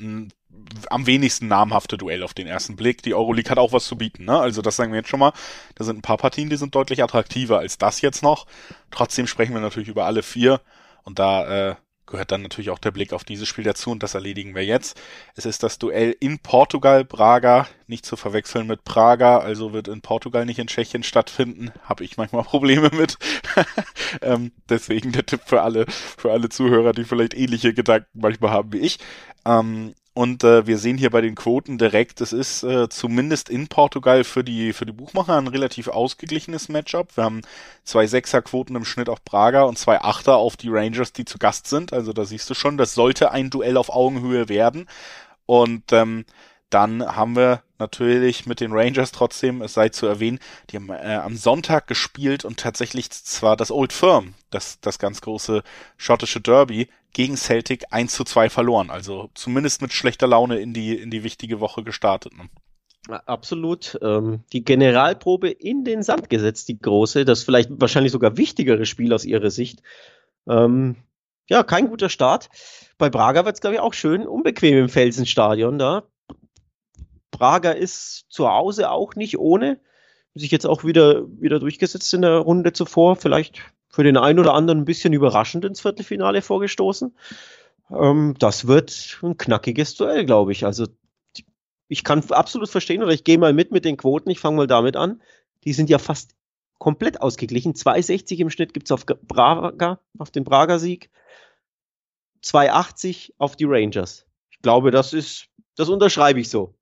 am 0.90 1.06
wenigsten 1.06 1.48
namhafte 1.48 1.98
Duell 1.98 2.22
auf 2.22 2.34
den 2.34 2.46
ersten 2.46 2.76
Blick. 2.76 3.02
Die 3.02 3.14
Euroleague 3.14 3.50
hat 3.50 3.58
auch 3.58 3.72
was 3.72 3.84
zu 3.84 3.96
bieten, 3.96 4.24
ne? 4.24 4.38
Also 4.38 4.62
das 4.62 4.76
sagen 4.76 4.92
wir 4.92 4.98
jetzt 4.98 5.08
schon 5.08 5.20
mal. 5.20 5.32
Da 5.74 5.84
sind 5.84 5.98
ein 5.98 6.02
paar 6.02 6.18
Partien, 6.18 6.50
die 6.50 6.56
sind 6.56 6.74
deutlich 6.74 7.02
attraktiver 7.02 7.58
als 7.58 7.78
das 7.78 8.00
jetzt 8.00 8.22
noch. 8.22 8.46
Trotzdem 8.90 9.26
sprechen 9.26 9.54
wir 9.54 9.60
natürlich 9.60 9.88
über 9.88 10.04
alle 10.04 10.22
vier. 10.22 10.60
Und 11.04 11.18
da 11.18 11.70
äh, 11.70 11.74
gehört 12.06 12.32
dann 12.32 12.42
natürlich 12.42 12.70
auch 12.70 12.78
der 12.78 12.90
Blick 12.90 13.12
auf 13.12 13.24
dieses 13.24 13.48
Spiel 13.48 13.64
dazu 13.64 13.90
und 13.90 14.02
das 14.02 14.14
erledigen 14.14 14.54
wir 14.54 14.64
jetzt. 14.64 15.00
Es 15.34 15.46
ist 15.46 15.62
das 15.62 15.78
Duell 15.78 16.16
in 16.20 16.38
Portugal, 16.38 17.04
Braga, 17.04 17.66
nicht 17.86 18.04
zu 18.04 18.16
verwechseln 18.16 18.66
mit 18.66 18.84
Praga, 18.84 19.38
also 19.38 19.72
wird 19.72 19.88
in 19.88 20.02
Portugal 20.02 20.44
nicht 20.44 20.58
in 20.58 20.66
Tschechien 20.66 21.02
stattfinden. 21.02 21.72
Habe 21.82 22.04
ich 22.04 22.16
manchmal 22.16 22.42
Probleme 22.44 22.90
mit. 22.92 23.18
ähm, 24.22 24.52
deswegen 24.68 25.12
der 25.12 25.26
Tipp 25.26 25.42
für 25.46 25.62
alle, 25.62 25.86
für 25.88 26.32
alle 26.32 26.48
Zuhörer, 26.48 26.92
die 26.92 27.04
vielleicht 27.04 27.34
ähnliche 27.34 27.74
Gedanken 27.74 28.08
manchmal 28.14 28.50
haben 28.50 28.72
wie 28.72 28.78
ich. 28.78 28.98
Ähm, 29.44 29.94
und 30.14 30.44
äh, 30.44 30.66
wir 30.66 30.76
sehen 30.76 30.98
hier 30.98 31.10
bei 31.10 31.22
den 31.22 31.34
Quoten 31.34 31.78
direkt, 31.78 32.20
es 32.20 32.34
ist 32.34 32.62
äh, 32.64 32.88
zumindest 32.90 33.48
in 33.48 33.68
Portugal 33.68 34.24
für 34.24 34.44
die, 34.44 34.74
für 34.74 34.84
die 34.84 34.92
Buchmacher 34.92 35.38
ein 35.38 35.48
relativ 35.48 35.88
ausgeglichenes 35.88 36.68
Matchup. 36.68 37.16
Wir 37.16 37.24
haben 37.24 37.40
zwei 37.84 38.06
Sechser-Quoten 38.06 38.76
im 38.76 38.84
Schnitt 38.84 39.08
auf 39.08 39.22
Braga 39.22 39.62
und 39.62 39.78
zwei 39.78 40.00
Achter 40.02 40.36
auf 40.36 40.58
die 40.58 40.68
Rangers, 40.68 41.14
die 41.14 41.24
zu 41.24 41.38
Gast 41.38 41.66
sind. 41.66 41.94
Also 41.94 42.12
da 42.12 42.26
siehst 42.26 42.50
du 42.50 42.54
schon, 42.54 42.76
das 42.76 42.94
sollte 42.94 43.30
ein 43.30 43.48
Duell 43.48 43.78
auf 43.78 43.88
Augenhöhe 43.88 44.50
werden. 44.50 44.86
Und 45.46 45.92
ähm, 45.92 46.26
dann 46.68 47.16
haben 47.16 47.34
wir 47.34 47.62
natürlich 47.78 48.46
mit 48.46 48.60
den 48.60 48.72
Rangers 48.72 49.12
trotzdem, 49.12 49.62
es 49.62 49.74
sei 49.74 49.88
zu 49.88 50.06
erwähnen, 50.06 50.40
die 50.70 50.76
haben 50.76 50.90
äh, 50.90 51.20
am 51.22 51.36
Sonntag 51.36 51.86
gespielt 51.86 52.44
und 52.44 52.58
tatsächlich 52.60 53.10
zwar 53.10 53.56
das 53.56 53.70
Old 53.70 53.92
Firm, 53.92 54.34
das, 54.50 54.78
das 54.80 54.98
ganz 54.98 55.20
große 55.20 55.62
schottische 55.96 56.40
Derby, 56.40 56.88
gegen 57.12 57.36
Celtic 57.36 57.84
1 57.90 58.14
zu 58.14 58.24
2 58.24 58.50
verloren. 58.50 58.90
Also 58.90 59.30
zumindest 59.34 59.82
mit 59.82 59.92
schlechter 59.92 60.26
Laune 60.26 60.58
in 60.58 60.72
die, 60.72 60.96
in 60.96 61.10
die 61.10 61.24
wichtige 61.24 61.60
Woche 61.60 61.82
gestartet. 61.82 62.32
Ne? 62.36 62.48
Absolut. 63.26 63.98
Ähm, 64.02 64.44
die 64.52 64.64
Generalprobe 64.64 65.50
in 65.50 65.84
den 65.84 66.02
Sand 66.02 66.30
gesetzt, 66.30 66.68
die 66.68 66.78
große, 66.78 67.24
das 67.24 67.42
vielleicht 67.42 67.70
wahrscheinlich 67.80 68.12
sogar 68.12 68.36
wichtigere 68.36 68.86
Spiel 68.86 69.12
aus 69.12 69.24
ihrer 69.24 69.50
Sicht. 69.50 69.82
Ähm, 70.48 70.96
ja, 71.48 71.62
kein 71.64 71.88
guter 71.88 72.08
Start. 72.08 72.48
Bei 72.98 73.10
Braga 73.10 73.44
wird 73.44 73.56
es, 73.56 73.60
glaube 73.60 73.74
ich, 73.74 73.80
auch 73.80 73.94
schön 73.94 74.26
unbequem 74.26 74.78
im 74.78 74.88
Felsenstadion 74.88 75.78
da. 75.78 76.04
Braga 77.32 77.72
ist 77.72 78.26
zu 78.28 78.48
Hause 78.48 78.90
auch 78.90 79.16
nicht 79.16 79.38
ohne. 79.38 79.80
Sich 80.34 80.50
jetzt 80.50 80.66
auch 80.66 80.84
wieder, 80.84 81.26
wieder 81.40 81.58
durchgesetzt 81.58 82.14
in 82.14 82.22
der 82.22 82.38
Runde 82.38 82.72
zuvor. 82.72 83.16
Vielleicht 83.16 83.60
für 83.92 84.02
den 84.02 84.16
einen 84.16 84.38
oder 84.38 84.54
anderen 84.54 84.80
ein 84.80 84.84
bisschen 84.86 85.12
überraschend 85.12 85.64
ins 85.66 85.82
Viertelfinale 85.82 86.40
vorgestoßen. 86.40 87.14
Ähm, 87.90 88.34
das 88.38 88.66
wird 88.66 89.18
ein 89.22 89.36
knackiges 89.36 89.94
Duell, 89.96 90.24
glaube 90.24 90.52
ich. 90.52 90.64
Also 90.64 90.86
ich 91.88 92.02
kann 92.02 92.24
absolut 92.30 92.70
verstehen 92.70 93.02
oder 93.02 93.12
ich 93.12 93.22
gehe 93.22 93.36
mal 93.36 93.52
mit 93.52 93.70
mit 93.70 93.84
den 93.84 93.98
Quoten. 93.98 94.30
Ich 94.30 94.40
fange 94.40 94.56
mal 94.56 94.66
damit 94.66 94.96
an. 94.96 95.20
Die 95.64 95.74
sind 95.74 95.90
ja 95.90 95.98
fast 95.98 96.34
komplett 96.78 97.20
ausgeglichen. 97.20 97.74
2,60 97.74 98.38
im 98.38 98.50
Schnitt 98.50 98.72
gibt 98.72 98.88
es 98.88 98.92
auf 98.92 99.04
Braga, 99.04 100.00
auf 100.18 100.30
den 100.30 100.44
Braga-Sieg. 100.44 101.10
2,80 102.42 103.34
auf 103.36 103.56
die 103.56 103.66
Rangers. 103.66 104.24
Ich 104.50 104.60
glaube, 104.62 104.90
das 104.90 105.12
ist, 105.12 105.48
das 105.76 105.90
unterschreibe 105.90 106.40
ich 106.40 106.48
so. 106.48 106.74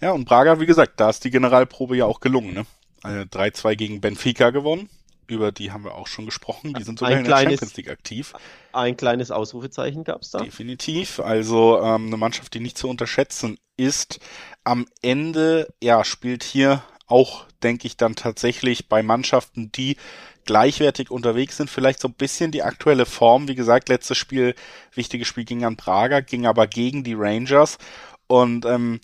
Ja, 0.00 0.12
und 0.12 0.24
Braga, 0.24 0.58
wie 0.60 0.64
gesagt, 0.64 0.98
da 0.98 1.10
ist 1.10 1.24
die 1.24 1.30
Generalprobe 1.30 1.94
ja 1.94 2.06
auch 2.06 2.20
gelungen. 2.20 2.54
Ne? 2.54 2.66
3-2 3.02 3.76
gegen 3.76 4.00
Benfica 4.00 4.48
gewonnen 4.48 4.88
über 5.30 5.52
die 5.52 5.72
haben 5.72 5.84
wir 5.84 5.94
auch 5.94 6.06
schon 6.06 6.26
gesprochen. 6.26 6.74
Die 6.74 6.82
sind 6.82 6.98
sogar 6.98 7.14
ein 7.14 7.24
in 7.24 7.30
der 7.30 7.38
Champions 7.38 7.76
League 7.76 7.90
aktiv. 7.90 8.32
Ein 8.72 8.96
kleines 8.96 9.30
Ausrufezeichen 9.30 10.04
gab 10.04 10.22
es 10.22 10.30
da. 10.30 10.40
Definitiv. 10.40 11.20
Also 11.20 11.80
ähm, 11.80 12.06
eine 12.06 12.16
Mannschaft, 12.16 12.54
die 12.54 12.60
nicht 12.60 12.76
zu 12.76 12.88
unterschätzen 12.88 13.58
ist. 13.76 14.20
Am 14.64 14.86
Ende, 15.02 15.72
ja, 15.82 16.04
spielt 16.04 16.44
hier 16.44 16.82
auch, 17.06 17.46
denke 17.62 17.86
ich, 17.86 17.96
dann 17.96 18.14
tatsächlich 18.14 18.88
bei 18.88 19.02
Mannschaften, 19.02 19.72
die 19.72 19.96
gleichwertig 20.44 21.10
unterwegs 21.10 21.56
sind, 21.56 21.70
vielleicht 21.70 22.00
so 22.00 22.08
ein 22.08 22.14
bisschen 22.14 22.50
die 22.50 22.62
aktuelle 22.62 23.06
Form. 23.06 23.48
Wie 23.48 23.54
gesagt, 23.54 23.88
letztes 23.88 24.18
Spiel, 24.18 24.54
wichtiges 24.94 25.28
Spiel 25.28 25.44
ging 25.44 25.64
an 25.64 25.76
Prager, 25.76 26.22
ging 26.22 26.46
aber 26.46 26.66
gegen 26.66 27.04
die 27.04 27.14
Rangers. 27.14 27.78
Und 28.26 28.64
ähm, 28.64 29.00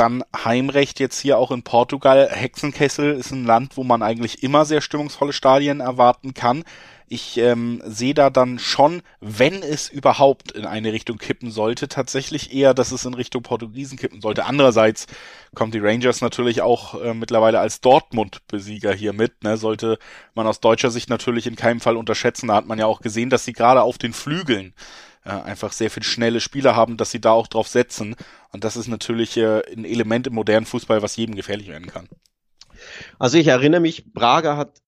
dann 0.00 0.24
Heimrecht 0.34 0.98
jetzt 0.98 1.20
hier 1.20 1.36
auch 1.36 1.50
in 1.50 1.62
Portugal. 1.62 2.28
Hexenkessel 2.32 3.12
ist 3.12 3.32
ein 3.32 3.44
Land, 3.44 3.76
wo 3.76 3.84
man 3.84 4.02
eigentlich 4.02 4.42
immer 4.42 4.64
sehr 4.64 4.80
stimmungsvolle 4.80 5.34
Stadien 5.34 5.80
erwarten 5.80 6.32
kann. 6.32 6.64
Ich 7.06 7.36
ähm, 7.38 7.82
sehe 7.84 8.14
da 8.14 8.30
dann 8.30 8.58
schon, 8.58 9.02
wenn 9.20 9.62
es 9.62 9.88
überhaupt 9.90 10.52
in 10.52 10.64
eine 10.64 10.92
Richtung 10.92 11.18
kippen 11.18 11.50
sollte, 11.50 11.88
tatsächlich 11.88 12.54
eher, 12.54 12.72
dass 12.72 12.92
es 12.92 13.04
in 13.04 13.14
Richtung 13.14 13.42
Portugiesen 13.42 13.98
kippen 13.98 14.22
sollte. 14.22 14.46
Andererseits 14.46 15.06
kommt 15.54 15.74
die 15.74 15.80
Rangers 15.80 16.20
natürlich 16.20 16.62
auch 16.62 17.02
äh, 17.02 17.12
mittlerweile 17.12 17.58
als 17.58 17.80
Dortmund-Besieger 17.80 18.94
hier 18.94 19.12
mit. 19.12 19.42
Ne? 19.42 19.56
Sollte 19.56 19.98
man 20.34 20.46
aus 20.46 20.60
deutscher 20.60 20.92
Sicht 20.92 21.10
natürlich 21.10 21.46
in 21.46 21.56
keinem 21.56 21.80
Fall 21.80 21.96
unterschätzen. 21.96 22.48
Da 22.48 22.54
hat 22.54 22.66
man 22.66 22.78
ja 22.78 22.86
auch 22.86 23.00
gesehen, 23.00 23.28
dass 23.28 23.44
sie 23.44 23.52
gerade 23.52 23.82
auf 23.82 23.98
den 23.98 24.12
Flügeln 24.12 24.72
äh, 25.24 25.30
einfach 25.30 25.72
sehr 25.72 25.90
viel 25.90 26.02
schnelle 26.02 26.40
Spieler 26.40 26.76
haben, 26.76 26.96
dass 26.96 27.10
sie 27.10 27.20
da 27.20 27.32
auch 27.32 27.46
drauf 27.46 27.68
setzen. 27.68 28.16
Und 28.52 28.64
das 28.64 28.76
ist 28.76 28.88
natürlich 28.88 29.36
äh, 29.36 29.62
ein 29.72 29.84
Element 29.84 30.26
im 30.26 30.34
modernen 30.34 30.66
Fußball, 30.66 31.02
was 31.02 31.16
jedem 31.16 31.34
gefährlich 31.34 31.68
werden 31.68 31.88
kann. 31.88 32.08
Also 33.18 33.36
ich 33.36 33.46
erinnere 33.46 33.80
mich, 33.80 34.12
Braga 34.12 34.56
hat 34.56 34.80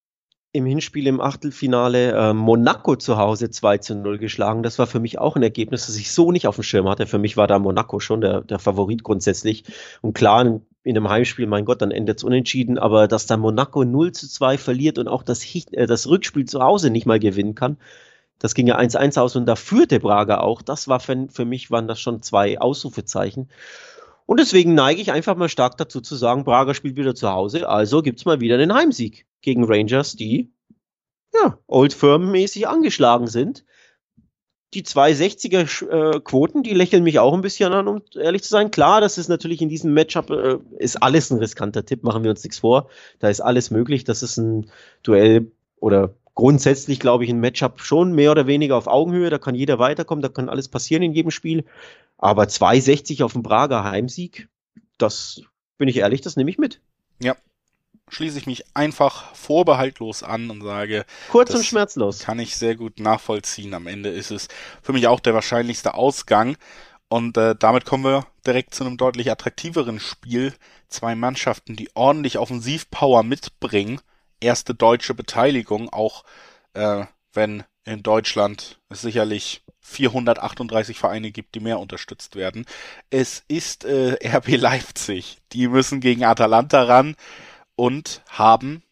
im 0.55 0.65
Hinspiel 0.67 1.07
im 1.07 1.19
Achtelfinale 1.19 2.11
äh, 2.11 2.33
Monaco 2.33 2.95
zu 2.95 3.17
Hause 3.17 3.49
2 3.49 3.79
zu 3.79 3.95
0 3.95 4.19
geschlagen. 4.19 4.61
Das 4.61 4.77
war 4.77 4.85
für 4.85 4.99
mich 4.99 5.17
auch 5.17 5.35
ein 5.35 5.41
Ergebnis, 5.41 5.87
das 5.87 5.97
ich 5.97 6.11
so 6.11 6.31
nicht 6.31 6.47
auf 6.47 6.55
dem 6.55 6.63
Schirm 6.63 6.87
hatte. 6.87 7.07
Für 7.07 7.17
mich 7.17 7.37
war 7.37 7.47
da 7.47 7.57
Monaco 7.57 7.99
schon 7.99 8.21
der, 8.21 8.41
der 8.41 8.59
Favorit 8.59 9.03
grundsätzlich. 9.03 9.63
Und 10.01 10.13
klar, 10.13 10.43
in, 10.43 10.61
in 10.83 10.95
einem 10.95 11.09
Heimspiel, 11.09 11.47
mein 11.47 11.65
Gott, 11.65 11.81
dann 11.81 11.89
endet 11.89 12.19
es 12.19 12.23
unentschieden, 12.23 12.77
aber 12.77 13.07
dass 13.07 13.25
da 13.25 13.35
Monaco 13.35 13.83
0 13.83 14.11
zu 14.11 14.29
2 14.29 14.59
verliert 14.59 14.99
und 14.99 15.07
auch 15.07 15.23
das, 15.23 15.43
äh, 15.71 15.87
das 15.87 16.07
Rückspiel 16.07 16.45
zu 16.45 16.61
Hause 16.61 16.91
nicht 16.91 17.07
mal 17.07 17.19
gewinnen 17.19 17.55
kann, 17.55 17.77
das 18.39 18.53
ging 18.55 18.67
ja 18.67 18.77
1-1 18.77 19.19
aus 19.19 19.35
und 19.35 19.45
da 19.45 19.55
führte 19.55 19.99
Braga 19.99 20.39
auch. 20.39 20.61
Das 20.61 20.87
war 20.87 20.99
für, 20.99 21.27
für 21.29 21.45
mich, 21.45 21.71
waren 21.71 21.87
das 21.87 21.99
schon 21.99 22.21
zwei 22.21 22.59
Ausrufezeichen. 22.59 23.49
Und 24.25 24.39
deswegen 24.39 24.73
neige 24.73 25.01
ich 25.01 25.11
einfach 25.11 25.35
mal 25.35 25.49
stark 25.49 25.77
dazu 25.77 26.01
zu 26.01 26.15
sagen, 26.15 26.43
Braga 26.43 26.73
spielt 26.73 26.95
wieder 26.95 27.15
zu 27.15 27.29
Hause, 27.29 27.67
also 27.67 28.01
gibt 28.01 28.19
es 28.19 28.25
mal 28.25 28.39
wieder 28.39 28.55
einen 28.55 28.73
Heimsieg 28.73 29.25
gegen 29.41 29.65
Rangers, 29.65 30.15
die 30.15 30.51
ja, 31.33 31.57
Old 31.67 31.93
Firm-mäßig 31.93 32.67
angeschlagen 32.67 33.27
sind. 33.27 33.65
Die 34.73 34.83
260er 34.83 36.17
äh, 36.17 36.61
die 36.63 36.73
lächeln 36.73 37.03
mich 37.03 37.19
auch 37.19 37.33
ein 37.33 37.41
bisschen 37.41 37.73
an, 37.73 37.87
um 37.87 38.01
ehrlich 38.15 38.43
zu 38.43 38.49
sein. 38.49 38.71
Klar, 38.71 39.01
das 39.01 39.17
ist 39.17 39.27
natürlich 39.27 39.61
in 39.61 39.69
diesem 39.69 39.93
Matchup, 39.93 40.31
äh, 40.31 40.57
ist 40.79 41.01
alles 41.03 41.29
ein 41.29 41.37
riskanter 41.37 41.85
Tipp, 41.85 42.03
machen 42.03 42.23
wir 42.23 42.31
uns 42.31 42.43
nichts 42.43 42.59
vor. 42.59 42.89
Da 43.19 43.29
ist 43.29 43.41
alles 43.41 43.69
möglich. 43.69 44.03
Das 44.03 44.23
ist 44.23 44.37
ein 44.37 44.71
Duell 45.03 45.51
oder 45.79 46.15
grundsätzlich, 46.35 46.99
glaube 46.99 47.23
ich, 47.23 47.29
ein 47.29 47.39
Matchup 47.39 47.81
schon 47.81 48.13
mehr 48.13 48.31
oder 48.31 48.47
weniger 48.47 48.75
auf 48.75 48.87
Augenhöhe. 48.87 49.29
Da 49.29 49.37
kann 49.37 49.55
jeder 49.55 49.79
weiterkommen, 49.79 50.21
da 50.21 50.29
kann 50.29 50.49
alles 50.49 50.67
passieren 50.67 51.03
in 51.03 51.13
jedem 51.13 51.31
Spiel. 51.31 51.65
Aber 52.17 52.47
260 52.47 53.23
auf 53.23 53.33
dem 53.33 53.43
Prager 53.43 53.83
Heimsieg, 53.83 54.47
das 54.97 55.41
bin 55.77 55.87
ich 55.87 55.97
ehrlich, 55.97 56.21
das 56.21 56.35
nehme 56.35 56.49
ich 56.49 56.57
mit. 56.57 56.79
Ja, 57.19 57.35
schließe 58.09 58.37
ich 58.37 58.47
mich 58.47 58.63
einfach 58.75 59.33
vorbehaltlos 59.35 60.23
an 60.23 60.49
und 60.49 60.61
sage, 60.61 61.05
kurz 61.29 61.53
und 61.53 61.65
schmerzlos. 61.65 62.19
Kann 62.19 62.39
ich 62.39 62.55
sehr 62.55 62.75
gut 62.75 62.99
nachvollziehen. 62.99 63.73
Am 63.73 63.87
Ende 63.87 64.09
ist 64.09 64.31
es 64.31 64.47
für 64.81 64.93
mich 64.93 65.07
auch 65.07 65.19
der 65.19 65.33
wahrscheinlichste 65.33 65.93
Ausgang. 65.93 66.57
Und 67.09 67.37
äh, 67.37 67.55
damit 67.57 67.85
kommen 67.85 68.03
wir 68.03 68.25
direkt 68.45 68.73
zu 68.73 68.83
einem 68.83 68.97
deutlich 68.97 69.29
attraktiveren 69.29 69.99
Spiel. 69.99 70.53
Zwei 70.87 71.15
Mannschaften, 71.15 71.75
die 71.75 71.89
ordentlich 71.95 72.37
Offensivpower 72.37 73.23
mitbringen. 73.23 73.99
Erste 74.43 74.75
deutsche 74.75 75.13
Beteiligung, 75.13 75.89
auch 75.89 76.23
äh, 76.73 77.05
wenn 77.33 77.63
in 77.85 78.03
Deutschland 78.03 78.79
es 78.89 79.01
sicherlich 79.01 79.63
438 79.81 80.97
Vereine 80.97 81.31
gibt, 81.31 81.55
die 81.55 81.59
mehr 81.59 81.79
unterstützt 81.79 82.35
werden. 82.35 82.65
Es 83.09 83.43
ist 83.47 83.85
äh, 83.85 84.17
RB 84.37 84.57
Leipzig. 84.57 85.37
Die 85.51 85.67
müssen 85.67 85.99
gegen 85.99 86.23
Atalanta 86.23 86.83
ran 86.83 87.15
und 87.75 88.21
haben, 88.29 88.83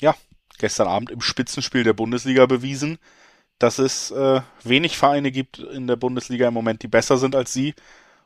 ja, 0.00 0.14
gestern 0.58 0.88
Abend 0.88 1.10
im 1.10 1.20
Spitzenspiel 1.20 1.84
der 1.84 1.92
Bundesliga 1.92 2.46
bewiesen, 2.46 2.98
dass 3.58 3.78
es 3.78 4.10
äh, 4.10 4.40
wenig 4.62 4.96
Vereine 4.96 5.30
gibt 5.30 5.58
in 5.58 5.86
der 5.86 5.96
Bundesliga 5.96 6.48
im 6.48 6.54
Moment, 6.54 6.82
die 6.82 6.88
besser 6.88 7.18
sind 7.18 7.34
als 7.34 7.52
sie. 7.52 7.74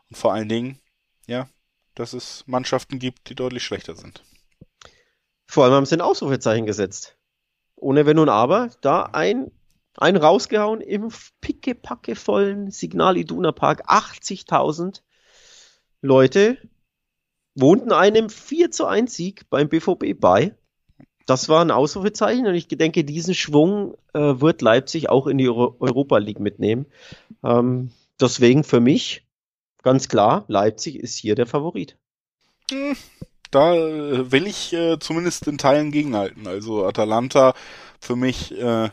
Und 0.09 0.17
vor 0.17 0.33
allen 0.33 0.49
Dingen, 0.49 0.79
ja, 1.27 1.49
dass 1.95 2.13
es 2.13 2.45
Mannschaften 2.47 2.99
gibt, 2.99 3.29
die 3.29 3.35
deutlich 3.35 3.65
schlechter 3.65 3.95
sind. 3.95 4.23
Vor 5.49 5.65
allem 5.65 5.73
haben 5.73 5.87
sie 5.87 5.97
ein 5.97 6.03
Ausrufezeichen 6.03 6.67
gesetzt. 6.67 7.17
Ohne 7.75 8.05
Wenn 8.05 8.19
und 8.19 8.29
Aber, 8.29 8.71
da 8.83 9.05
ein, 9.05 9.51
ein 9.97 10.17
rausgehauen 10.17 10.83
im 10.83 11.09
pickepackevollen 11.41 12.71
Signal 12.71 13.17
Iduna 13.17 13.53
Park. 13.53 13.91
80.000 13.91 15.01
Leute 16.03 16.59
wohnten 17.55 17.93
einem 17.93 18.29
4 18.29 18.71
zu 18.71 18.87
1 18.87 19.15
Sieg 19.15 19.49
beim 19.49 19.69
BVB 19.69 20.21
bei. 20.21 20.55
Das 21.25 21.49
war 21.49 21.65
ein 21.65 21.71
Ausrufezeichen 21.71 22.47
und 22.47 22.55
ich 22.55 22.69
denke, 22.69 23.05
diesen 23.05 23.35
Schwung 23.35 23.97
äh, 24.13 24.19
wird 24.19 24.63
Leipzig 24.63 25.09
auch 25.09 25.27
in 25.27 25.39
die 25.39 25.49
Euro 25.49 25.77
Europa 25.81 26.19
League 26.19 26.41
mitnehmen. 26.41 26.87
Ähm, 27.43 27.91
deswegen 28.21 28.65
für 28.65 28.81
mich 28.81 29.27
ganz 29.83 30.09
klar, 30.09 30.45
Leipzig 30.49 30.97
ist 30.97 31.17
hier 31.17 31.35
der 31.35 31.47
Favorit. 31.47 31.97
Da 33.51 33.75
äh, 33.75 34.31
will 34.31 34.47
ich 34.47 34.73
äh, 34.73 34.99
zumindest 34.99 35.47
in 35.47 35.59
Teilen 35.59 35.91
gegenhalten. 35.91 36.47
Also 36.47 36.87
Atalanta 36.87 37.55
für 38.01 38.17
mich 38.17 38.57
äh, 38.59 38.91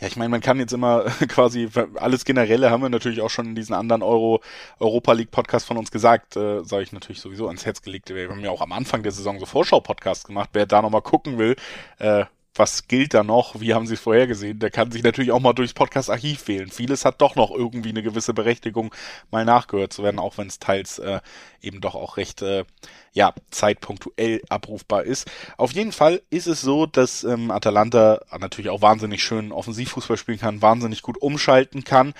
ja, 0.00 0.06
ich 0.06 0.16
meine, 0.16 0.30
man 0.30 0.40
kann 0.40 0.58
jetzt 0.58 0.72
immer 0.72 1.04
quasi 1.28 1.68
alles 1.96 2.24
Generelle 2.24 2.70
haben 2.70 2.82
wir 2.82 2.88
natürlich 2.88 3.20
auch 3.20 3.28
schon 3.28 3.48
in 3.48 3.54
diesen 3.54 3.74
anderen 3.74 4.02
Euro 4.02 4.40
Europa 4.78 5.12
League 5.12 5.30
Podcast 5.30 5.66
von 5.66 5.76
uns 5.76 5.90
gesagt, 5.90 6.36
äh, 6.36 6.64
sage 6.64 6.82
ich 6.82 6.92
natürlich 6.92 7.20
sowieso 7.20 7.48
ans 7.48 7.66
Herz 7.66 7.82
gelegt. 7.82 8.08
Wir 8.08 8.28
haben 8.28 8.40
ja 8.40 8.50
auch 8.50 8.62
am 8.62 8.72
Anfang 8.72 9.02
der 9.02 9.12
Saison 9.12 9.38
so 9.38 9.46
Vorschau 9.46 9.80
Podcast 9.80 10.26
gemacht. 10.26 10.50
Wer 10.54 10.64
da 10.66 10.80
nochmal 10.80 11.02
gucken 11.02 11.36
will, 11.36 11.54
äh, 11.98 12.24
was 12.54 12.88
gilt 12.88 13.14
da 13.14 13.22
noch, 13.22 13.60
wie 13.60 13.74
haben 13.74 13.86
sie 13.86 13.94
es 13.94 14.00
vorhergesehen, 14.00 14.58
der 14.58 14.70
kann 14.70 14.90
sich 14.90 15.02
natürlich 15.02 15.30
auch 15.30 15.40
mal 15.40 15.52
durchs 15.52 15.72
Podcast-Archiv 15.72 16.48
wählen. 16.48 16.70
Vieles 16.70 17.04
hat 17.04 17.20
doch 17.20 17.36
noch 17.36 17.50
irgendwie 17.52 17.90
eine 17.90 18.02
gewisse 18.02 18.34
Berechtigung, 18.34 18.92
mal 19.30 19.44
nachgehört 19.44 19.92
zu 19.92 20.02
werden, 20.02 20.18
auch 20.18 20.36
wenn 20.36 20.48
es 20.48 20.58
teils 20.58 20.98
äh, 20.98 21.20
eben 21.62 21.80
doch 21.80 21.94
auch 21.94 22.16
recht 22.16 22.42
äh, 22.42 22.64
ja, 23.12 23.32
zeitpunktuell 23.50 24.42
abrufbar 24.48 25.04
ist. 25.04 25.30
Auf 25.56 25.72
jeden 25.72 25.92
Fall 25.92 26.22
ist 26.30 26.48
es 26.48 26.60
so, 26.60 26.86
dass 26.86 27.22
ähm, 27.22 27.50
Atalanta 27.50 28.20
natürlich 28.38 28.70
auch 28.70 28.82
wahnsinnig 28.82 29.22
schön 29.22 29.52
Offensivfußball 29.52 30.16
spielen 30.16 30.40
kann, 30.40 30.62
wahnsinnig 30.62 31.02
gut 31.02 31.20
umschalten 31.22 31.84
kann. 31.84 32.14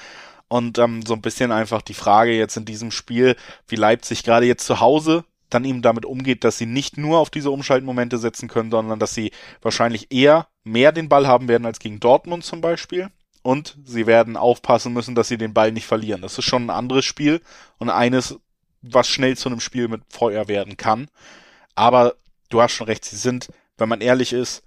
Und 0.48 0.78
ähm, 0.78 1.02
so 1.06 1.14
ein 1.14 1.20
bisschen 1.20 1.52
einfach 1.52 1.80
die 1.80 1.94
Frage 1.94 2.32
jetzt 2.32 2.56
in 2.56 2.64
diesem 2.64 2.90
Spiel, 2.90 3.36
wie 3.68 3.76
Leipzig 3.76 4.24
gerade 4.24 4.46
jetzt 4.46 4.66
zu 4.66 4.80
Hause 4.80 5.24
dann 5.50 5.64
eben 5.64 5.82
damit 5.82 6.04
umgeht, 6.04 6.44
dass 6.44 6.58
sie 6.58 6.66
nicht 6.66 6.96
nur 6.96 7.18
auf 7.18 7.30
diese 7.30 7.50
Umschaltmomente 7.50 8.18
setzen 8.18 8.48
können, 8.48 8.70
sondern 8.70 8.98
dass 8.98 9.14
sie 9.14 9.32
wahrscheinlich 9.62 10.12
eher 10.12 10.48
mehr 10.64 10.92
den 10.92 11.08
Ball 11.08 11.26
haben 11.26 11.48
werden 11.48 11.66
als 11.66 11.78
gegen 11.78 12.00
Dortmund 12.00 12.44
zum 12.44 12.60
Beispiel. 12.60 13.08
Und 13.42 13.78
sie 13.84 14.06
werden 14.06 14.36
aufpassen 14.36 14.92
müssen, 14.92 15.14
dass 15.14 15.28
sie 15.28 15.38
den 15.38 15.54
Ball 15.54 15.72
nicht 15.72 15.86
verlieren. 15.86 16.20
Das 16.20 16.36
ist 16.36 16.44
schon 16.44 16.66
ein 16.66 16.70
anderes 16.70 17.06
Spiel 17.06 17.40
und 17.78 17.88
eines, 17.88 18.38
was 18.82 19.08
schnell 19.08 19.36
zu 19.36 19.48
einem 19.48 19.60
Spiel 19.60 19.88
mit 19.88 20.02
Feuer 20.10 20.46
werden 20.46 20.76
kann. 20.76 21.08
Aber 21.74 22.16
du 22.50 22.60
hast 22.60 22.72
schon 22.72 22.86
recht, 22.86 23.04
sie 23.04 23.16
sind, 23.16 23.48
wenn 23.78 23.88
man 23.88 24.02
ehrlich 24.02 24.34
ist, 24.34 24.62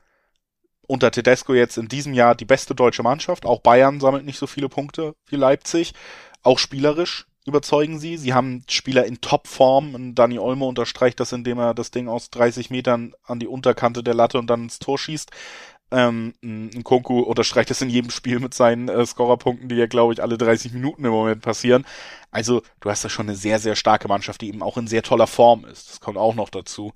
unter 0.88 1.11
Tedesco 1.11 1.53
jetzt 1.53 1.77
in 1.77 1.88
diesem 1.88 2.13
Jahr 2.13 2.36
die 2.36 2.45
beste 2.45 2.75
deutsche 2.75 3.03
Mannschaft. 3.03 3.45
Auch 3.45 3.61
Bayern 3.61 3.99
sammelt 3.99 4.25
nicht 4.25 4.39
so 4.39 4.47
viele 4.47 4.69
Punkte 4.69 5.15
wie 5.27 5.36
Leipzig. 5.36 5.93
Auch 6.41 6.59
spielerisch 6.59 7.27
überzeugen 7.46 8.00
sie. 8.00 8.18
Sie 8.18 8.34
haben 8.34 8.64
Spieler 8.70 9.06
in 9.06 9.22
Topform. 9.22 10.16
Dani 10.16 10.39
Olmo 10.39 10.68
unterstreicht 10.68 11.20
das, 11.20 11.32
indem 11.32 11.60
er 11.60 11.74
das 11.74 11.91
Ding 11.91 12.08
aus 12.08 12.30
30 12.30 12.70
Metern 12.70 13.14
an 13.24 13.39
die 13.39 13.48
Unterkante 13.48 14.04
der 14.04 14.14
Latte 14.14 14.39
und 14.39 14.48
dann 14.48 14.64
ins 14.64 14.80
Tor 14.80 14.98
schießt. 14.98 15.32
Ähm, 15.91 16.34
Konku 16.84 17.20
unterstreicht 17.20 17.70
das 17.70 17.82
in 17.82 17.89
jedem 17.89 18.10
Spiel 18.10 18.39
mit 18.39 18.54
seinen 18.56 18.89
äh, 18.89 19.06
Scorerpunkten, 19.06 19.70
die 19.70 19.76
ja, 19.76 19.86
glaube 19.86 20.14
ich, 20.14 20.24
alle 20.24 20.38
30 20.39 20.74
Minuten 20.74 21.06
im 21.06 21.12
Moment 21.12 21.44
passieren. 21.44 21.86
Also, 22.32 22.64
du 22.80 22.89
hast 22.89 23.06
da 23.06 23.10
schon 23.10 23.28
eine 23.28 23.36
sehr, 23.36 23.60
sehr 23.60 23.76
starke 23.76 24.08
Mannschaft, 24.08 24.41
die 24.41 24.48
eben 24.48 24.64
auch 24.64 24.78
in 24.78 24.88
sehr 24.88 25.04
toller 25.04 25.28
Form 25.28 25.66
ist. 25.66 25.91
Das 25.91 26.00
kommt 26.00 26.18
auch 26.18 26.34
noch 26.34 26.50
dazu. 26.50 26.94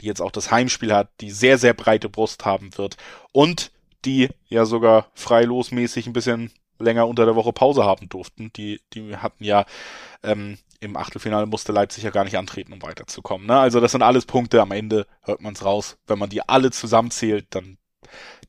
Die 0.00 0.06
jetzt 0.06 0.20
auch 0.20 0.32
das 0.32 0.50
Heimspiel 0.50 0.92
hat, 0.92 1.08
die 1.20 1.30
sehr, 1.30 1.56
sehr 1.56 1.72
breite 1.72 2.10
Brust 2.10 2.44
haben 2.44 2.76
wird. 2.76 2.96
Und 3.32 3.70
die 4.04 4.28
ja 4.48 4.66
sogar 4.66 5.06
freilosmäßig 5.14 6.06
ein 6.06 6.12
bisschen 6.12 6.52
länger 6.84 7.08
unter 7.08 7.24
der 7.24 7.34
Woche 7.34 7.52
Pause 7.52 7.84
haben 7.84 8.08
durften. 8.08 8.52
Die, 8.54 8.80
die 8.92 9.16
hatten 9.16 9.44
ja 9.44 9.66
ähm, 10.22 10.58
im 10.80 10.96
Achtelfinale 10.96 11.46
musste 11.46 11.72
Leipzig 11.72 12.04
ja 12.04 12.10
gar 12.10 12.24
nicht 12.24 12.36
antreten, 12.36 12.72
um 12.72 12.82
weiterzukommen. 12.82 13.46
Ne? 13.46 13.58
Also 13.58 13.80
das 13.80 13.92
sind 13.92 14.02
alles 14.02 14.26
Punkte. 14.26 14.60
Am 14.60 14.70
Ende 14.70 15.06
hört 15.22 15.40
man 15.40 15.54
es 15.54 15.64
raus. 15.64 15.96
Wenn 16.06 16.18
man 16.18 16.30
die 16.30 16.46
alle 16.46 16.70
zusammenzählt, 16.70 17.46
dann 17.50 17.78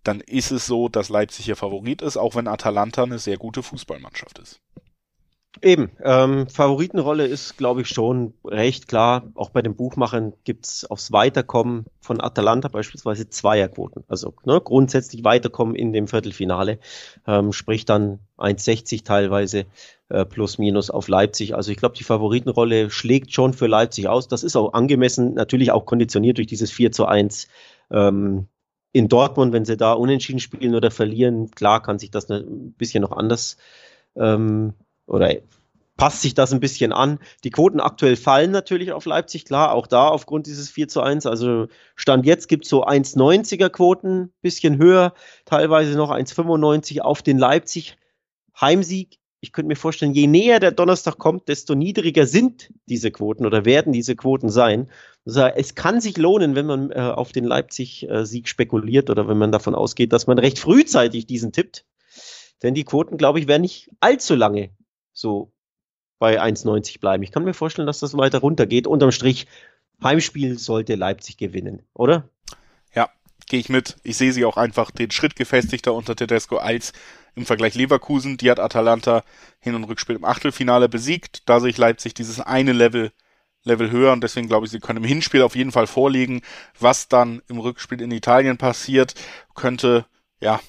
dann 0.04 0.22
ist 0.22 0.52
es 0.52 0.68
so, 0.68 0.88
dass 0.88 1.10
Leipzig 1.10 1.46
hier 1.46 1.56
Favorit 1.56 2.02
ist, 2.02 2.18
auch 2.18 2.36
wenn 2.36 2.48
Atalanta 2.48 3.04
eine 3.04 3.20
sehr 3.20 3.38
gute 3.38 3.64
Fußballmannschaft 3.64 4.38
ist. 4.40 4.62
Eben, 5.62 5.92
ähm, 6.04 6.48
Favoritenrolle 6.50 7.26
ist, 7.26 7.58
glaube 7.58 7.82
ich, 7.82 7.88
schon 7.88 8.34
recht 8.44 8.88
klar. 8.88 9.32
Auch 9.36 9.50
bei 9.50 9.62
den 9.62 9.76
Buchmachern 9.76 10.34
gibt's 10.44 10.86
aufs 10.86 11.12
Weiterkommen 11.12 11.86
von 12.02 12.20
Atalanta 12.20 12.68
beispielsweise 12.68 13.30
Zweierquoten. 13.30 14.04
Also 14.08 14.34
ne, 14.44 14.60
grundsätzlich 14.60 15.24
Weiterkommen 15.24 15.76
in 15.76 15.94
dem 15.94 16.08
Viertelfinale, 16.08 16.80
ähm, 17.26 17.54
sprich 17.54 17.86
dann 17.86 18.20
1,60 18.38 19.06
teilweise 19.06 19.66
äh, 20.10 20.26
plus 20.26 20.58
minus 20.58 20.90
auf 20.90 21.08
Leipzig. 21.08 21.56
Also 21.56 21.72
ich 21.72 21.78
glaube, 21.78 21.96
die 21.96 22.04
Favoritenrolle 22.04 22.90
schlägt 22.90 23.32
schon 23.32 23.54
für 23.54 23.68
Leipzig 23.68 24.10
aus. 24.10 24.28
Das 24.28 24.44
ist 24.44 24.58
auch 24.58 24.74
angemessen, 24.74 25.36
natürlich 25.36 25.72
auch 25.72 25.86
konditioniert 25.86 26.38
durch 26.38 26.48
dieses 26.48 26.70
4 26.72 26.92
zu 26.92 27.06
1 27.06 27.48
ähm, 27.92 28.48
in 28.92 29.08
Dortmund, 29.08 29.54
wenn 29.54 29.66
sie 29.66 29.78
da 29.78 29.94
unentschieden 29.94 30.40
spielen 30.40 30.76
oder 30.76 30.92
verlieren. 30.92 31.52
Klar 31.52 31.82
kann 31.82 31.98
sich 31.98 32.12
das 32.12 32.30
ein 32.30 32.74
bisschen 32.74 33.02
noch 33.02 33.12
anders 33.12 33.58
ähm, 34.16 34.74
oder 35.08 35.36
passt 35.98 36.22
sich 36.22 36.34
das 36.34 36.52
ein 36.52 36.60
bisschen 36.60 36.92
an. 36.92 37.20
Die 37.44 37.50
Quoten 37.50 37.80
aktuell 37.80 38.16
fallen 38.16 38.52
natürlich 38.52 38.92
auf 38.92 39.06
Leipzig, 39.06 39.46
klar, 39.46 39.74
auch 39.74 39.88
da 39.88 40.08
aufgrund 40.08 40.48
dieses 40.48 40.70
4 40.70 40.88
zu 40.88 41.02
1. 41.02 41.26
Also 41.26 41.68
Stand 41.96 42.26
jetzt 42.26 42.48
gibt 42.48 42.66
es 42.66 42.70
so 42.70 42.86
1,90er 42.86 43.70
Quoten, 43.70 44.34
bisschen 44.42 44.78
höher, 44.78 45.14
teilweise 45.46 45.98
noch 45.98 46.12
1,95 46.12 47.02
auf 47.02 47.22
den 47.22 47.38
Leipzig. 47.38 47.98
Heimsieg, 48.60 49.20
ich 49.42 49.52
könnte 49.52 49.68
mir 49.68 49.76
vorstellen, 49.76 50.14
je 50.14 50.28
näher 50.28 50.60
der 50.60 50.72
Donnerstag 50.72 51.18
kommt, 51.18 51.50
desto 51.50 51.76
niedriger 51.76 52.26
sind 52.26 52.74
diese 52.88 53.12
Quoten 53.12 53.46
oder 53.46 53.66
werden 53.66 53.94
diese 53.94 54.16
Quoten 54.16 54.50
sein. 54.50 54.90
Also 55.26 55.42
es 55.42 55.76
kann 55.76 56.02
sich 56.02 56.18
lohnen, 56.18 56.56
wenn 56.56 56.66
man 56.66 56.92
äh, 56.92 56.96
auf 56.96 57.32
den 57.32 57.44
Leipzig-Sieg 57.46 58.48
spekuliert 58.48 59.10
oder 59.10 59.28
wenn 59.28 59.38
man 59.38 59.52
davon 59.52 59.76
ausgeht, 59.76 60.14
dass 60.14 60.28
man 60.28 60.40
recht 60.40 60.60
frühzeitig 60.60 61.26
diesen 61.26 61.52
tippt. 61.52 61.86
Denn 62.64 62.74
die 62.74 62.86
Quoten, 62.86 63.18
glaube 63.18 63.40
ich, 63.40 63.48
werden 63.48 63.62
nicht 63.62 63.90
allzu 64.00 64.36
lange 64.36 64.72
so 65.16 65.52
bei 66.20 66.42
1,90 66.42 67.00
bleiben. 67.00 67.24
Ich 67.24 67.32
kann 67.32 67.44
mir 67.44 67.54
vorstellen, 67.54 67.88
dass 67.88 68.00
das 68.00 68.16
weiter 68.16 68.40
runtergeht. 68.40 68.86
Unterm 68.86 69.12
Strich, 69.12 69.48
Heimspiel 70.04 70.60
sollte 70.60 70.96
Leipzig 70.96 71.38
gewinnen, 71.38 71.82
oder? 71.94 72.30
Ja, 72.94 73.10
gehe 73.48 73.60
ich 73.60 73.70
mit. 73.70 73.96
Ich 74.04 74.18
sehe 74.18 74.34
sie 74.34 74.46
auch 74.46 74.58
einfach 74.58 74.92
den 74.92 75.12
Schritt 75.12 75.36
gefestigter 75.36 75.94
unter 75.94 76.16
Tedesco 76.16 76.58
als 76.58 76.94
im 77.36 77.46
Vergleich 77.46 77.76
Leverkusen. 77.76 78.38
Die 78.38 78.52
hat 78.52 78.60
Atalanta 78.60 79.24
Hin- 79.60 79.76
und 79.76 79.86
Rückspiel 79.86 80.16
im 80.16 80.26
Achtelfinale 80.26 80.90
besiegt. 80.90 81.50
Da 81.50 81.60
sehe 81.60 81.70
ich 81.70 81.78
Leipzig 81.78 82.14
dieses 82.14 82.40
eine 82.40 82.74
Level 82.74 83.12
Level 83.66 83.90
höher 83.90 84.14
und 84.14 84.24
deswegen 84.24 84.48
glaube 84.48 84.68
ich, 84.68 84.72
sie 84.72 84.80
können 84.80 85.04
im 85.04 85.10
Hinspiel 85.10 85.42
auf 85.42 85.56
jeden 85.56 85.72
Fall 85.72 85.88
vorlegen. 85.88 86.42
Was 86.80 87.08
dann 87.08 87.42
im 87.50 87.58
Rückspiel 87.58 88.00
in 88.00 88.12
Italien 88.12 88.58
passiert, 88.58 89.16
könnte 89.56 90.06
ja 90.40 90.60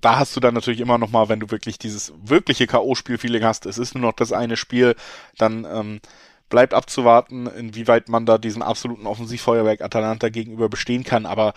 da 0.00 0.18
hast 0.18 0.36
du 0.36 0.40
dann 0.40 0.54
natürlich 0.54 0.80
immer 0.80 0.98
noch 0.98 1.10
mal, 1.10 1.28
wenn 1.28 1.40
du 1.40 1.50
wirklich 1.50 1.78
dieses 1.78 2.12
wirkliche 2.22 2.66
K.O.-Spiel-Feeling 2.66 3.44
hast, 3.44 3.66
es 3.66 3.78
ist 3.78 3.94
nur 3.94 4.02
noch 4.02 4.12
das 4.12 4.32
eine 4.32 4.56
Spiel, 4.56 4.94
dann 5.38 5.64
ähm, 5.64 6.00
bleibt 6.48 6.74
abzuwarten, 6.74 7.46
inwieweit 7.46 8.08
man 8.08 8.26
da 8.26 8.38
diesem 8.38 8.62
absoluten 8.62 9.06
Offensivfeuerwerk 9.06 9.80
Atalanta 9.80 10.28
gegenüber 10.28 10.68
bestehen 10.68 11.04
kann. 11.04 11.26
Aber 11.26 11.54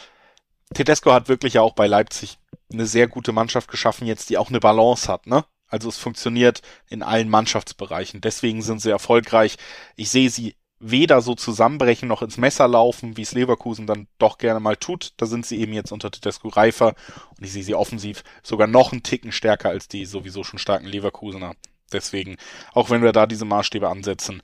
Tedesco 0.74 1.14
hat 1.14 1.30
wirklich 1.30 1.56
ja 1.56 1.62
auch 1.62 1.74
bei 1.74 1.88
Leipzig 1.88 2.39
eine 2.72 2.86
sehr 2.86 3.08
gute 3.08 3.32
Mannschaft 3.32 3.70
geschaffen, 3.70 4.08
jetzt 4.08 4.30
die 4.30 4.38
auch 4.38 4.50
eine 4.50 4.60
Balance 4.60 5.12
hat, 5.12 5.28
ne? 5.28 5.45
Also 5.68 5.88
es 5.89 5.97
funktioniert 5.97 6.62
in 6.88 7.04
allen 7.04 7.30
Mannschaftsbereichen. 7.30 8.22
Deswegen 8.22 8.64
sind 8.64 8.82
sie 8.82 8.89
erfolgreich. 8.89 9.58
Ich 9.95 10.10
sehe 10.10 10.32
sie 10.32 10.56
weder 10.80 11.22
so 11.22 11.36
zusammenbrechen 11.36 12.08
noch 12.08 12.22
ins 12.22 12.38
Messer 12.38 12.68
laufen, 12.68 13.18
wie 13.18 13.22
es 13.22 13.34
Leverkusen 13.34 13.86
dann 13.86 14.08
doch 14.18 14.38
gerne 14.38 14.60
mal 14.60 14.78
tut. 14.78 15.14
Da 15.18 15.26
sind 15.26 15.46
sie 15.46 15.60
eben 15.60 15.74
jetzt 15.74 15.92
unter 15.92 16.10
Tedesco 16.10 16.48
reifer 16.48 16.96
und 17.38 17.46
ich 17.46 17.52
sehe 17.52 17.64
sie 17.64 17.76
offensiv 17.76 18.24
sogar 18.44 18.68
noch 18.68 18.92
einen 18.92 19.04
Ticken 19.04 19.32
stärker 19.32 19.70
als 19.70 19.88
die 19.88 20.06
sowieso 20.06 20.44
schon 20.44 20.60
starken 20.60 20.88
Leverkusener. 20.88 21.56
Deswegen, 21.92 22.38
auch 22.74 22.90
wenn 22.90 23.02
wir 23.02 23.12
da 23.12 23.26
diese 23.26 23.46
Maßstäbe 23.46 23.90
ansetzen, 23.90 24.42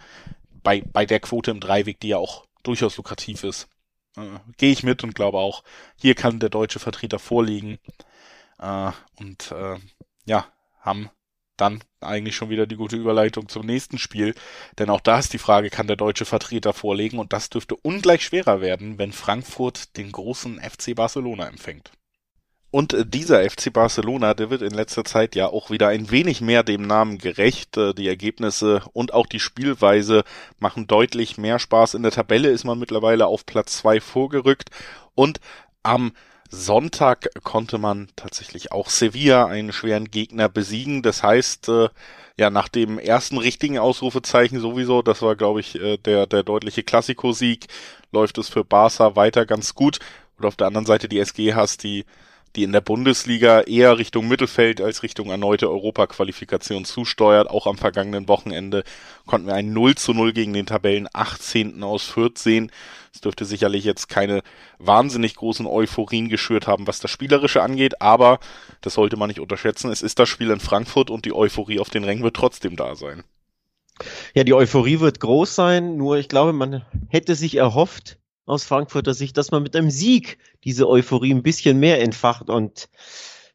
bei, 0.63 0.81
bei 0.81 1.05
der 1.05 1.19
Quote 1.19 1.51
im 1.51 1.59
Dreiweg, 1.59 1.99
die 1.99 2.09
ja 2.09 2.17
auch 2.17 2.45
durchaus 2.63 2.97
lukrativ 2.97 3.43
ist, 3.43 3.69
äh, 4.17 4.39
gehe 4.57 4.71
ich 4.71 4.83
mit 4.83 5.03
und 5.03 5.15
glaube 5.15 5.37
auch, 5.37 5.63
hier 5.95 6.15
kann 6.15 6.39
der 6.39 6.49
deutsche 6.49 6.79
Vertreter 6.79 7.19
vorliegen. 7.19 7.77
Äh, 8.59 8.91
und 9.19 9.51
äh, 9.51 9.77
ja, 10.25 10.47
haben 10.79 11.09
dann 11.57 11.83
eigentlich 12.01 12.35
schon 12.35 12.49
wieder 12.49 12.67
die 12.67 12.75
gute 12.75 12.95
Überleitung 12.95 13.49
zum 13.49 13.65
nächsten 13.65 13.97
Spiel. 13.97 14.35
Denn 14.77 14.89
auch 14.89 15.01
da 15.01 15.19
ist 15.19 15.33
die 15.33 15.37
Frage, 15.37 15.69
kann 15.69 15.87
der 15.87 15.95
deutsche 15.95 16.25
Vertreter 16.25 16.73
vorlegen? 16.73 17.19
Und 17.19 17.33
das 17.33 17.49
dürfte 17.49 17.75
ungleich 17.75 18.23
schwerer 18.23 18.61
werden, 18.61 18.97
wenn 18.97 19.11
Frankfurt 19.11 19.97
den 19.97 20.11
großen 20.11 20.59
FC 20.59 20.95
Barcelona 20.95 21.47
empfängt. 21.47 21.91
Und 22.75 22.93
äh, 22.93 23.05
dieser 23.05 23.49
FC 23.49 23.71
Barcelona, 23.71 24.33
der 24.33 24.49
wird 24.49 24.61
in 24.61 24.73
letzter 24.73 25.05
Zeit 25.05 25.33
ja 25.35 25.47
auch 25.47 25.69
wieder 25.69 25.87
ein 25.87 26.11
wenig 26.11 26.41
mehr 26.41 26.61
dem 26.61 26.81
Namen 26.81 27.19
gerecht. 27.19 27.77
Äh, 27.77 27.93
die 27.93 28.09
Ergebnisse 28.09 28.83
und 28.91 29.13
auch 29.13 29.27
die 29.27 29.39
Spielweise 29.39 30.25
machen 30.59 30.85
deutlich 30.85 31.37
mehr 31.37 31.57
Spaß. 31.57 31.93
In 31.93 32.03
der 32.03 32.11
Tabelle 32.11 32.49
ist 32.49 32.65
man 32.65 32.77
mittlerweile 32.77 33.27
auf 33.27 33.45
Platz 33.45 33.77
zwei 33.77 34.01
vorgerückt 34.01 34.71
und 35.13 35.39
am 35.83 36.11
Sonntag 36.49 37.29
konnte 37.43 37.77
man 37.77 38.09
tatsächlich 38.15 38.71
auch 38.71 38.89
Sevilla, 38.89 39.45
einen 39.47 39.73
schweren 39.73 40.11
Gegner, 40.11 40.49
besiegen. 40.49 41.01
Das 41.01 41.23
heißt, 41.23 41.69
äh, 41.69 41.89
ja, 42.37 42.49
nach 42.49 42.67
dem 42.67 42.99
ersten 42.99 43.37
richtigen 43.37 43.79
Ausrufezeichen 43.79 44.59
sowieso, 44.59 45.01
das 45.01 45.21
war, 45.21 45.35
glaube 45.35 45.59
ich, 45.59 45.75
äh, 45.79 45.97
der, 45.97 46.27
der 46.27 46.43
deutliche 46.43 46.83
Klassikosieg, 46.83 47.67
läuft 48.11 48.37
es 48.37 48.49
für 48.49 48.63
Barca 48.63 49.15
weiter 49.15 49.45
ganz 49.45 49.73
gut. 49.73 49.99
Und 50.37 50.45
auf 50.45 50.55
der 50.55 50.67
anderen 50.67 50.85
Seite 50.85 51.07
die 51.07 51.19
SG 51.19 51.53
hast, 51.53 51.83
die 51.83 52.05
die 52.55 52.63
in 52.63 52.71
der 52.71 52.81
Bundesliga 52.81 53.61
eher 53.61 53.97
Richtung 53.97 54.27
Mittelfeld 54.27 54.81
als 54.81 55.03
Richtung 55.03 55.29
erneute 55.29 55.69
Europaqualifikation 55.69 56.85
zusteuert. 56.85 57.49
Auch 57.49 57.67
am 57.67 57.77
vergangenen 57.77 58.27
Wochenende 58.27 58.83
konnten 59.25 59.47
wir 59.47 59.55
ein 59.55 59.73
0 59.73 59.95
zu 59.95 60.13
0 60.13 60.33
gegen 60.33 60.53
den 60.53 60.65
Tabellen 60.65 61.07
18. 61.13 61.83
aus 61.83 62.03
Fürth 62.03 62.37
sehen. 62.37 62.71
Es 63.13 63.21
dürfte 63.21 63.45
sicherlich 63.45 63.83
jetzt 63.83 64.09
keine 64.09 64.41
wahnsinnig 64.77 65.35
großen 65.35 65.65
Euphorien 65.65 66.29
geschürt 66.29 66.67
haben, 66.67 66.87
was 66.87 66.99
das 66.99 67.11
Spielerische 67.11 67.61
angeht, 67.61 68.01
aber 68.01 68.39
das 68.81 68.93
sollte 68.93 69.17
man 69.17 69.27
nicht 69.29 69.39
unterschätzen. 69.39 69.91
Es 69.91 70.01
ist 70.01 70.19
das 70.19 70.29
Spiel 70.29 70.51
in 70.51 70.59
Frankfurt 70.59 71.09
und 71.09 71.25
die 71.25 71.33
Euphorie 71.33 71.79
auf 71.79 71.89
den 71.89 72.03
Rängen 72.03 72.23
wird 72.23 72.35
trotzdem 72.35 72.75
da 72.75 72.95
sein. 72.95 73.23
Ja, 74.33 74.43
die 74.43 74.53
Euphorie 74.53 74.99
wird 74.99 75.19
groß 75.19 75.55
sein, 75.55 75.95
nur 75.97 76.17
ich 76.17 76.27
glaube, 76.27 76.51
man 76.51 76.85
hätte 77.09 77.35
sich 77.35 77.55
erhofft, 77.55 78.17
aus 78.45 78.63
Frankfurter 78.63 79.13
Sicht, 79.13 79.37
dass 79.37 79.51
man 79.51 79.63
mit 79.63 79.75
einem 79.75 79.89
Sieg 79.89 80.37
diese 80.63 80.87
Euphorie 80.87 81.33
ein 81.33 81.43
bisschen 81.43 81.79
mehr 81.79 82.01
entfacht. 82.01 82.49
Und 82.49 82.89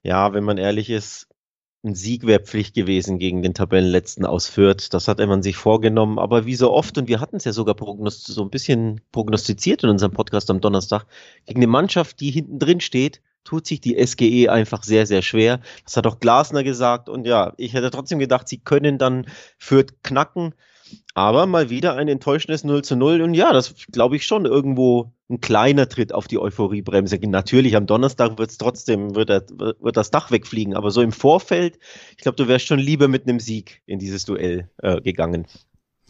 ja, 0.03 0.33
wenn 0.33 0.45
man 0.45 0.59
ehrlich 0.59 0.91
ist, 0.91 1.29
ein 1.83 1.95
Sieg 1.95 2.27
wäre 2.27 2.43
Pflicht 2.43 2.75
gewesen 2.75 3.19
gegen 3.19 3.43
den 3.43 3.55
Tabellenletzten 3.55 4.27
aus 4.27 4.47
Fürth. 4.49 4.89
Das 4.93 5.09
hat 5.09 5.19
man 5.19 5.43
sich 5.43 5.57
vorgenommen. 5.57 6.19
Aber 6.19 6.45
wie 6.45 6.55
so 6.55 6.73
oft, 6.73 6.99
und 6.99 7.09
wir 7.09 7.21
hatten 7.21 7.37
es 7.37 7.45
ja 7.45 7.53
sogar 7.53 7.75
so 8.09 8.43
ein 8.43 8.51
bisschen 8.51 9.01
prognostiziert 9.13 9.83
in 9.83 9.91
unserem 9.91 10.13
Podcast 10.13 10.51
am 10.51 10.61
Donnerstag, 10.61 11.07
gegen 11.47 11.61
eine 11.61 11.69
Mannschaft, 11.69 12.21
die 12.21 12.31
hinten 12.31 12.59
drin 12.59 12.81
steht, 12.81 13.23
tut 13.45 13.67
sich 13.67 13.81
die 13.81 13.97
SGE 14.05 14.51
einfach 14.51 14.83
sehr, 14.83 15.07
sehr 15.07 15.23
schwer. 15.23 15.61
Das 15.85 15.97
hat 15.97 16.07
auch 16.07 16.21
Glasner 16.21 16.65
gesagt. 16.65 17.09
Und 17.09 17.27
ja, 17.27 17.55
ich 17.57 17.73
hätte 17.73 17.91
trotzdem 17.91 18.19
gedacht, 18.19 18.47
sie 18.47 18.59
können 18.59 18.99
dann 18.99 19.27
Fürth 19.59 20.03
knacken. 20.03 20.55
Aber 21.15 21.47
mal 21.47 21.71
wieder 21.71 21.97
ein 21.97 22.09
enttäuschendes 22.09 22.65
0 22.65 22.83
zu 22.83 22.97
0. 22.97 23.21
Und 23.21 23.35
ja, 23.35 23.53
das 23.53 23.75
glaube 23.91 24.17
ich 24.17 24.27
schon 24.27 24.47
irgendwo 24.47 25.13
ein 25.29 25.41
kleiner 25.41 25.89
Tritt 25.89 26.13
auf 26.13 26.29
die 26.29 26.39
Euphoriebremse. 26.39 27.19
Natürlich, 27.23 27.77
am 27.77 27.87
Donnerstag 27.87 28.39
wird 28.39 28.51
es 28.51 28.59
trotzdem, 28.59 29.15
wird, 29.15 29.31
er, 29.31 29.45
wird 29.49 29.97
das 29.97 30.11
Dach 30.11 30.31
wegfliegen. 30.31 30.75
Aber 30.75 30.91
so 30.91 31.03
im 31.03 31.13
Vorfeld, 31.13 31.79
ich 32.13 32.23
glaube, 32.23 32.37
du 32.37 32.49
wärst 32.49 32.67
schon 32.67 32.79
lieber 32.79 33.09
mit 33.09 33.29
einem 33.29 33.41
Sieg 33.41 33.83
in 33.87 33.99
dieses 33.99 34.25
Duell 34.25 34.69
äh, 34.79 35.01
gegangen. 35.01 35.47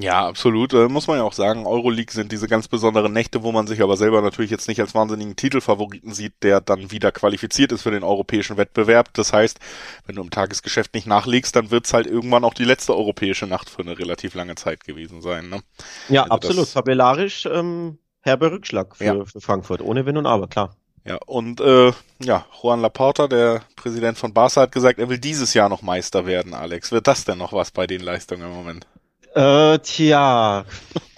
Ja, 0.01 0.27
absolut. 0.27 0.73
Äh, 0.73 0.89
muss 0.89 1.09
man 1.09 1.19
ja 1.19 1.25
auch 1.25 1.35
sagen, 1.35 1.67
Euroleague 1.67 2.13
sind 2.13 2.33
diese 2.33 2.49
ganz 2.49 2.69
besonderen 2.69 3.13
Nächte, 3.13 3.43
wo 3.43 3.53
man 3.53 3.67
sich 3.67 3.83
aber 3.83 3.99
selber 3.99 4.23
natürlich 4.23 4.51
jetzt 4.51 4.67
nicht 4.67 4.81
als 4.81 4.95
wahnsinnigen 4.95 5.37
Titelfavoriten 5.37 6.15
sieht, 6.15 6.43
der 6.43 6.63
dann 6.63 6.91
wieder 6.91 7.13
qualifiziert 7.13 7.71
ist 7.71 7.83
für 7.83 7.91
den 7.91 8.03
europäischen 8.03 8.57
Wettbewerb. 8.57 9.13
Das 9.13 9.35
heißt, 9.35 9.61
wenn 10.07 10.17
du 10.17 10.23
im 10.23 10.31
Tagesgeschäft 10.31 10.95
nicht 10.95 11.07
nachlegst, 11.07 11.55
dann 11.55 11.71
wird's 11.71 11.93
halt 11.93 12.07
irgendwann 12.07 12.45
auch 12.45 12.55
die 12.55 12.65
letzte 12.65 12.97
europäische 12.97 13.47
Nacht 13.47 13.69
für 13.69 13.83
eine 13.83 13.99
relativ 13.99 14.35
lange 14.35 14.55
Zeit 14.55 14.85
gewesen 14.85 15.21
sein. 15.21 15.51
Ne? 15.51 15.61
Ja, 16.09 16.23
also 16.23 16.35
absolut. 16.35 16.73
Tabellarisch 16.73 17.45
ähm, 17.45 17.99
herber 18.23 18.53
Rückschlag 18.53 18.97
für, 18.97 19.05
ja. 19.05 19.25
für 19.27 19.41
Frankfurt, 19.43 19.83
ohne 19.83 20.07
Wenn 20.07 20.17
und 20.17 20.27
Aber, 20.27 20.49
klar. 20.49 20.77
Ja, 21.05 21.19
und 21.27 21.61
äh, 21.61 21.93
ja, 22.23 22.47
Juan 22.63 22.81
Laporta, 22.81 23.27
der 23.27 23.63
Präsident 23.77 24.17
von 24.17 24.33
Barca, 24.33 24.63
hat 24.63 24.73
gesagt, 24.73 24.99
er 24.99 25.11
will 25.11 25.19
dieses 25.19 25.53
Jahr 25.53 25.69
noch 25.69 25.83
Meister 25.83 26.25
werden, 26.25 26.55
Alex. 26.55 26.91
Wird 26.91 27.07
das 27.07 27.25
denn 27.25 27.39
noch 27.39 27.53
was 27.53 27.71
bei 27.71 27.87
den 27.87 28.01
Leistungen 28.01 28.43
im 28.43 28.53
Moment? 28.53 28.87
Äh, 29.35 29.79
tja, 29.79 30.65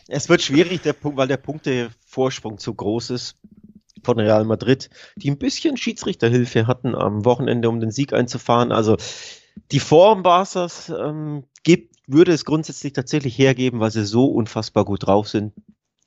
es 0.09 0.29
wird 0.29 0.43
schwierig, 0.43 0.83
der 0.83 0.93
Punkt, 0.93 1.17
weil 1.17 1.29
der 1.29 1.39
Punktevorsprung 1.39 2.59
zu 2.59 2.75
groß 2.75 3.11
ist 3.11 3.37
von 4.03 4.19
Real 4.19 4.45
Madrid, 4.45 4.91
die 5.17 5.31
ein 5.31 5.39
bisschen 5.39 5.77
Schiedsrichterhilfe 5.77 6.67
hatten 6.67 6.95
am 6.95 7.25
Wochenende, 7.25 7.69
um 7.69 7.81
den 7.81 7.91
Sieg 7.91 8.13
einzufahren. 8.13 8.73
Also 8.73 8.97
die 9.71 9.81
Form 9.81 10.23
Barca's 10.23 10.91
ähm, 10.91 11.45
gibt, 11.63 11.97
würde 12.07 12.33
es 12.33 12.45
grundsätzlich 12.45 12.93
tatsächlich 12.93 13.39
hergeben, 13.39 13.81
weil 13.81 13.91
sie 13.91 14.05
so 14.05 14.27
unfassbar 14.27 14.85
gut 14.85 15.07
drauf 15.07 15.29
sind. 15.29 15.55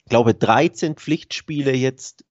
Ich 0.04 0.10
glaube, 0.10 0.36
13 0.36 0.96
Pflichtspiele 0.96 1.74
jetzt 1.74 2.26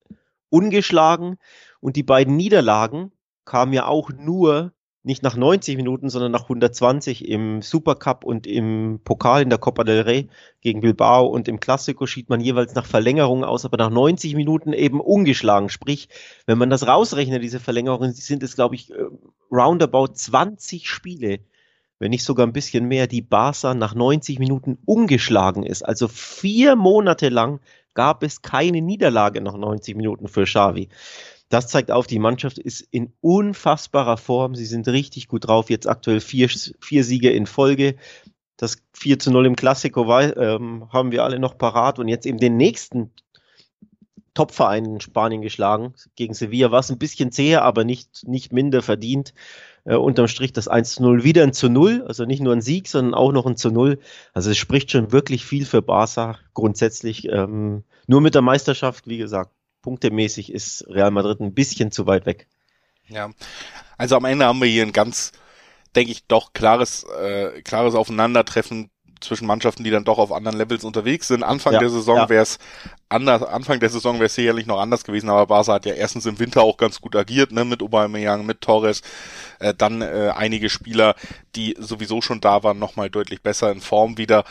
ungeschlagen 0.50 1.38
und 1.80 1.96
die 1.96 2.02
beiden 2.04 2.36
Niederlagen 2.36 3.10
kamen 3.44 3.72
ja 3.72 3.86
auch 3.86 4.10
nur 4.10 4.72
nicht 5.04 5.22
nach 5.22 5.36
90 5.36 5.76
Minuten, 5.76 6.08
sondern 6.08 6.32
nach 6.32 6.44
120 6.44 7.28
im 7.28 7.60
Supercup 7.60 8.24
und 8.24 8.46
im 8.46 9.00
Pokal 9.04 9.42
in 9.42 9.50
der 9.50 9.58
Copa 9.58 9.84
del 9.84 10.00
Rey 10.00 10.28
gegen 10.62 10.80
Bilbao 10.80 11.26
und 11.26 11.46
im 11.46 11.60
Classico 11.60 12.06
schied 12.06 12.30
man 12.30 12.40
jeweils 12.40 12.74
nach 12.74 12.86
Verlängerung 12.86 13.44
aus, 13.44 13.66
aber 13.66 13.76
nach 13.76 13.90
90 13.90 14.34
Minuten 14.34 14.72
eben 14.72 15.00
ungeschlagen. 15.00 15.68
Sprich, 15.68 16.08
wenn 16.46 16.56
man 16.56 16.70
das 16.70 16.86
rausrechnet, 16.86 17.42
diese 17.42 17.60
Verlängerungen, 17.60 18.14
sind 18.14 18.42
es, 18.42 18.56
glaube 18.56 18.76
ich, 18.76 18.90
äh, 18.92 19.04
roundabout 19.52 20.14
20 20.14 20.88
Spiele, 20.88 21.40
wenn 21.98 22.10
nicht 22.10 22.24
sogar 22.24 22.46
ein 22.46 22.54
bisschen 22.54 22.88
mehr, 22.88 23.06
die 23.06 23.22
Barca 23.22 23.74
nach 23.74 23.94
90 23.94 24.38
Minuten 24.38 24.78
ungeschlagen 24.86 25.64
ist. 25.64 25.82
Also 25.82 26.08
vier 26.08 26.76
Monate 26.76 27.28
lang 27.28 27.60
gab 27.92 28.22
es 28.22 28.40
keine 28.40 28.80
Niederlage 28.80 29.42
nach 29.42 29.56
90 29.56 29.96
Minuten 29.96 30.28
für 30.28 30.44
Xavi 30.44 30.88
das 31.54 31.68
zeigt 31.68 31.92
auf, 31.92 32.08
die 32.08 32.18
Mannschaft 32.18 32.58
ist 32.58 32.80
in 32.90 33.12
unfassbarer 33.20 34.16
Form. 34.16 34.56
Sie 34.56 34.66
sind 34.66 34.88
richtig 34.88 35.28
gut 35.28 35.46
drauf. 35.46 35.70
Jetzt 35.70 35.88
aktuell 35.88 36.20
vier, 36.20 36.48
vier 36.48 37.04
Siege 37.04 37.30
in 37.30 37.46
Folge. 37.46 37.94
Das 38.56 38.78
4 38.92 39.20
zu 39.20 39.30
0 39.30 39.46
im 39.46 39.54
Klassiko 39.54 40.02
ähm, 40.18 40.88
haben 40.92 41.12
wir 41.12 41.22
alle 41.22 41.38
noch 41.38 41.56
parat 41.56 42.00
und 42.00 42.08
jetzt 42.08 42.26
eben 42.26 42.38
den 42.38 42.56
nächsten 42.56 43.12
Topverein 44.34 44.84
in 44.84 45.00
Spanien 45.00 45.42
geschlagen. 45.42 45.94
Gegen 46.16 46.34
Sevilla 46.34 46.72
war 46.72 46.80
es 46.80 46.90
ein 46.90 46.98
bisschen 46.98 47.30
zäher, 47.30 47.62
aber 47.62 47.84
nicht, 47.84 48.26
nicht 48.26 48.52
minder 48.52 48.82
verdient. 48.82 49.32
Äh, 49.84 49.94
unterm 49.94 50.26
Strich 50.26 50.52
das 50.52 50.66
1 50.66 50.96
zu 50.96 51.04
0 51.04 51.22
wieder 51.22 51.44
ein 51.44 51.52
zu 51.52 51.68
0, 51.68 52.02
also 52.08 52.24
nicht 52.24 52.42
nur 52.42 52.52
ein 52.52 52.62
Sieg, 52.62 52.88
sondern 52.88 53.14
auch 53.14 53.30
noch 53.30 53.46
ein 53.46 53.56
zu 53.56 53.70
0. 53.70 54.00
Also 54.32 54.50
es 54.50 54.58
spricht 54.58 54.90
schon 54.90 55.12
wirklich 55.12 55.44
viel 55.44 55.66
für 55.66 55.82
Barca 55.82 56.36
grundsätzlich. 56.52 57.28
Ähm, 57.28 57.84
nur 58.08 58.20
mit 58.20 58.34
der 58.34 58.42
Meisterschaft, 58.42 59.06
wie 59.06 59.18
gesagt, 59.18 59.52
punktemäßig 59.84 60.50
ist 60.50 60.86
Real 60.88 61.10
Madrid 61.10 61.40
ein 61.40 61.52
bisschen 61.52 61.92
zu 61.92 62.06
weit 62.06 62.24
weg. 62.24 62.48
Ja, 63.06 63.30
also 63.98 64.16
am 64.16 64.24
Ende 64.24 64.46
haben 64.46 64.60
wir 64.60 64.66
hier 64.66 64.82
ein 64.82 64.94
ganz, 64.94 65.32
denke 65.94 66.10
ich, 66.10 66.26
doch 66.26 66.54
klares, 66.54 67.04
äh, 67.04 67.60
klares 67.60 67.94
Aufeinandertreffen 67.94 68.90
zwischen 69.20 69.46
Mannschaften, 69.46 69.84
die 69.84 69.90
dann 69.90 70.04
doch 70.04 70.18
auf 70.18 70.32
anderen 70.32 70.56
Levels 70.56 70.84
unterwegs 70.84 71.28
sind. 71.28 71.42
Anfang 71.42 71.74
ja, 71.74 71.80
der 71.80 71.90
Saison 71.90 72.16
ja. 72.16 72.28
wäre 72.30 72.42
es 72.42 72.58
anders, 73.10 73.42
Anfang 73.42 73.78
der 73.78 73.90
Saison 73.90 74.14
wäre 74.16 74.26
es 74.26 74.34
sicherlich 74.34 74.64
noch 74.64 74.80
anders 74.80 75.04
gewesen, 75.04 75.28
aber 75.28 75.46
Barca 75.46 75.74
hat 75.74 75.84
ja 75.84 75.92
erstens 75.92 76.24
im 76.24 76.38
Winter 76.38 76.62
auch 76.62 76.78
ganz 76.78 77.00
gut 77.00 77.14
agiert, 77.14 77.52
ne, 77.52 77.64
mit 77.66 77.82
Aubameyang, 77.82 78.46
mit 78.46 78.62
Torres, 78.62 79.02
äh, 79.60 79.74
dann 79.74 80.00
äh, 80.00 80.32
einige 80.34 80.70
Spieler, 80.70 81.14
die 81.56 81.76
sowieso 81.78 82.22
schon 82.22 82.40
da 82.40 82.62
waren, 82.62 82.78
nochmal 82.78 83.10
deutlich 83.10 83.42
besser 83.42 83.70
in 83.70 83.82
Form 83.82 84.16
wieder 84.16 84.44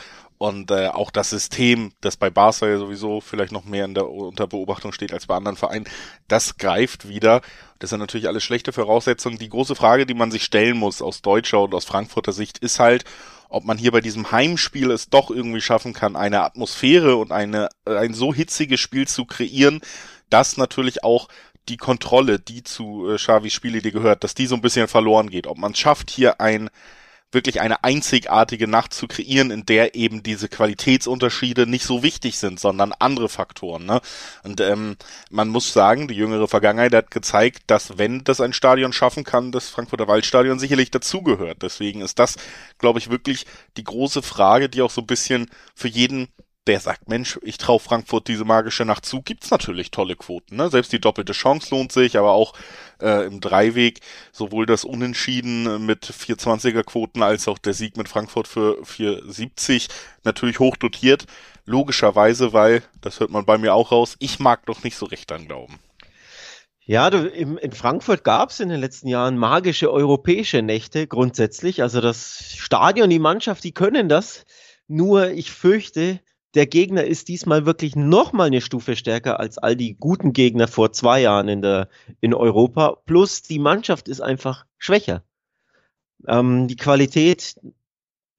Und 0.44 0.70
äh, 0.70 0.88
auch 0.88 1.10
das 1.10 1.30
System, 1.30 1.92
das 2.02 2.18
bei 2.18 2.28
Barca 2.28 2.68
ja 2.68 2.76
sowieso 2.76 3.22
vielleicht 3.22 3.50
noch 3.50 3.64
mehr 3.64 3.86
in 3.86 3.94
der, 3.94 4.10
unter 4.10 4.46
Beobachtung 4.46 4.92
steht 4.92 5.14
als 5.14 5.24
bei 5.24 5.36
anderen 5.36 5.56
Vereinen, 5.56 5.86
das 6.28 6.58
greift 6.58 7.08
wieder. 7.08 7.40
Das 7.78 7.88
sind 7.88 8.00
natürlich 8.00 8.28
alles 8.28 8.44
schlechte 8.44 8.74
Voraussetzungen. 8.74 9.38
Die 9.38 9.48
große 9.48 9.74
Frage, 9.74 10.04
die 10.04 10.12
man 10.12 10.30
sich 10.30 10.44
stellen 10.44 10.76
muss 10.76 11.00
aus 11.00 11.22
deutscher 11.22 11.62
und 11.62 11.74
aus 11.74 11.86
Frankfurter 11.86 12.32
Sicht, 12.32 12.58
ist 12.58 12.78
halt, 12.78 13.06
ob 13.48 13.64
man 13.64 13.78
hier 13.78 13.90
bei 13.90 14.02
diesem 14.02 14.32
Heimspiel 14.32 14.90
es 14.90 15.08
doch 15.08 15.30
irgendwie 15.30 15.62
schaffen 15.62 15.94
kann, 15.94 16.14
eine 16.14 16.42
Atmosphäre 16.42 17.16
und 17.16 17.32
eine, 17.32 17.70
ein 17.86 18.12
so 18.12 18.34
hitziges 18.34 18.80
Spiel 18.80 19.08
zu 19.08 19.24
kreieren, 19.24 19.80
dass 20.28 20.58
natürlich 20.58 21.04
auch 21.04 21.28
die 21.70 21.78
Kontrolle, 21.78 22.38
die 22.38 22.62
zu 22.62 23.10
äh, 23.10 23.16
Xavis 23.16 23.54
Spielidee 23.54 23.92
gehört, 23.92 24.22
dass 24.22 24.34
die 24.34 24.46
so 24.46 24.56
ein 24.56 24.60
bisschen 24.60 24.88
verloren 24.88 25.30
geht. 25.30 25.46
Ob 25.46 25.56
man 25.56 25.72
es 25.72 25.78
schafft, 25.78 26.10
hier 26.10 26.38
ein 26.38 26.68
wirklich 27.34 27.60
eine 27.60 27.84
einzigartige 27.84 28.68
Nacht 28.68 28.94
zu 28.94 29.06
kreieren, 29.06 29.50
in 29.50 29.66
der 29.66 29.94
eben 29.94 30.22
diese 30.22 30.48
Qualitätsunterschiede 30.48 31.66
nicht 31.66 31.84
so 31.84 32.02
wichtig 32.02 32.38
sind, 32.38 32.58
sondern 32.58 32.92
andere 32.98 33.28
Faktoren. 33.28 33.84
Ne? 33.86 34.00
Und 34.42 34.60
ähm, 34.60 34.96
man 35.30 35.48
muss 35.48 35.72
sagen, 35.72 36.08
die 36.08 36.14
jüngere 36.14 36.48
Vergangenheit 36.48 36.94
hat 36.94 37.10
gezeigt, 37.10 37.64
dass 37.66 37.98
wenn 37.98 38.24
das 38.24 38.40
ein 38.40 38.52
Stadion 38.52 38.92
schaffen 38.92 39.24
kann, 39.24 39.52
das 39.52 39.68
Frankfurter 39.68 40.08
Waldstadion 40.08 40.58
sicherlich 40.58 40.90
dazugehört. 40.90 41.62
Deswegen 41.62 42.00
ist 42.00 42.18
das, 42.18 42.36
glaube 42.78 42.98
ich, 42.98 43.10
wirklich 43.10 43.46
die 43.76 43.84
große 43.84 44.22
Frage, 44.22 44.68
die 44.68 44.82
auch 44.82 44.90
so 44.90 45.02
ein 45.02 45.06
bisschen 45.06 45.50
für 45.74 45.88
jeden 45.88 46.28
der 46.66 46.80
sagt, 46.80 47.08
Mensch, 47.08 47.38
ich 47.42 47.58
traue 47.58 47.78
Frankfurt 47.78 48.28
diese 48.28 48.44
magische 48.44 48.84
Nacht 48.84 49.04
zu, 49.04 49.20
gibt's 49.20 49.50
natürlich 49.50 49.90
tolle 49.90 50.16
Quoten. 50.16 50.56
Ne? 50.56 50.70
Selbst 50.70 50.92
die 50.92 51.00
doppelte 51.00 51.32
Chance 51.32 51.74
lohnt 51.74 51.92
sich, 51.92 52.16
aber 52.16 52.32
auch 52.32 52.54
äh, 53.02 53.26
im 53.26 53.40
Dreiweg 53.40 54.00
sowohl 54.32 54.64
das 54.64 54.84
Unentschieden 54.84 55.84
mit 55.84 56.06
420er 56.06 56.82
Quoten 56.82 57.22
als 57.22 57.48
auch 57.48 57.58
der 57.58 57.74
Sieg 57.74 57.96
mit 57.96 58.08
Frankfurt 58.08 58.48
für 58.48 58.84
470 58.84 59.88
natürlich 60.24 60.58
hoch 60.58 60.76
dotiert. 60.76 61.26
Logischerweise, 61.66 62.52
weil, 62.52 62.82
das 63.00 63.20
hört 63.20 63.30
man 63.30 63.44
bei 63.44 63.58
mir 63.58 63.74
auch 63.74 63.92
raus, 63.92 64.16
ich 64.18 64.38
mag 64.38 64.66
doch 64.66 64.82
nicht 64.82 64.96
so 64.96 65.06
recht 65.06 65.32
an 65.32 65.46
Glauben. 65.46 65.78
Ja, 66.86 67.08
du, 67.08 67.26
im, 67.26 67.56
in 67.56 67.72
Frankfurt 67.72 68.24
gab 68.24 68.50
es 68.50 68.60
in 68.60 68.68
den 68.68 68.80
letzten 68.80 69.08
Jahren 69.08 69.38
magische 69.38 69.90
europäische 69.90 70.60
Nächte 70.60 71.06
grundsätzlich. 71.06 71.80
Also 71.80 72.02
das 72.02 72.52
Stadion, 72.56 73.08
die 73.08 73.18
Mannschaft, 73.18 73.64
die 73.64 73.72
können 73.72 74.10
das. 74.10 74.44
Nur 74.86 75.30
ich 75.30 75.50
fürchte, 75.50 76.20
der 76.54 76.66
Gegner 76.66 77.04
ist 77.04 77.28
diesmal 77.28 77.66
wirklich 77.66 77.96
noch 77.96 78.32
mal 78.32 78.44
eine 78.44 78.60
Stufe 78.60 78.96
stärker 78.96 79.40
als 79.40 79.58
all 79.58 79.76
die 79.76 79.94
guten 79.94 80.32
Gegner 80.32 80.68
vor 80.68 80.92
zwei 80.92 81.20
Jahren 81.20 81.48
in 81.48 81.62
der 81.62 81.88
in 82.20 82.34
Europa. 82.34 82.96
Plus 83.06 83.42
die 83.42 83.58
Mannschaft 83.58 84.08
ist 84.08 84.20
einfach 84.20 84.64
schwächer. 84.78 85.22
Ähm, 86.26 86.68
die 86.68 86.76
Qualität 86.76 87.56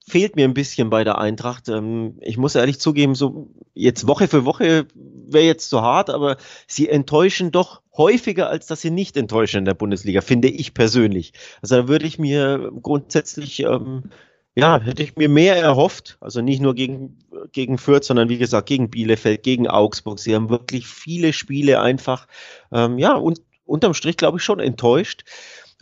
fehlt 0.08 0.36
mir 0.36 0.44
ein 0.44 0.54
bisschen 0.54 0.88
bei 0.88 1.04
der 1.04 1.18
Eintracht. 1.18 1.68
Ähm, 1.68 2.18
ich 2.20 2.36
muss 2.36 2.54
ehrlich 2.54 2.80
zugeben, 2.80 3.14
so 3.14 3.50
jetzt 3.74 4.06
Woche 4.06 4.28
für 4.28 4.44
Woche 4.44 4.86
wäre 4.94 5.44
jetzt 5.44 5.68
zu 5.68 5.82
hart, 5.82 6.10
aber 6.10 6.36
sie 6.66 6.88
enttäuschen 6.88 7.50
doch 7.50 7.82
häufiger, 7.96 8.48
als 8.48 8.66
dass 8.66 8.80
sie 8.80 8.90
nicht 8.90 9.16
enttäuschen 9.16 9.58
in 9.58 9.64
der 9.64 9.74
Bundesliga, 9.74 10.20
finde 10.20 10.48
ich 10.48 10.74
persönlich. 10.74 11.32
Also 11.60 11.76
da 11.76 11.88
würde 11.88 12.06
ich 12.06 12.18
mir 12.18 12.70
grundsätzlich 12.82 13.60
ähm, 13.60 14.10
ja, 14.56 14.80
hätte 14.80 15.02
ich 15.02 15.16
mir 15.16 15.28
mehr 15.28 15.56
erhofft. 15.56 16.16
Also 16.20 16.40
nicht 16.40 16.60
nur 16.60 16.74
gegen, 16.74 17.18
gegen 17.52 17.76
Fürth, 17.76 18.04
sondern 18.04 18.30
wie 18.30 18.38
gesagt 18.38 18.66
gegen 18.66 18.90
Bielefeld, 18.90 19.42
gegen 19.42 19.68
Augsburg. 19.68 20.18
Sie 20.18 20.34
haben 20.34 20.48
wirklich 20.48 20.86
viele 20.86 21.34
Spiele 21.34 21.80
einfach, 21.80 22.26
ähm, 22.72 22.98
ja, 22.98 23.14
und 23.14 23.42
unterm 23.66 23.94
Strich 23.94 24.16
glaube 24.16 24.38
ich 24.38 24.44
schon 24.44 24.58
enttäuscht. 24.58 25.24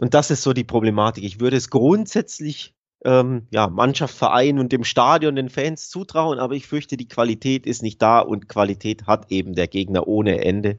Und 0.01 0.13
das 0.13 0.33
ist 0.33 0.43
so 0.43 0.53
die 0.53 0.65
Problematik. 0.65 1.23
Ich 1.23 1.39
würde 1.39 1.57
es 1.57 1.71
grundsätzlich 1.71 2.75
ähm, 3.05 3.47
ja, 3.51 3.69
Mannschaft, 3.69 4.17
Verein 4.17 4.59
und 4.59 4.73
dem 4.73 4.83
Stadion, 4.83 5.37
den 5.37 5.51
Fans 5.51 5.89
zutrauen, 5.89 6.41
aber 6.41 6.55
ich 6.55 6.67
fürchte, 6.67 6.97
die 6.97 7.07
Qualität 7.07 7.67
ist 7.67 7.83
nicht 7.83 8.03
da 8.03 8.19
und 8.19 8.49
Qualität 8.49 9.07
hat 9.07 9.31
eben 9.31 9.55
der 9.55 9.69
Gegner 9.69 10.09
ohne 10.09 10.45
Ende. 10.45 10.79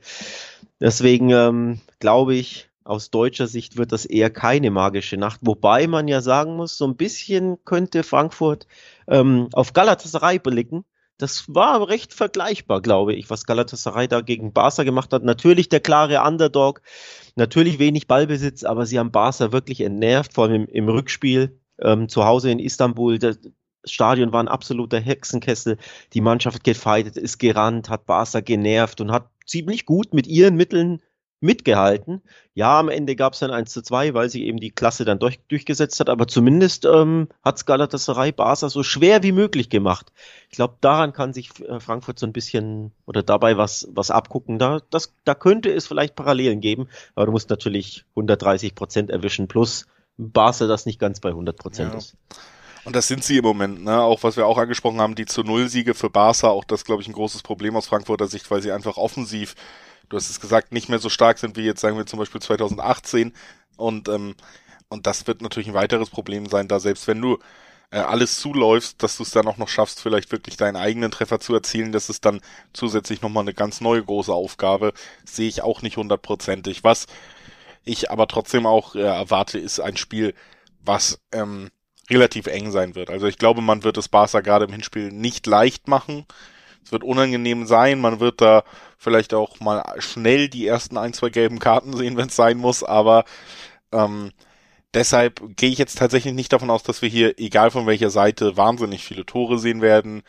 Deswegen 0.81 1.29
ähm, 1.29 1.79
glaube 1.99 2.35
ich, 2.35 2.67
aus 2.85 3.09
deutscher 3.09 3.47
Sicht 3.47 3.77
wird 3.77 3.91
das 3.91 4.05
eher 4.05 4.29
keine 4.29 4.69
magische 4.71 5.17
Nacht, 5.17 5.39
wobei 5.43 5.87
man 5.87 6.07
ja 6.07 6.21
sagen 6.21 6.55
muss, 6.55 6.77
so 6.77 6.85
ein 6.85 6.95
bisschen 6.95 7.57
könnte 7.65 8.03
Frankfurt 8.03 8.67
ähm, 9.07 9.49
auf 9.53 9.73
Galatasaray 9.73 10.39
blicken. 10.39 10.85
Das 11.17 11.45
war 11.47 11.87
recht 11.87 12.13
vergleichbar, 12.13 12.81
glaube 12.81 13.13
ich, 13.13 13.29
was 13.29 13.45
Galatasaray 13.45 14.07
da 14.07 14.21
gegen 14.21 14.53
Barca 14.53 14.83
gemacht 14.83 15.13
hat. 15.13 15.23
Natürlich 15.23 15.69
der 15.69 15.79
klare 15.79 16.21
Underdog, 16.21 16.81
natürlich 17.35 17.79
wenig 17.79 18.07
Ballbesitz, 18.07 18.63
aber 18.63 18.85
sie 18.85 18.99
haben 18.99 19.11
Barca 19.11 19.51
wirklich 19.51 19.81
entnervt, 19.81 20.33
vor 20.33 20.45
allem 20.45 20.65
im, 20.65 20.67
im 20.67 20.89
Rückspiel 20.89 21.59
ähm, 21.79 22.07
zu 22.07 22.25
Hause 22.25 22.51
in 22.51 22.59
Istanbul. 22.59 23.17
Das 23.17 23.39
Stadion 23.85 24.31
war 24.31 24.43
ein 24.43 24.47
absoluter 24.47 24.99
Hexenkessel. 24.99 25.77
Die 26.13 26.21
Mannschaft 26.21 26.63
gefeitet, 26.63 27.17
ist 27.17 27.39
gerannt, 27.39 27.89
hat 27.89 28.05
Barca 28.05 28.41
genervt 28.41 29.01
und 29.01 29.11
hat 29.11 29.29
ziemlich 29.45 29.85
gut 29.85 30.13
mit 30.13 30.27
ihren 30.27 30.55
Mitteln 30.55 31.01
mitgehalten. 31.45 32.21
Ja, 32.53 32.79
am 32.79 32.89
Ende 32.89 33.15
gab 33.15 33.33
es 33.33 33.39
dann 33.39 33.51
1 33.51 33.71
zu 33.71 33.81
2, 33.81 34.13
weil 34.13 34.29
sie 34.29 34.45
eben 34.45 34.59
die 34.59 34.71
Klasse 34.71 35.05
dann 35.05 35.19
durch, 35.19 35.39
durchgesetzt 35.47 35.99
hat, 35.99 36.09
aber 36.09 36.27
zumindest 36.27 36.85
ähm, 36.85 37.29
hat 37.43 37.65
Galatasaray 37.65 38.31
Barca 38.31 38.69
so 38.69 38.83
schwer 38.83 39.23
wie 39.23 39.31
möglich 39.31 39.69
gemacht. 39.69 40.11
Ich 40.49 40.57
glaube, 40.57 40.75
daran 40.81 41.13
kann 41.13 41.33
sich 41.33 41.51
äh, 41.61 41.79
Frankfurt 41.79 42.19
so 42.19 42.25
ein 42.25 42.33
bisschen 42.33 42.91
oder 43.05 43.23
dabei 43.23 43.57
was, 43.57 43.87
was 43.91 44.11
abgucken. 44.11 44.59
Da, 44.59 44.81
das, 44.89 45.13
da 45.23 45.35
könnte 45.35 45.71
es 45.71 45.87
vielleicht 45.87 46.15
Parallelen 46.15 46.59
geben, 46.59 46.87
aber 47.13 47.27
du 47.27 47.31
musst 47.31 47.49
natürlich 47.49 48.05
130 48.11 48.75
Prozent 48.75 49.09
erwischen 49.09 49.47
plus 49.47 49.85
Barca 50.17 50.67
das 50.67 50.85
nicht 50.85 50.99
ganz 50.99 51.19
bei 51.19 51.29
100 51.29 51.57
Prozent 51.57 51.91
ja. 51.91 51.97
ist. 51.97 52.15
Und 52.85 52.95
das 52.95 53.07
sind 53.07 53.23
sie 53.23 53.37
im 53.37 53.43
Moment, 53.43 53.83
ne? 53.83 53.99
Auch 53.99 54.21
was 54.21 54.37
wir 54.37 54.45
auch 54.45 54.59
angesprochen 54.59 55.01
haben, 55.01 55.15
die 55.15 55.25
zu 55.25 55.41
Null-Siege 55.41 55.95
für 55.95 56.11
Barca, 56.11 56.49
auch 56.49 56.63
das, 56.63 56.85
glaube 56.85 57.01
ich, 57.01 57.07
ein 57.07 57.13
großes 57.13 57.41
Problem 57.41 57.75
aus 57.75 57.87
Frankfurter 57.87 58.27
Sicht, 58.27 58.49
weil 58.51 58.61
sie 58.61 58.71
einfach 58.71 58.97
offensiv 58.97 59.55
du 60.09 60.17
hast 60.17 60.29
es 60.29 60.39
gesagt, 60.39 60.71
nicht 60.71 60.89
mehr 60.89 60.99
so 60.99 61.09
stark 61.09 61.37
sind 61.39 61.57
wie 61.57 61.63
jetzt, 61.63 61.81
sagen 61.81 61.97
wir 61.97 62.05
zum 62.05 62.19
Beispiel 62.19 62.41
2018. 62.41 63.33
Und, 63.77 64.07
ähm, 64.09 64.35
und 64.89 65.07
das 65.07 65.27
wird 65.27 65.41
natürlich 65.41 65.67
ein 65.67 65.73
weiteres 65.73 66.09
Problem 66.09 66.45
sein, 66.47 66.67
da 66.67 66.79
selbst 66.79 67.07
wenn 67.07 67.21
du 67.21 67.39
äh, 67.91 67.99
alles 67.99 68.39
zuläufst, 68.39 69.01
dass 69.03 69.17
du 69.17 69.23
es 69.23 69.31
dann 69.31 69.47
auch 69.47 69.57
noch 69.57 69.69
schaffst, 69.69 70.01
vielleicht 70.01 70.31
wirklich 70.31 70.57
deinen 70.57 70.75
eigenen 70.75 71.11
Treffer 71.11 71.39
zu 71.39 71.53
erzielen, 71.53 71.91
das 71.91 72.09
ist 72.09 72.25
dann 72.25 72.41
zusätzlich 72.73 73.21
nochmal 73.21 73.43
eine 73.43 73.53
ganz 73.53 73.81
neue 73.81 74.03
große 74.03 74.33
Aufgabe. 74.33 74.93
Sehe 75.23 75.47
ich 75.47 75.61
auch 75.61 75.81
nicht 75.81 75.97
hundertprozentig. 75.97 76.83
Was 76.83 77.07
ich 77.83 78.11
aber 78.11 78.27
trotzdem 78.27 78.65
auch 78.65 78.95
äh, 78.95 79.01
erwarte, 79.01 79.59
ist 79.59 79.79
ein 79.79 79.97
Spiel, 79.97 80.33
was 80.83 81.19
ähm, 81.31 81.69
relativ 82.09 82.47
eng 82.47 82.71
sein 82.71 82.95
wird. 82.95 83.09
Also 83.09 83.27
ich 83.27 83.37
glaube, 83.37 83.61
man 83.61 83.83
wird 83.83 83.97
es 83.97 84.09
Barca 84.09 84.41
gerade 84.41 84.65
im 84.65 84.71
Hinspiel 84.71 85.11
nicht 85.11 85.47
leicht 85.47 85.87
machen. 85.87 86.25
Es 86.85 86.91
wird 86.91 87.03
unangenehm 87.03 87.65
sein, 87.65 87.99
man 87.99 88.19
wird 88.19 88.41
da 88.41 88.63
vielleicht 88.97 89.33
auch 89.33 89.59
mal 89.59 89.83
schnell 89.97 90.49
die 90.49 90.67
ersten 90.67 90.97
ein, 90.97 91.13
zwei 91.13 91.29
gelben 91.29 91.57
Karten 91.57 91.97
sehen, 91.97 92.15
wenn 92.15 92.27
es 92.27 92.35
sein 92.35 92.57
muss, 92.57 92.83
aber 92.83 93.25
ähm, 93.91 94.31
deshalb 94.93 95.41
gehe 95.57 95.71
ich 95.71 95.79
jetzt 95.79 95.97
tatsächlich 95.97 96.35
nicht 96.35 96.53
davon 96.53 96.69
aus, 96.69 96.83
dass 96.83 97.01
wir 97.01 97.09
hier, 97.09 97.39
egal 97.39 97.71
von 97.71 97.87
welcher 97.87 98.11
Seite, 98.11 98.55
wahnsinnig 98.55 99.03
viele 99.03 99.25
Tore 99.25 99.57
sehen 99.57 99.81
werden. 99.81 100.21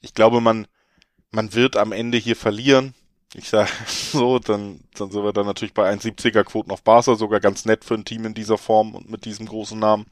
Ich 0.00 0.12
glaube, 0.12 0.42
man, 0.42 0.66
man 1.30 1.54
wird 1.54 1.76
am 1.76 1.92
Ende 1.92 2.18
hier 2.18 2.36
verlieren. 2.36 2.94
Ich 3.34 3.48
sage 3.48 3.70
so, 3.86 4.38
dann, 4.38 4.80
dann 4.94 5.10
sind 5.10 5.24
wir 5.24 5.32
dann 5.32 5.46
natürlich 5.46 5.74
bei 5.74 5.90
1,70er 5.90 6.44
Quoten 6.44 6.70
auf 6.70 6.82
Barca, 6.82 7.14
sogar 7.14 7.40
ganz 7.40 7.64
nett 7.64 7.84
für 7.84 7.94
ein 7.94 8.04
Team 8.04 8.26
in 8.26 8.34
dieser 8.34 8.58
Form 8.58 8.94
und 8.94 9.10
mit 9.10 9.24
diesem 9.24 9.46
großen 9.46 9.78
Namen. 9.78 10.06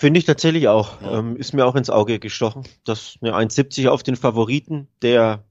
Finde 0.00 0.16
ich 0.16 0.24
tatsächlich 0.24 0.66
auch. 0.66 0.98
Ja. 1.02 1.18
Ähm, 1.18 1.36
ist 1.36 1.52
mir 1.52 1.66
auch 1.66 1.74
ins 1.74 1.90
Auge 1.90 2.18
gestochen. 2.18 2.62
Das 2.84 3.18
eine 3.20 3.34
1,70 3.34 3.88
auf 3.88 4.02
den 4.02 4.16
Favoriten, 4.16 4.88
der 5.02 5.44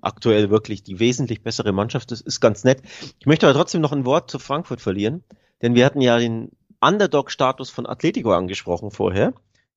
aktuell 0.00 0.50
wirklich 0.50 0.82
die 0.82 0.98
wesentlich 0.98 1.44
bessere 1.44 1.70
Mannschaft 1.70 2.10
ist, 2.10 2.22
ist 2.22 2.40
ganz 2.40 2.64
nett. 2.64 2.82
Ich 3.20 3.26
möchte 3.26 3.46
aber 3.46 3.56
trotzdem 3.56 3.80
noch 3.80 3.92
ein 3.92 4.04
Wort 4.04 4.28
zu 4.32 4.40
Frankfurt 4.40 4.80
verlieren, 4.80 5.22
denn 5.62 5.76
wir 5.76 5.84
hatten 5.84 6.00
ja 6.00 6.18
den 6.18 6.50
Underdog-Status 6.80 7.70
von 7.70 7.86
Atletico 7.86 8.32
angesprochen 8.32 8.90
vorher, 8.90 9.32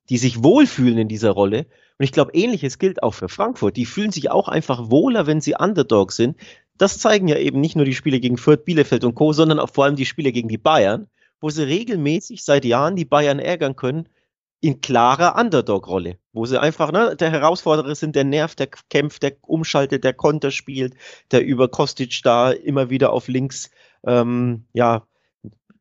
die 0.10 0.18
sich 0.18 0.44
wohlfühlen 0.44 0.98
in 0.98 1.08
dieser 1.08 1.30
Rolle. 1.30 1.68
Und 2.00 2.06
ich 2.06 2.12
glaube, 2.12 2.32
ähnliches 2.34 2.80
gilt 2.80 3.04
auch 3.04 3.14
für 3.14 3.30
Frankfurt. 3.30 3.78
Die 3.78 3.86
fühlen 3.86 4.12
sich 4.12 4.32
auch 4.32 4.48
einfach 4.48 4.90
wohler, 4.90 5.28
wenn 5.28 5.42
sie 5.42 5.54
Underdog 5.60 6.12
sind. 6.12 6.38
Das 6.76 6.98
zeigen 6.98 7.28
ja 7.28 7.38
eben 7.38 7.62
nicht 7.62 7.76
nur 7.76 7.86
die 7.86 7.94
Spiele 7.94 8.20
gegen 8.20 8.38
Fürth, 8.38 8.66
Bielefeld 8.66 9.04
und 9.04 9.14
Co., 9.14 9.32
sondern 9.32 9.60
auch 9.60 9.70
vor 9.70 9.86
allem 9.86 9.96
die 9.96 10.08
Spiele 10.08 10.32
gegen 10.32 10.50
die 10.50 10.58
Bayern 10.58 11.08
wo 11.42 11.50
sie 11.50 11.64
regelmäßig 11.64 12.44
seit 12.44 12.66
Jahren 12.66 12.96
die 12.96 13.06
Bayern 13.06 13.40
ärgern 13.40 13.76
können, 13.76 14.10
in 14.62 14.82
klarer 14.82 15.40
Underdog-Rolle, 15.40 16.18
wo 16.34 16.46
sie 16.46 16.60
einfach 16.60 16.92
ne, 16.92 17.16
der 17.16 17.30
Herausforderer 17.30 17.94
sind, 17.94 18.16
der 18.16 18.24
nervt, 18.24 18.60
der 18.60 18.68
kämpft, 18.90 19.22
der 19.22 19.38
umschaltet, 19.42 20.04
der 20.04 20.14
Konter 20.14 20.50
spielt, 20.50 20.96
der 21.32 21.46
über 21.46 21.68
Kostic 21.68 22.22
da 22.24 22.52
immer 22.52 22.90
wieder 22.90 23.14
auf 23.14 23.28
links 23.28 23.70
ähm, 24.06 24.66
ja 24.74 25.06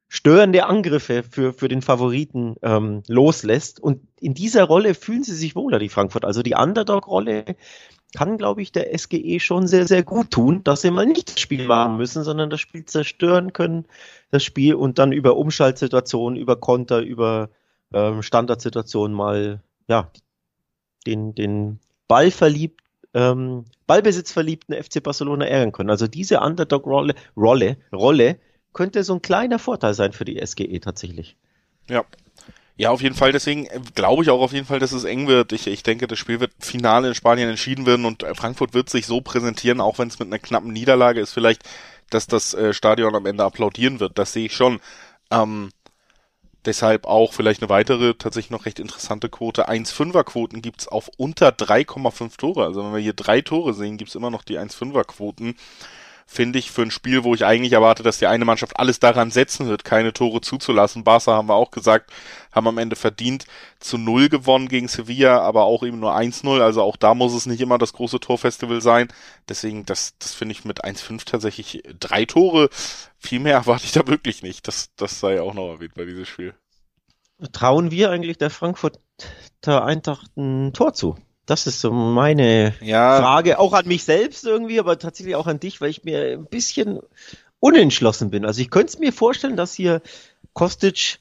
störende 0.09 0.67
Angriffe 0.67 1.25
für, 1.25 1.53
für 1.53 1.67
den 1.67 1.83
Favoriten 1.83 2.55
ähm, 2.63 3.03
loslässt. 3.09 3.81
Und 3.81 4.07
in 4.21 4.33
dieser 4.33 4.63
Rolle 4.63 4.95
fühlen 4.95 5.25
sie 5.25 5.35
sich 5.35 5.57
wohler, 5.57 5.81
die 5.81 5.89
Frankfurt. 5.89 6.25
Also 6.25 6.43
die 6.43 6.55
Underdog-Rolle 6.55 7.57
kann, 8.15 8.39
glaube 8.39 8.63
ich, 8.63 8.73
der 8.73 8.97
SGE 8.97 9.41
schon 9.41 9.67
sehr, 9.67 9.87
sehr 9.87 10.03
gut 10.03 10.31
tun, 10.31 10.63
dass 10.65 10.83
sie 10.83 10.91
mal 10.91 11.05
nicht 11.05 11.33
das 11.33 11.41
Spiel 11.41 11.67
machen 11.67 11.97
müssen, 11.97 12.23
sondern 12.23 12.49
das 12.49 12.61
Spiel 12.61 12.85
zerstören 12.85 13.53
können, 13.53 13.85
das 14.31 14.45
Spiel 14.45 14.75
und 14.75 14.99
dann 14.99 15.13
über 15.13 15.37
Umschaltsituationen, 15.37 16.39
über 16.39 16.57
Konter, 16.57 17.01
über 17.01 17.51
ähm, 17.93 18.23
Standardsituationen 18.23 19.17
mal, 19.17 19.61
ja, 19.89 20.11
den, 21.07 21.35
den 21.35 21.81
Ballverliebt, 22.09 22.81
ähm, 23.15 23.65
Ballbesitzverliebten 23.87 24.75
FC 24.75 25.03
Barcelona 25.03 25.47
ärgern 25.47 25.73
können. 25.73 25.91
Also 25.91 26.07
diese 26.07 26.41
Underdog-Rolle 26.41 27.15
Rolle, 27.37 27.77
Rolle 27.93 28.39
könnte 28.73 29.05
so 29.05 29.15
ein 29.15 29.23
kleiner 29.23 29.59
Vorteil 29.59 29.95
sein 29.95 30.13
für 30.13 30.25
die 30.25 30.45
SGE 30.45 30.81
tatsächlich. 30.81 31.37
Ja. 31.89 32.05
Ja, 32.77 32.91
auf 32.91 33.03
jeden 33.03 33.15
Fall. 33.15 33.31
Deswegen 33.33 33.67
äh, 33.67 33.81
glaube 33.95 34.23
ich 34.25 34.31
auch 34.31 34.41
auf 34.41 34.53
jeden 34.53 34.67
Fall, 34.67 34.81
dass 34.81 34.93
es 34.93 35.05
eng 35.05 35.29
wird. 35.29 35.53
Ich, 35.53 35.67
ich 35.67 35.83
denke, 35.83 36.07
das 36.09 36.19
Spiel 36.19 36.41
wird 36.41 36.53
finale 36.59 37.09
in 37.09 37.15
Spanien 37.15 37.49
entschieden 37.49 37.87
werden 37.87 38.05
und 38.05 38.23
äh, 38.25 38.35
Frankfurt 38.35 38.75
wird 38.75 38.91
sich 38.91 39.07
so 39.07 39.21
präsentieren, 39.21 39.81
auch 39.81 39.99
wenn 39.99 40.09
es 40.09 40.19
mit 40.19 40.29
einer 40.29 40.41
knappen 40.41 40.73
Niederlage 40.73 41.21
ist, 41.21 41.33
vielleicht, 41.33 41.63
dass 42.11 42.27
das 42.27 42.53
äh, 42.55 42.73
Stadion 42.75 43.15
am 43.15 43.27
Ende 43.27 43.45
applaudieren 43.45 44.01
wird. 44.01 44.19
Das 44.19 44.33
sehe 44.33 44.47
ich 44.47 44.57
schon. 44.57 44.81
Ähm, 45.31 45.71
deshalb 46.65 47.07
auch 47.07 47.33
vielleicht 47.33 47.63
eine 47.63 47.69
weitere, 47.69 48.15
tatsächlich 48.15 48.51
noch 48.51 48.67
recht 48.67 48.81
interessante 48.81 49.29
Quote. 49.29 49.69
1,5er 49.69 50.25
Quoten 50.25 50.61
gibt's 50.63 50.89
auf 50.89 51.11
unter 51.17 51.51
3,5 51.51 52.37
Tore. 52.39 52.65
Also 52.65 52.85
wenn 52.85 52.93
wir 52.93 53.01
hier 53.01 53.13
drei 53.15 53.41
Tore 53.41 53.75
sehen, 53.75 53.99
gibt's 53.99 54.17
immer 54.17 54.31
noch 54.31 54.43
die 54.43 54.59
1,5er 54.59 55.05
Quoten 55.05 55.57
finde 56.27 56.59
ich, 56.59 56.71
für 56.71 56.83
ein 56.83 56.91
Spiel, 56.91 57.25
wo 57.25 57.35
ich 57.35 57.45
eigentlich 57.45 57.73
erwarte, 57.73 58.03
dass 58.03 58.19
die 58.19 58.27
eine 58.27 58.45
Mannschaft 58.45 58.79
alles 58.79 58.99
daran 58.99 59.31
setzen 59.31 59.69
wird, 59.69 59.85
keine 59.85 60.13
Tore 60.13 60.41
zuzulassen. 60.41 61.05
Barca 61.05 61.33
haben 61.33 61.49
wir 61.49 61.55
auch 61.55 61.71
gesagt, 61.71 62.11
haben 62.55 62.67
am 62.67 62.79
Ende 62.79 62.97
verdient 62.97 63.47
zu 63.81 63.99
Null 63.99 64.29
gewonnen 64.29 64.69
gegen 64.69 64.89
Sevilla, 64.89 65.41
aber 65.41 65.65
auch 65.65 65.83
eben 65.83 66.01
nur 66.01 66.17
1-0. 66.17 66.61
Also 66.61 66.83
auch 66.83 66.97
da 66.97 67.15
muss 67.15 67.35
es 67.35 67.47
nicht 67.47 67.61
immer 67.61 67.79
das 67.79 67.93
große 67.93 68.21
Torfestival 68.21 68.81
sein. 68.81 69.09
Deswegen, 69.49 69.85
das, 69.85 70.15
das 70.19 70.35
finde 70.35 70.53
ich 70.53 70.65
mit 70.65 70.85
1-5 70.85 71.25
tatsächlich 71.25 71.83
drei 71.99 72.25
Tore. 72.25 72.71
Viel 73.19 73.41
mehr 73.41 73.55
erwarte 73.59 73.85
ich 73.85 73.93
da 73.93 74.07
wirklich 74.07 74.43
nicht. 74.43 74.69
Das, 74.69 74.91
das 74.97 75.21
sei 75.21 75.41
auch 75.41 75.55
noch 75.55 75.71
erwähnt 75.71 75.95
bei 75.95 76.05
diesem 76.05 76.25
Spiel. 76.25 76.55
Trauen 77.53 77.91
wir 77.91 78.11
eigentlich 78.11 78.39
der 78.39 78.51
Frankfurter 78.51 79.01
Eintracht 79.67 80.37
ein 80.37 80.73
Tor 80.73 80.95
zu? 80.95 81.17
Das 81.47 81.67
ist 81.67 81.81
so 81.81 81.91
meine 81.91 82.75
ja. 82.81 83.19
Frage, 83.19 83.59
auch 83.59 83.75
an 83.75 83.87
mich 83.87 84.05
selbst 84.05 84.45
irgendwie, 84.45 84.79
aber 84.79 84.99
tatsächlich 84.99 85.37
auch 85.37 85.47
an 85.47 85.61
dich, 85.61 85.81
weil 85.81 85.91
ich 85.91 86.05
mir 86.05 86.33
ein 86.33 86.47
bisschen 86.47 87.01
unentschlossen 87.61 88.31
bin. 88.31 88.45
Also 88.47 88.63
ich 88.63 88.71
könnte 88.71 88.89
es 88.89 88.99
mir 88.99 89.13
vorstellen, 89.13 89.57
dass 89.57 89.75
hier 89.75 90.01
Kostic 90.55 91.19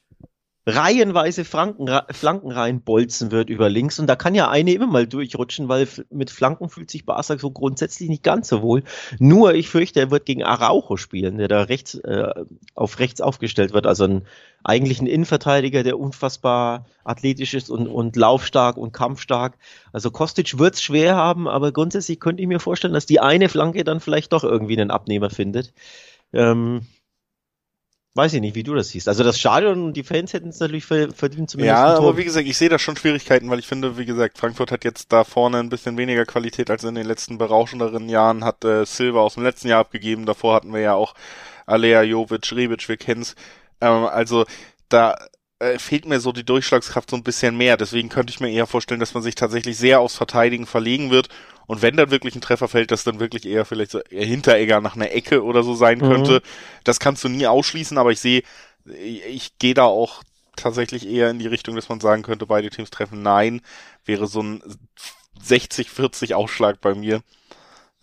reihenweise 0.65 1.43
Flanken, 1.43 1.89
Flanken 2.11 2.51
reinbolzen 2.51 3.31
wird 3.31 3.49
über 3.49 3.69
links 3.69 3.99
und 3.99 4.07
da 4.07 4.15
kann 4.15 4.33
ja 4.33 4.49
eine 4.49 4.73
immer 4.73 4.87
mal 4.87 5.05
durchrutschen, 5.05 5.67
weil 5.67 5.87
mit 6.09 6.29
Flanken 6.29 6.69
fühlt 6.69 6.89
sich 6.89 7.05
Barca 7.05 7.37
so 7.37 7.51
grundsätzlich 7.51 8.09
nicht 8.09 8.23
ganz 8.23 8.47
so 8.47 8.61
wohl. 8.61 8.83
Nur 9.19 9.53
ich 9.55 9.69
fürchte, 9.69 9.99
er 9.99 10.11
wird 10.11 10.25
gegen 10.25 10.43
Araujo 10.43 10.95
spielen, 10.95 11.37
der 11.37 11.49
da 11.49 11.63
rechts 11.63 11.95
äh, 11.95 12.33
auf 12.75 12.99
rechts 12.99 13.19
aufgestellt 13.19 13.73
wird, 13.73 13.85
also 13.85 14.05
ein 14.05 14.25
eigentlich 14.63 15.01
ein 15.01 15.07
Innenverteidiger, 15.07 15.83
der 15.83 15.99
unfassbar 15.99 16.85
athletisch 17.03 17.53
ist 17.53 17.69
und, 17.69 17.87
und 17.87 18.15
laufstark 18.15 18.77
und 18.77 18.93
kampfstark. 18.93 19.57
Also 19.91 20.09
Kostic 20.09 20.57
wird's 20.57 20.81
schwer 20.81 21.15
haben, 21.15 21.47
aber 21.47 21.71
grundsätzlich 21.73 22.19
könnte 22.19 22.41
ich 22.41 22.47
mir 22.47 22.59
vorstellen, 22.59 22.93
dass 22.93 23.05
die 23.05 23.19
eine 23.19 23.49
Flanke 23.49 23.83
dann 23.83 23.99
vielleicht 23.99 24.31
doch 24.31 24.43
irgendwie 24.43 24.79
einen 24.79 24.91
Abnehmer 24.91 25.29
findet. 25.29 25.73
Ähm, 26.31 26.87
Weiß 28.15 28.31
ich 28.33 28.41
nicht, 28.41 28.53
wie 28.53 28.61
du 28.61 28.75
das 28.75 28.89
siehst. 28.89 29.07
Also 29.07 29.23
das 29.23 29.39
Stadion 29.39 29.85
und 29.85 29.93
die 29.93 30.03
Fans 30.03 30.33
hätten 30.33 30.49
es 30.49 30.59
natürlich 30.59 30.85
verdient 30.85 31.49
zumindest. 31.49 31.65
Ja, 31.65 31.97
aber 31.97 32.15
wie 32.15 32.23
gesagt, 32.23 32.47
ich 32.47 32.55
sehe 32.55 32.69
da 32.69 32.77
schon 32.77 32.95
Schwierigkeiten, 32.95 33.49
weil 33.49 33.57
ich 33.57 33.65
finde, 33.65 33.97
wie 33.97 34.05
gesagt, 34.05 34.37
Frankfurt 34.37 34.71
hat 34.71 34.83
jetzt 34.83 35.11
da 35.11 35.23
vorne 35.23 35.57
ein 35.57 35.69
bisschen 35.69 35.97
weniger 35.97 36.23
Qualität 36.25 36.69
als 36.69 36.83
in 36.83 36.93
den 36.93 37.07
letzten 37.07 37.39
berauschenderen 37.39 38.09
Jahren. 38.09 38.43
Hat 38.43 38.63
äh, 38.65 38.85
Silva 38.85 39.21
aus 39.21 39.33
dem 39.33 39.43
letzten 39.43 39.67
Jahr 39.67 39.79
abgegeben. 39.79 40.27
Davor 40.27 40.53
hatten 40.53 40.73
wir 40.73 40.81
ja 40.81 40.93
auch 40.93 41.15
Alea, 41.65 42.03
Jovic, 42.03 42.51
Rebic, 42.51 42.87
wir 42.87 42.97
kennen's. 42.97 43.35
Ähm, 43.81 44.05
also 44.05 44.45
da 44.89 45.17
äh, 45.63 45.79
fehlt 45.79 46.05
mir 46.05 46.19
so 46.19 46.31
die 46.31 46.45
Durchschlagskraft 46.45 47.09
so 47.09 47.15
ein 47.15 47.23
bisschen 47.23 47.57
mehr. 47.57 47.77
Deswegen 47.77 48.09
könnte 48.09 48.31
ich 48.31 48.39
mir 48.39 48.51
eher 48.51 48.67
vorstellen, 48.67 48.99
dass 48.99 49.13
man 49.13 49.23
sich 49.23 49.35
tatsächlich 49.35 49.77
sehr 49.77 49.99
aufs 49.99 50.15
Verteidigen 50.15 50.65
verlegen 50.65 51.09
wird. 51.09 51.29
Und 51.65 51.81
wenn 51.81 51.95
dann 51.95 52.11
wirklich 52.11 52.35
ein 52.35 52.41
Treffer 52.41 52.67
fällt, 52.67 52.91
dass 52.91 53.03
dann 53.03 53.19
wirklich 53.19 53.45
eher 53.45 53.65
vielleicht 53.65 53.91
so 53.91 54.01
Hinteregger 54.09 54.81
nach 54.81 54.95
einer 54.95 55.11
Ecke 55.11 55.43
oder 55.43 55.63
so 55.63 55.75
sein 55.75 55.99
mhm. 55.99 56.09
könnte. 56.09 56.41
Das 56.83 56.99
kannst 56.99 57.23
du 57.23 57.29
nie 57.29 57.47
ausschließen, 57.47 57.97
aber 57.97 58.11
ich 58.11 58.19
sehe, 58.19 58.43
ich, 58.85 59.25
ich 59.25 59.57
gehe 59.59 59.73
da 59.73 59.85
auch 59.85 60.23
tatsächlich 60.55 61.07
eher 61.07 61.29
in 61.29 61.39
die 61.39 61.47
Richtung, 61.47 61.75
dass 61.75 61.89
man 61.89 61.99
sagen 61.99 62.21
könnte, 62.21 62.45
beide 62.45 62.69
Teams 62.69 62.91
treffen. 62.91 63.21
Nein, 63.21 63.61
wäre 64.05 64.27
so 64.27 64.41
ein 64.41 64.61
60-40 65.41 66.33
Ausschlag 66.33 66.81
bei 66.81 66.93
mir. 66.93 67.21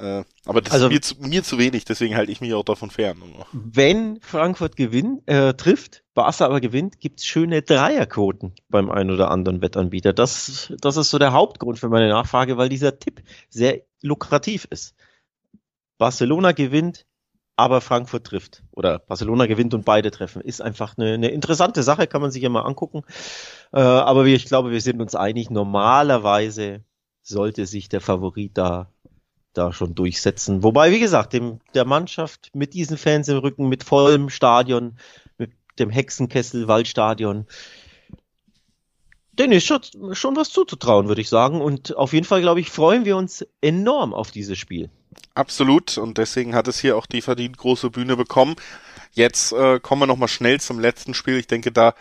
Äh, 0.00 0.24
aber 0.46 0.62
das 0.62 0.72
also, 0.72 0.86
ist 0.86 0.92
mir 0.92 1.00
zu, 1.02 1.14
mir 1.20 1.42
zu 1.42 1.58
wenig, 1.58 1.84
deswegen 1.84 2.16
halte 2.16 2.32
ich 2.32 2.40
mich 2.40 2.54
auch 2.54 2.64
davon 2.64 2.90
fern. 2.90 3.22
Wenn 3.52 4.18
Frankfurt 4.22 4.76
gewinnt, 4.76 5.28
äh, 5.28 5.52
trifft, 5.54 6.04
Barca 6.14 6.46
aber 6.46 6.60
gewinnt, 6.60 7.00
gibt's 7.00 7.26
schöne 7.26 7.62
Dreierquoten 7.62 8.54
beim 8.68 8.90
einen 8.90 9.10
oder 9.10 9.30
anderen 9.30 9.60
Wettanbieter. 9.60 10.12
Das, 10.12 10.72
das 10.80 10.96
ist 10.96 11.10
so 11.10 11.18
der 11.18 11.32
Hauptgrund 11.32 11.78
für 11.78 11.88
meine 11.88 12.08
Nachfrage, 12.08 12.56
weil 12.56 12.70
dieser 12.70 12.98
Tipp 12.98 13.22
sehr 13.50 13.82
lukrativ 14.00 14.66
ist. 14.70 14.94
Barcelona 15.98 16.52
gewinnt, 16.52 17.04
aber 17.56 17.82
Frankfurt 17.82 18.26
trifft. 18.26 18.62
Oder 18.72 19.00
Barcelona 19.00 19.44
gewinnt 19.44 19.74
und 19.74 19.84
beide 19.84 20.10
treffen. 20.10 20.40
Ist 20.40 20.62
einfach 20.62 20.96
eine, 20.96 21.12
eine 21.12 21.28
interessante 21.28 21.82
Sache, 21.82 22.06
kann 22.06 22.22
man 22.22 22.30
sich 22.30 22.42
ja 22.42 22.48
mal 22.48 22.62
angucken. 22.62 23.02
Äh, 23.72 23.80
aber 23.80 24.24
ich 24.24 24.46
glaube, 24.46 24.70
wir 24.70 24.80
sind 24.80 25.02
uns 25.02 25.14
einig, 25.14 25.50
normalerweise 25.50 26.84
sollte 27.20 27.66
sich 27.66 27.90
der 27.90 28.00
Favorit 28.00 28.56
da 28.56 28.90
da 29.52 29.72
schon 29.72 29.94
durchsetzen. 29.94 30.62
Wobei, 30.62 30.92
wie 30.92 31.00
gesagt, 31.00 31.32
dem, 31.32 31.60
der 31.74 31.84
Mannschaft 31.84 32.50
mit 32.54 32.74
diesen 32.74 32.96
Fans 32.96 33.28
im 33.28 33.38
Rücken, 33.38 33.68
mit 33.68 33.84
vollem 33.84 34.30
Stadion, 34.30 34.96
mit 35.38 35.52
dem 35.78 35.90
Hexenkessel 35.90 36.68
Waldstadion, 36.68 37.46
denen 39.32 39.52
ist 39.52 39.66
schon, 39.66 39.80
schon 40.12 40.36
was 40.36 40.50
zuzutrauen, 40.50 41.08
würde 41.08 41.20
ich 41.20 41.28
sagen. 41.28 41.60
Und 41.60 41.96
auf 41.96 42.12
jeden 42.12 42.26
Fall, 42.26 42.42
glaube 42.42 42.60
ich, 42.60 42.70
freuen 42.70 43.04
wir 43.04 43.16
uns 43.16 43.46
enorm 43.60 44.12
auf 44.14 44.30
dieses 44.30 44.58
Spiel. 44.58 44.90
Absolut. 45.34 45.98
Und 45.98 46.18
deswegen 46.18 46.54
hat 46.54 46.68
es 46.68 46.78
hier 46.78 46.96
auch 46.96 47.06
die 47.06 47.22
verdient 47.22 47.56
große 47.56 47.90
Bühne 47.90 48.16
bekommen. 48.16 48.56
Jetzt 49.12 49.52
äh, 49.52 49.80
kommen 49.80 50.02
wir 50.02 50.06
nochmal 50.06 50.28
schnell 50.28 50.60
zum 50.60 50.78
letzten 50.78 51.14
Spiel. 51.14 51.38
Ich 51.38 51.46
denke, 51.46 51.72
da 51.72 51.94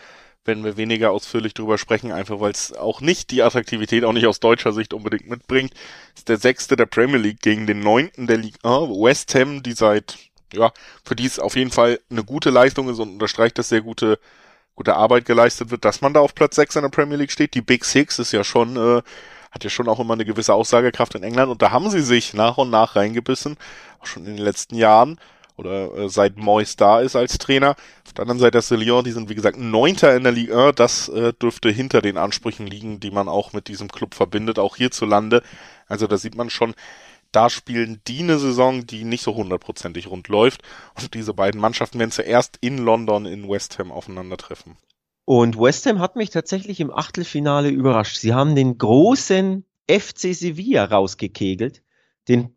werden 0.50 0.64
wir 0.64 0.76
weniger 0.76 1.12
ausführlich 1.12 1.54
drüber 1.54 1.78
sprechen, 1.78 2.10
einfach 2.10 2.40
weil 2.40 2.50
es 2.50 2.72
auch 2.72 3.00
nicht 3.00 3.30
die 3.30 3.42
Attraktivität, 3.42 4.02
auch 4.04 4.12
nicht 4.12 4.26
aus 4.26 4.40
deutscher 4.40 4.72
Sicht 4.72 4.92
unbedingt 4.92 5.28
mitbringt. 5.30 5.72
Ist 6.16 6.28
der 6.28 6.38
sechste 6.38 6.74
der 6.74 6.86
Premier 6.86 7.18
League 7.18 7.40
gegen 7.40 7.68
den 7.68 7.78
neunten 7.78 8.26
der 8.26 8.38
Liga 8.38 8.58
West 8.64 9.32
Ham, 9.36 9.62
die 9.62 9.72
seit, 9.72 10.18
ja, 10.52 10.72
für 11.04 11.14
die 11.14 11.26
es 11.26 11.38
auf 11.38 11.54
jeden 11.54 11.70
Fall 11.70 12.00
eine 12.10 12.24
gute 12.24 12.50
Leistung 12.50 12.88
ist 12.88 12.98
und 12.98 13.10
unterstreicht, 13.10 13.58
dass 13.58 13.68
sehr 13.68 13.80
gute, 13.80 14.18
gute 14.74 14.96
Arbeit 14.96 15.24
geleistet 15.24 15.70
wird, 15.70 15.84
dass 15.84 16.00
man 16.00 16.14
da 16.14 16.20
auf 16.20 16.34
Platz 16.34 16.56
sechs 16.56 16.74
in 16.74 16.82
der 16.82 16.88
Premier 16.88 17.16
League 17.16 17.30
steht. 17.30 17.54
Die 17.54 17.62
Big 17.62 17.84
Six 17.84 18.18
ist 18.18 18.32
ja 18.32 18.42
schon, 18.42 18.76
äh, 18.76 19.02
hat 19.52 19.62
ja 19.62 19.70
schon 19.70 19.88
auch 19.88 20.00
immer 20.00 20.14
eine 20.14 20.24
gewisse 20.24 20.52
Aussagekraft 20.52 21.14
in 21.14 21.22
England 21.22 21.52
und 21.52 21.62
da 21.62 21.70
haben 21.70 21.88
sie 21.90 22.02
sich 22.02 22.34
nach 22.34 22.58
und 22.58 22.70
nach 22.70 22.96
reingebissen, 22.96 23.56
auch 24.00 24.06
schon 24.06 24.26
in 24.26 24.34
den 24.34 24.44
letzten 24.44 24.74
Jahren 24.74 25.20
oder 25.60 25.94
äh, 25.94 26.08
seit 26.08 26.36
Moyes 26.38 26.74
da 26.76 27.00
ist 27.00 27.14
als 27.14 27.38
Trainer. 27.38 27.76
Auf 28.06 28.14
der 28.14 28.22
anderen 28.22 28.40
Seite 28.40 28.58
ist 28.58 28.70
Lyon, 28.70 29.04
die 29.04 29.12
sind 29.12 29.28
wie 29.28 29.34
gesagt 29.34 29.58
Neunter 29.58 30.16
in 30.16 30.24
der 30.24 30.32
Liga. 30.32 30.72
Das 30.72 31.08
äh, 31.08 31.32
dürfte 31.34 31.70
hinter 31.70 32.02
den 32.02 32.16
Ansprüchen 32.16 32.66
liegen, 32.66 32.98
die 32.98 33.10
man 33.10 33.28
auch 33.28 33.52
mit 33.52 33.68
diesem 33.68 33.88
Club 33.88 34.14
verbindet, 34.14 34.58
auch 34.58 34.76
hierzulande. 34.76 35.42
Also 35.86 36.06
da 36.06 36.16
sieht 36.18 36.34
man 36.34 36.50
schon, 36.50 36.74
da 37.30 37.48
spielen 37.50 38.00
die 38.08 38.20
eine 38.20 38.38
Saison, 38.38 38.86
die 38.86 39.04
nicht 39.04 39.22
so 39.22 39.34
hundertprozentig 39.34 40.08
rund 40.08 40.28
läuft. 40.28 40.62
Und 41.00 41.14
diese 41.14 41.34
beiden 41.34 41.60
Mannschaften 41.60 41.98
werden 41.98 42.10
zuerst 42.10 42.58
in 42.60 42.78
London 42.78 43.26
in 43.26 43.48
West 43.48 43.78
Ham 43.78 43.92
aufeinandertreffen. 43.92 44.76
Und 45.24 45.56
West 45.56 45.86
Ham 45.86 46.00
hat 46.00 46.16
mich 46.16 46.30
tatsächlich 46.30 46.80
im 46.80 46.92
Achtelfinale 46.92 47.68
überrascht. 47.68 48.16
Sie 48.16 48.34
haben 48.34 48.56
den 48.56 48.78
großen 48.78 49.64
FC 49.88 50.34
Sevilla 50.34 50.86
rausgekegelt, 50.86 51.82
den 52.28 52.56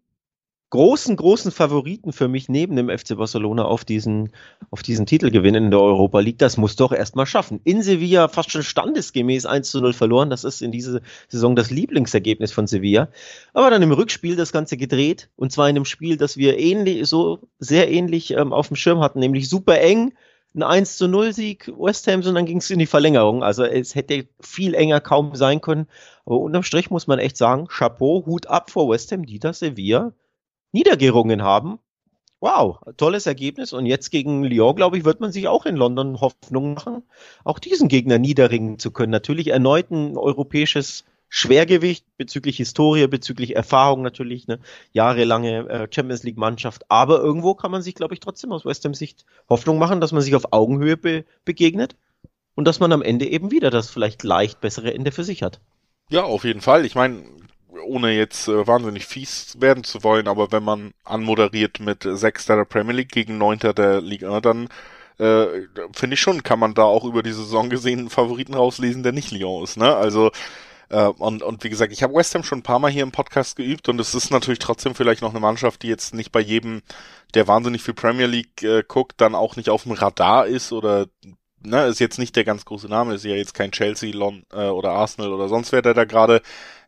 großen, 0.74 1.16
großen 1.16 1.52
Favoriten 1.52 2.14
für 2.14 2.28
mich 2.28 2.50
neben 2.50 2.76
dem 2.76 2.90
FC 2.90 3.16
Barcelona 3.16 3.64
auf 3.64 3.86
diesen, 3.86 4.32
auf 4.72 4.82
diesen 4.82 5.06
Titelgewinn 5.06 5.54
in 5.54 5.70
der 5.70 5.80
Europa 5.80 6.20
League. 6.20 6.40
Das 6.40 6.58
muss 6.58 6.76
doch 6.76 6.92
erstmal 6.92 7.28
schaffen. 7.28 7.62
In 7.64 7.84
Sevilla 7.84 8.28
fast 8.28 8.50
schon 8.50 8.64
standesgemäß 8.64 9.46
1 9.46 9.70
zu 9.70 9.82
0 9.82 9.94
verloren. 9.94 10.32
Das 10.32 10.44
ist 10.44 10.64
in 10.64 10.72
dieser 10.72 11.02
Saison 11.28 11.56
das 11.56 11.70
Lieblingsergebnis 11.70 12.52
von 12.52 12.66
Sevilla. 12.66 13.10
Aber 13.54 13.70
dann 13.70 13.84
im 13.84 13.92
Rückspiel 13.92 14.36
das 14.36 14.52
Ganze 14.52 14.76
gedreht. 14.76 15.30
Und 15.36 15.52
zwar 15.52 15.70
in 15.70 15.76
einem 15.76 15.86
Spiel, 15.86 16.18
das 16.18 16.38
wir 16.38 16.58
ähnlich, 16.58 17.08
so 17.08 17.38
sehr 17.60 17.92
ähnlich 17.92 18.32
ähm, 18.32 18.52
auf 18.52 18.70
dem 18.70 18.76
Schirm 18.76 19.00
hatten, 19.00 19.20
nämlich 19.20 19.50
super 19.50 19.80
eng. 19.80 20.14
Ein 20.56 20.64
1 20.64 20.98
zu 20.98 21.08
0 21.08 21.34
Sieg 21.34 21.72
West 21.78 22.08
Ham 22.08 22.22
und 22.22 22.34
dann 22.34 22.48
ging 22.48 22.58
es 22.58 22.72
in 22.72 22.80
die 22.80 22.88
Verlängerung. 22.88 23.44
Also 23.44 23.64
es 23.64 23.94
hätte 23.94 24.26
viel 24.42 24.74
enger 24.74 25.02
kaum 25.02 25.36
sein 25.36 25.62
können. 25.62 25.86
Aber 26.26 26.40
unterm 26.40 26.64
Strich 26.64 26.90
muss 26.90 27.06
man 27.06 27.20
echt 27.20 27.38
sagen, 27.38 27.68
Chapeau, 27.68 28.26
Hut 28.26 28.48
ab 28.48 28.72
vor 28.72 28.90
West 28.90 29.12
Ham, 29.12 29.28
die 29.28 29.38
das 29.38 29.60
Sevilla 29.60 30.14
niedergerungen 30.74 31.44
haben. 31.44 31.80
Wow, 32.42 32.80
tolles 32.98 33.26
Ergebnis. 33.26 33.72
Und 33.72 33.86
jetzt 33.86 34.10
gegen 34.10 34.44
Lyon, 34.44 34.76
glaube 34.76 34.98
ich, 34.98 35.06
wird 35.06 35.22
man 35.22 35.32
sich 35.32 35.48
auch 35.48 35.66
in 35.66 35.78
London 35.78 36.20
Hoffnung 36.20 36.74
machen, 36.74 37.04
auch 37.46 37.58
diesen 37.58 37.88
Gegner 37.88 38.20
niederringen 38.20 38.80
zu 38.80 38.92
können. 38.92 39.12
Natürlich 39.12 39.48
erneut 39.48 39.92
ein 39.92 40.18
europäisches 40.18 41.06
Schwergewicht 41.30 42.06
bezüglich 42.18 42.58
Historie, 42.58 43.08
bezüglich 43.08 43.56
Erfahrung 43.56 44.02
natürlich, 44.02 44.48
eine 44.48 44.60
jahrelange 44.92 45.70
äh, 45.70 45.88
Champions 45.90 46.24
League 46.24 46.38
Mannschaft. 46.38 46.84
Aber 46.90 47.20
irgendwo 47.20 47.56
kann 47.56 47.72
man 47.72 47.82
sich, 47.82 47.96
glaube 47.96 48.14
ich, 48.14 48.20
trotzdem 48.20 48.52
aus 48.52 48.66
West 48.66 48.84
Ham 48.86 48.94
Sicht 48.94 49.26
Hoffnung 49.50 49.80
machen, 49.80 50.02
dass 50.02 50.12
man 50.12 50.22
sich 50.22 50.36
auf 50.36 50.52
Augenhöhe 50.52 50.98
be 50.98 51.24
begegnet 51.46 51.96
und 52.56 52.68
dass 52.68 52.80
man 52.80 52.92
am 52.92 53.02
Ende 53.02 53.26
eben 53.26 53.52
wieder 53.52 53.70
das 53.70 53.90
vielleicht 53.90 54.22
leicht 54.24 54.62
bessere 54.62 54.94
Ende 54.94 55.12
für 55.12 55.24
sich 55.24 55.44
hat. 55.44 55.60
Ja, 56.10 56.24
auf 56.24 56.44
jeden 56.44 56.62
Fall. 56.62 56.86
Ich 56.86 56.94
meine, 56.94 57.24
ohne 57.86 58.12
jetzt 58.12 58.48
äh, 58.48 58.68
wahnsinnig 58.68 59.06
fies 59.06 59.58
werden 59.60 59.84
zu 59.84 60.04
wollen, 60.04 60.28
aber 60.28 60.52
wenn 60.52 60.64
man 60.64 60.94
anmoderiert 61.04 61.80
mit 61.80 62.04
Sechster 62.04 62.56
der 62.56 62.66
Premier 62.66 62.96
League 62.96 63.12
gegen 63.12 63.38
Neunter 63.38 63.74
der 63.74 64.02
Liga, 64.02 64.42
dann 64.42 64.68
äh, 65.20 65.46
finde 65.94 66.16
ich 66.16 66.20
schon, 66.20 66.44
kann 66.44 66.60
man 66.60 66.74
da 66.74 66.84
auch 66.84 67.06
über 67.06 67.24
die 67.24 67.32
Saison 67.32 67.70
gesehen 67.70 68.00
einen 68.00 68.10
Favoriten 68.10 68.54
rauslesen, 68.54 69.04
der 69.04 69.12
nicht 69.12 69.32
Lyon 69.32 69.64
ist. 69.64 69.78
Ne? 69.78 69.96
Also 69.96 70.32
äh, 70.90 71.06
und, 71.06 71.44
und 71.44 71.64
wie 71.64 71.70
gesagt, 71.70 71.92
ich 71.92 72.04
habe 72.04 72.14
West 72.14 72.36
Ham 72.36 72.44
schon 72.44 72.60
ein 72.60 72.64
paar 72.64 72.80
Mal 72.80 72.92
hier 72.92 73.04
im 73.04 73.12
Podcast 73.12 73.56
geübt 73.56 73.90
und 73.90 74.00
es 74.00 74.14
ist 74.14 74.32
natürlich 74.32 74.60
trotzdem 74.60 74.96
vielleicht 74.96 75.22
noch 75.22 75.32
eine 75.32 75.40
Mannschaft, 75.40 75.84
die 75.84 75.88
jetzt 75.88 76.14
nicht 76.14 76.32
bei 76.32 76.40
jedem, 76.40 76.82
der 77.34 77.48
wahnsinnig 77.48 77.82
viel 77.82 77.94
Premier 77.94 78.28
League 78.28 78.64
äh, 78.64 78.84
guckt, 78.88 79.20
dann 79.20 79.36
auch 79.36 79.56
nicht 79.56 79.70
auf 79.70 79.84
dem 79.84 79.94
Radar 79.94 80.46
ist 80.46 80.72
oder 80.72 81.08
ne, 81.62 81.86
ist 81.86 82.00
jetzt 82.00 82.20
nicht 82.20 82.36
der 82.36 82.44
ganz 82.44 82.66
große 82.66 82.88
Name, 82.88 83.16
ist 83.16 83.26
ja 83.26 83.36
jetzt 83.36 83.54
kein 83.54 83.72
Chelsea 83.72 84.16
Lon, 84.16 84.44
äh, 84.52 84.68
oder 84.68 84.92
Arsenal 84.92 85.34
oder 85.34 85.48
sonst 85.50 85.72
wer, 85.72 85.82
der 85.82 85.94
da 85.94 86.06
gerade 86.06 86.42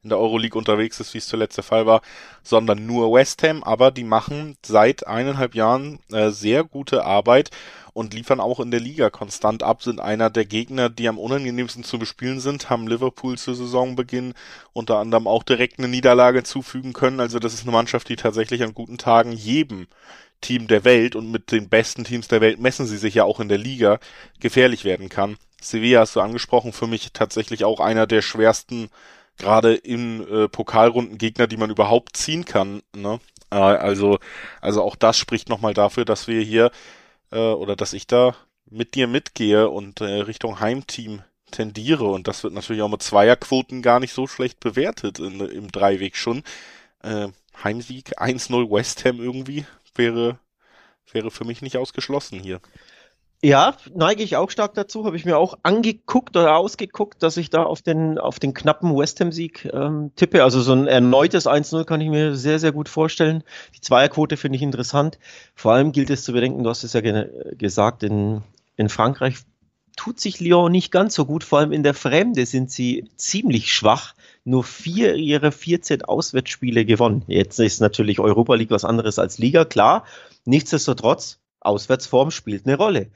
in 0.06 0.10
der 0.10 0.20
Euroleague 0.20 0.58
unterwegs 0.58 1.00
ist, 1.00 1.14
wie 1.14 1.18
es 1.18 1.28
zuletzt 1.28 1.58
der 1.58 1.64
Fall 1.64 1.86
war, 1.86 2.02
sondern 2.44 2.86
nur 2.86 3.12
West 3.12 3.44
Ham, 3.44 3.64
aber 3.64 3.92
die 3.92 4.04
machen 4.04 4.56
seit 4.64 5.06
eineinhalb 5.06 5.56
Jahren 5.56 6.00
äh, 6.12 6.30
sehr 6.30 6.64
gute 6.64 7.04
Arbeit 7.04 7.50
und 7.94 8.14
liefern 8.14 8.40
auch 8.40 8.60
in 8.60 8.72
der 8.72 8.80
Liga 8.80 9.10
konstant 9.10 9.64
ab, 9.64 9.82
sind 9.82 10.00
einer 10.00 10.30
der 10.30 10.46
Gegner, 10.46 10.90
die 10.90 11.08
am 11.08 11.18
unangenehmsten 11.18 11.84
zu 11.84 11.98
bespielen 11.98 12.40
sind, 12.40 12.70
haben 12.70 12.88
Liverpool 12.88 13.38
zu 13.38 13.54
Saisonbeginn 13.54 14.34
unter 14.74 14.98
anderem 14.98 15.28
auch 15.28 15.44
direkt 15.44 15.80
eine 15.80 15.88
Niederlage 15.88 16.44
zufügen 16.44 16.94
können. 16.94 17.20
Also 17.20 17.40
das 17.40 17.54
ist 17.54 17.64
eine 17.64 17.72
Mannschaft, 17.72 18.08
die 18.10 18.16
tatsächlich 18.16 18.62
an 18.62 18.74
guten 18.74 18.98
Tagen 18.98 19.32
jedem 19.32 19.88
Team 20.42 20.68
der 20.68 20.84
Welt 20.84 21.16
und 21.16 21.32
mit 21.32 21.52
den 21.52 21.70
besten 21.70 22.04
Teams 22.04 22.28
der 22.28 22.42
Welt 22.42 22.60
messen 22.60 22.86
sie 22.86 22.98
sich 22.98 23.16
ja 23.16 23.24
auch 23.24 23.40
in 23.40 23.50
der 23.50 23.58
Liga 23.58 24.00
gefährlich 24.40 24.84
werden 24.84 25.10
kann. 25.10 25.38
Sevilla 25.62 26.02
hast 26.02 26.16
du 26.16 26.22
angesprochen, 26.22 26.74
für 26.74 26.88
mich 26.88 27.12
tatsächlich 27.14 27.66
auch 27.66 27.80
einer 27.80 28.08
der 28.08 28.22
schwersten, 28.22 28.90
gerade 29.38 29.76
in 29.76 30.28
äh, 30.28 30.48
Pokalrunden 30.48 31.18
Gegner, 31.18 31.48
die 31.48 31.58
man 31.58 31.70
überhaupt 31.70 32.18
ziehen 32.18 32.46
kann. 32.46 32.82
Ne? 32.96 33.20
Äh, 33.52 33.56
also, 33.56 34.20
also 34.62 34.84
auch 34.84 34.96
das 34.96 35.18
spricht 35.18 35.50
nochmal 35.50 35.74
dafür, 35.74 36.06
dass 36.06 36.28
wir 36.28 36.42
hier 36.42 36.72
äh, 37.32 37.38
oder 37.38 37.76
dass 37.76 37.94
ich 37.94 38.08
da 38.08 38.36
mit 38.70 38.96
dir 38.96 39.08
mitgehe 39.08 39.70
und 39.70 40.02
äh, 40.02 40.06
Richtung 40.06 40.60
Heimteam 40.60 41.22
tendiere. 41.52 42.06
Und 42.06 42.28
das 42.28 42.44
wird 42.44 42.54
natürlich 42.54 42.82
auch 42.82 42.90
mit 42.90 43.04
Zweierquoten 43.04 43.82
gar 43.82 44.00
nicht 44.00 44.14
so 44.14 44.28
schlecht 44.28 44.60
bewertet 44.60 45.20
in, 45.20 45.40
im 45.40 45.72
Dreiweg 45.72 46.16
schon. 46.16 46.44
Äh, 47.04 47.30
Heimsieg 47.64 48.20
1-0 48.20 48.70
West 48.70 49.06
Ham 49.06 49.20
irgendwie 49.20 49.66
wäre, 49.96 50.40
wäre 51.12 51.32
für 51.32 51.46
mich 51.46 51.62
nicht 51.62 51.78
ausgeschlossen 51.78 52.40
hier. 52.40 52.60
Ja, 53.46 53.78
neige 53.94 54.24
ich 54.24 54.38
auch 54.38 54.50
stark 54.50 54.74
dazu. 54.74 55.06
Habe 55.06 55.18
ich 55.18 55.24
mir 55.24 55.38
auch 55.38 55.60
angeguckt 55.62 56.36
oder 56.36 56.58
ausgeguckt, 56.58 57.22
dass 57.22 57.38
ich 57.38 57.52
da 57.52 57.62
auf 57.62 57.84
den, 57.84 58.18
auf 58.18 58.40
den 58.40 58.56
knappen 58.56 58.98
West 58.98 59.20
Ham-Sieg 59.20 59.70
ähm, 59.72 60.10
tippe. 60.16 60.44
Also 60.44 60.62
so 60.62 60.74
ein 60.74 60.88
erneutes 60.88 61.46
1-0 61.46 61.84
kann 61.84 62.02
ich 62.02 62.10
mir 62.10 62.36
sehr, 62.36 62.58
sehr 62.58 62.72
gut 62.72 62.90
vorstellen. 62.90 63.44
Die 63.76 63.82
Zweierquote 63.82 64.36
finde 64.36 64.56
ich 64.56 64.64
interessant. 64.64 65.20
Vor 65.54 65.74
allem 65.74 65.92
gilt 65.92 66.10
es 66.10 66.24
zu 66.24 66.34
bedenken, 66.34 66.64
du 66.64 66.72
hast 66.72 66.84
es 66.84 66.94
ja 66.94 67.02
ge 67.02 67.28
gesagt, 67.56 68.02
in, 68.02 68.42
in 68.78 68.90
Frankreich 68.90 69.36
tut 69.96 70.20
sich 70.20 70.40
Lyon 70.40 70.72
nicht 70.72 70.92
ganz 70.92 71.14
so 71.14 71.28
gut. 71.28 71.44
Vor 71.44 71.60
allem 71.60 71.72
in 71.72 71.84
der 71.84 71.94
Fremde 71.94 72.48
sind 72.48 72.72
sie 72.72 73.12
ziemlich 73.16 73.72
schwach. 73.72 74.16
Nur 74.44 74.64
vier 74.64 75.14
ihrer 75.14 75.52
14 75.52 76.02
Auswärtsspiele 76.02 76.84
gewonnen. 76.84 77.22
Jetzt 77.28 77.60
ist 77.60 77.80
natürlich 77.80 78.20
Europa 78.20 78.56
League 78.56 78.72
was 78.72 78.86
anderes 78.86 79.20
als 79.20 79.38
Liga, 79.38 79.66
klar. 79.66 80.04
Nichtsdestotrotz 80.46 81.38
Auswärtsform 81.66 82.32
spielt 82.32 82.66
eine 82.66 82.78
Rolle. 82.78 83.12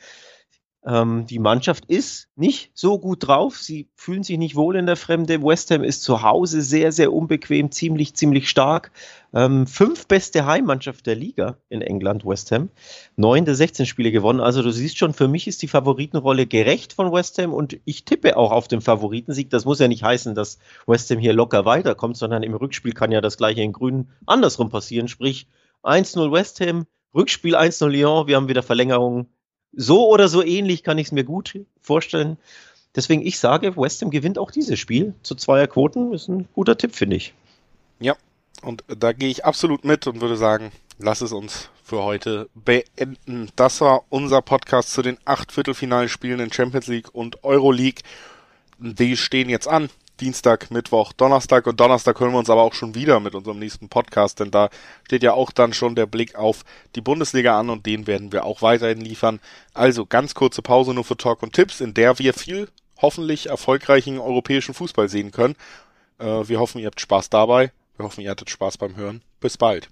Ähm, 0.86 1.26
die 1.26 1.40
Mannschaft 1.40 1.86
ist 1.88 2.30
nicht 2.38 2.72
so 2.74 3.00
gut 3.00 3.28
drauf. 3.28 3.58
Sie 3.58 3.90
fühlen 3.96 4.24
sich 4.24 4.38
nicht 4.38 4.56
wohl 4.56 4.78
in 4.78 4.86
der 4.86 4.96
Fremde. 4.96 5.44
West 5.44 5.72
Ham 5.72 5.84
ist 5.84 6.04
zu 6.04 6.22
Hause 6.24 6.62
sehr, 6.62 6.94
sehr 6.94 7.12
unbequem, 7.12 7.70
ziemlich, 7.70 8.16
ziemlich 8.16 8.50
stark. 8.50 8.92
Ähm, 9.34 9.68
fünf 9.68 10.08
beste 10.08 10.46
Heimmannschaft 10.46 11.06
der 11.06 11.16
Liga 11.16 11.58
in 11.68 11.82
England, 11.82 12.26
West 12.26 12.52
Ham. 12.54 12.70
Neun 13.18 13.44
der 13.44 13.56
16 13.56 13.88
Spiele 13.88 14.12
gewonnen. 14.12 14.40
Also 14.40 14.64
du 14.64 14.72
siehst 14.72 14.98
schon, 14.98 15.14
für 15.14 15.28
mich 15.28 15.48
ist 15.48 15.62
die 15.62 15.68
Favoritenrolle 15.68 16.48
gerecht 16.48 16.94
von 16.94 17.12
West 17.12 17.38
Ham 17.40 17.54
und 17.54 17.78
ich 17.84 18.06
tippe 18.06 18.38
auch 18.38 18.52
auf 18.52 18.70
den 18.70 18.80
Favoritensieg. 18.80 19.50
Das 19.50 19.66
muss 19.66 19.80
ja 19.80 19.90
nicht 19.90 20.04
heißen, 20.04 20.34
dass 20.34 20.60
West 20.88 21.12
Ham 21.12 21.20
hier 21.20 21.34
locker 21.34 21.66
weiterkommt, 21.66 22.16
sondern 22.16 22.42
im 22.42 22.54
Rückspiel 22.54 22.94
kann 22.94 23.12
ja 23.12 23.20
das 23.20 23.36
gleiche 23.36 23.62
in 23.62 23.74
Grün 23.74 24.08
andersrum 24.26 24.70
passieren. 24.70 25.10
Sprich 25.10 25.48
1-0 25.84 26.32
West 26.32 26.62
Ham, 26.62 26.88
Rückspiel 27.14 27.56
1-0 27.56 27.88
Lyon, 27.88 28.28
wir 28.28 28.36
haben 28.36 28.48
wieder 28.48 28.64
Verlängerung. 28.64 29.28
So 29.74 30.08
oder 30.08 30.28
so 30.28 30.44
ähnlich 30.44 30.84
kann 30.84 30.98
ich 30.98 31.08
es 31.08 31.12
mir 31.12 31.24
gut 31.24 31.60
vorstellen. 31.82 32.38
Deswegen, 32.96 33.26
ich 33.26 33.40
sage, 33.40 33.78
West 33.78 34.02
Ham 34.02 34.10
gewinnt 34.10 34.38
auch 34.38 34.52
dieses 34.52 34.80
Spiel 34.80 35.14
zu 35.22 35.36
zweier 35.36 35.68
Quoten. 35.68 36.14
Ist 36.14 36.28
ein 36.28 36.48
guter 36.54 36.78
Tipp, 36.78 36.96
finde 36.96 37.18
ich. 37.18 37.34
Ja, 38.00 38.16
und 38.64 38.84
da 38.88 39.14
gehe 39.14 39.30
ich 39.30 39.46
absolut 39.46 39.86
mit 39.86 40.08
und 40.08 40.22
würde 40.22 40.38
sagen, 40.38 40.72
lass 40.98 41.22
es 41.22 41.32
uns 41.32 41.70
für 41.84 42.04
heute 42.04 42.50
beenden. 42.56 43.50
Das 43.56 43.82
war 43.82 44.04
unser 44.10 44.42
Podcast 44.42 44.92
zu 44.92 45.02
den 45.02 45.18
acht 45.26 45.52
Viertelfinalspielen 45.52 46.40
in 46.40 46.52
Champions 46.52 46.88
League 46.88 47.14
und 47.14 47.44
Euroleague. 47.44 48.04
Die 48.80 49.18
stehen 49.18 49.50
jetzt 49.50 49.68
an. 49.68 49.90
Dienstag, 50.20 50.72
Mittwoch, 50.72 51.14
Donnerstag 51.14 51.68
und 51.68 51.80
Donnerstag 51.80 52.20
hören 52.20 52.32
wir 52.32 52.40
uns 52.40 52.50
aber 52.50 52.62
auch 52.62 52.74
schon 52.74 52.96
wieder 52.96 53.20
mit 53.20 53.36
unserem 53.36 53.60
nächsten 53.60 53.90
Podcast, 53.90 54.40
denn 54.40 54.52
da 54.52 54.70
steht 55.06 55.24
ja 55.24 55.34
auch 55.34 55.52
dann 55.52 55.74
schon 55.74 55.96
der 55.96 56.06
Blick 56.06 56.36
auf 56.36 56.64
die 56.96 57.02
Bundesliga 57.02 57.60
an 57.60 57.70
und 57.70 57.86
den 57.86 58.08
werden 58.08 58.32
wir 58.32 58.46
auch 58.46 58.62
weiterhin 58.62 59.02
liefern. 59.02 59.40
Also 59.74 60.06
ganz 60.06 60.36
kurze 60.36 60.62
Pause 60.62 60.94
nur 60.94 61.04
für 61.04 61.18
Talk 61.18 61.44
und 61.44 61.54
Tipps, 61.54 61.82
in 61.82 61.94
der 61.94 62.20
wir 62.20 62.34
viel 62.34 62.70
hoffentlich 63.02 63.48
erfolgreichen 63.48 64.20
europäischen 64.20 64.74
Fußball 64.74 65.10
sehen 65.10 65.32
können. 65.32 65.56
Äh, 66.20 66.48
wir 66.48 66.60
hoffen, 66.60 66.80
ihr 66.80 66.88
habt 66.88 67.02
Spaß 67.02 67.30
dabei. 67.30 67.72
Wir 67.98 68.06
hoffen, 68.06 68.22
ihr 68.22 68.32
hattet 68.32 68.50
Spaß 68.50 68.78
beim 68.78 68.96
Hören. 68.96 69.22
Bis 69.40 69.58
bald. 69.58 69.90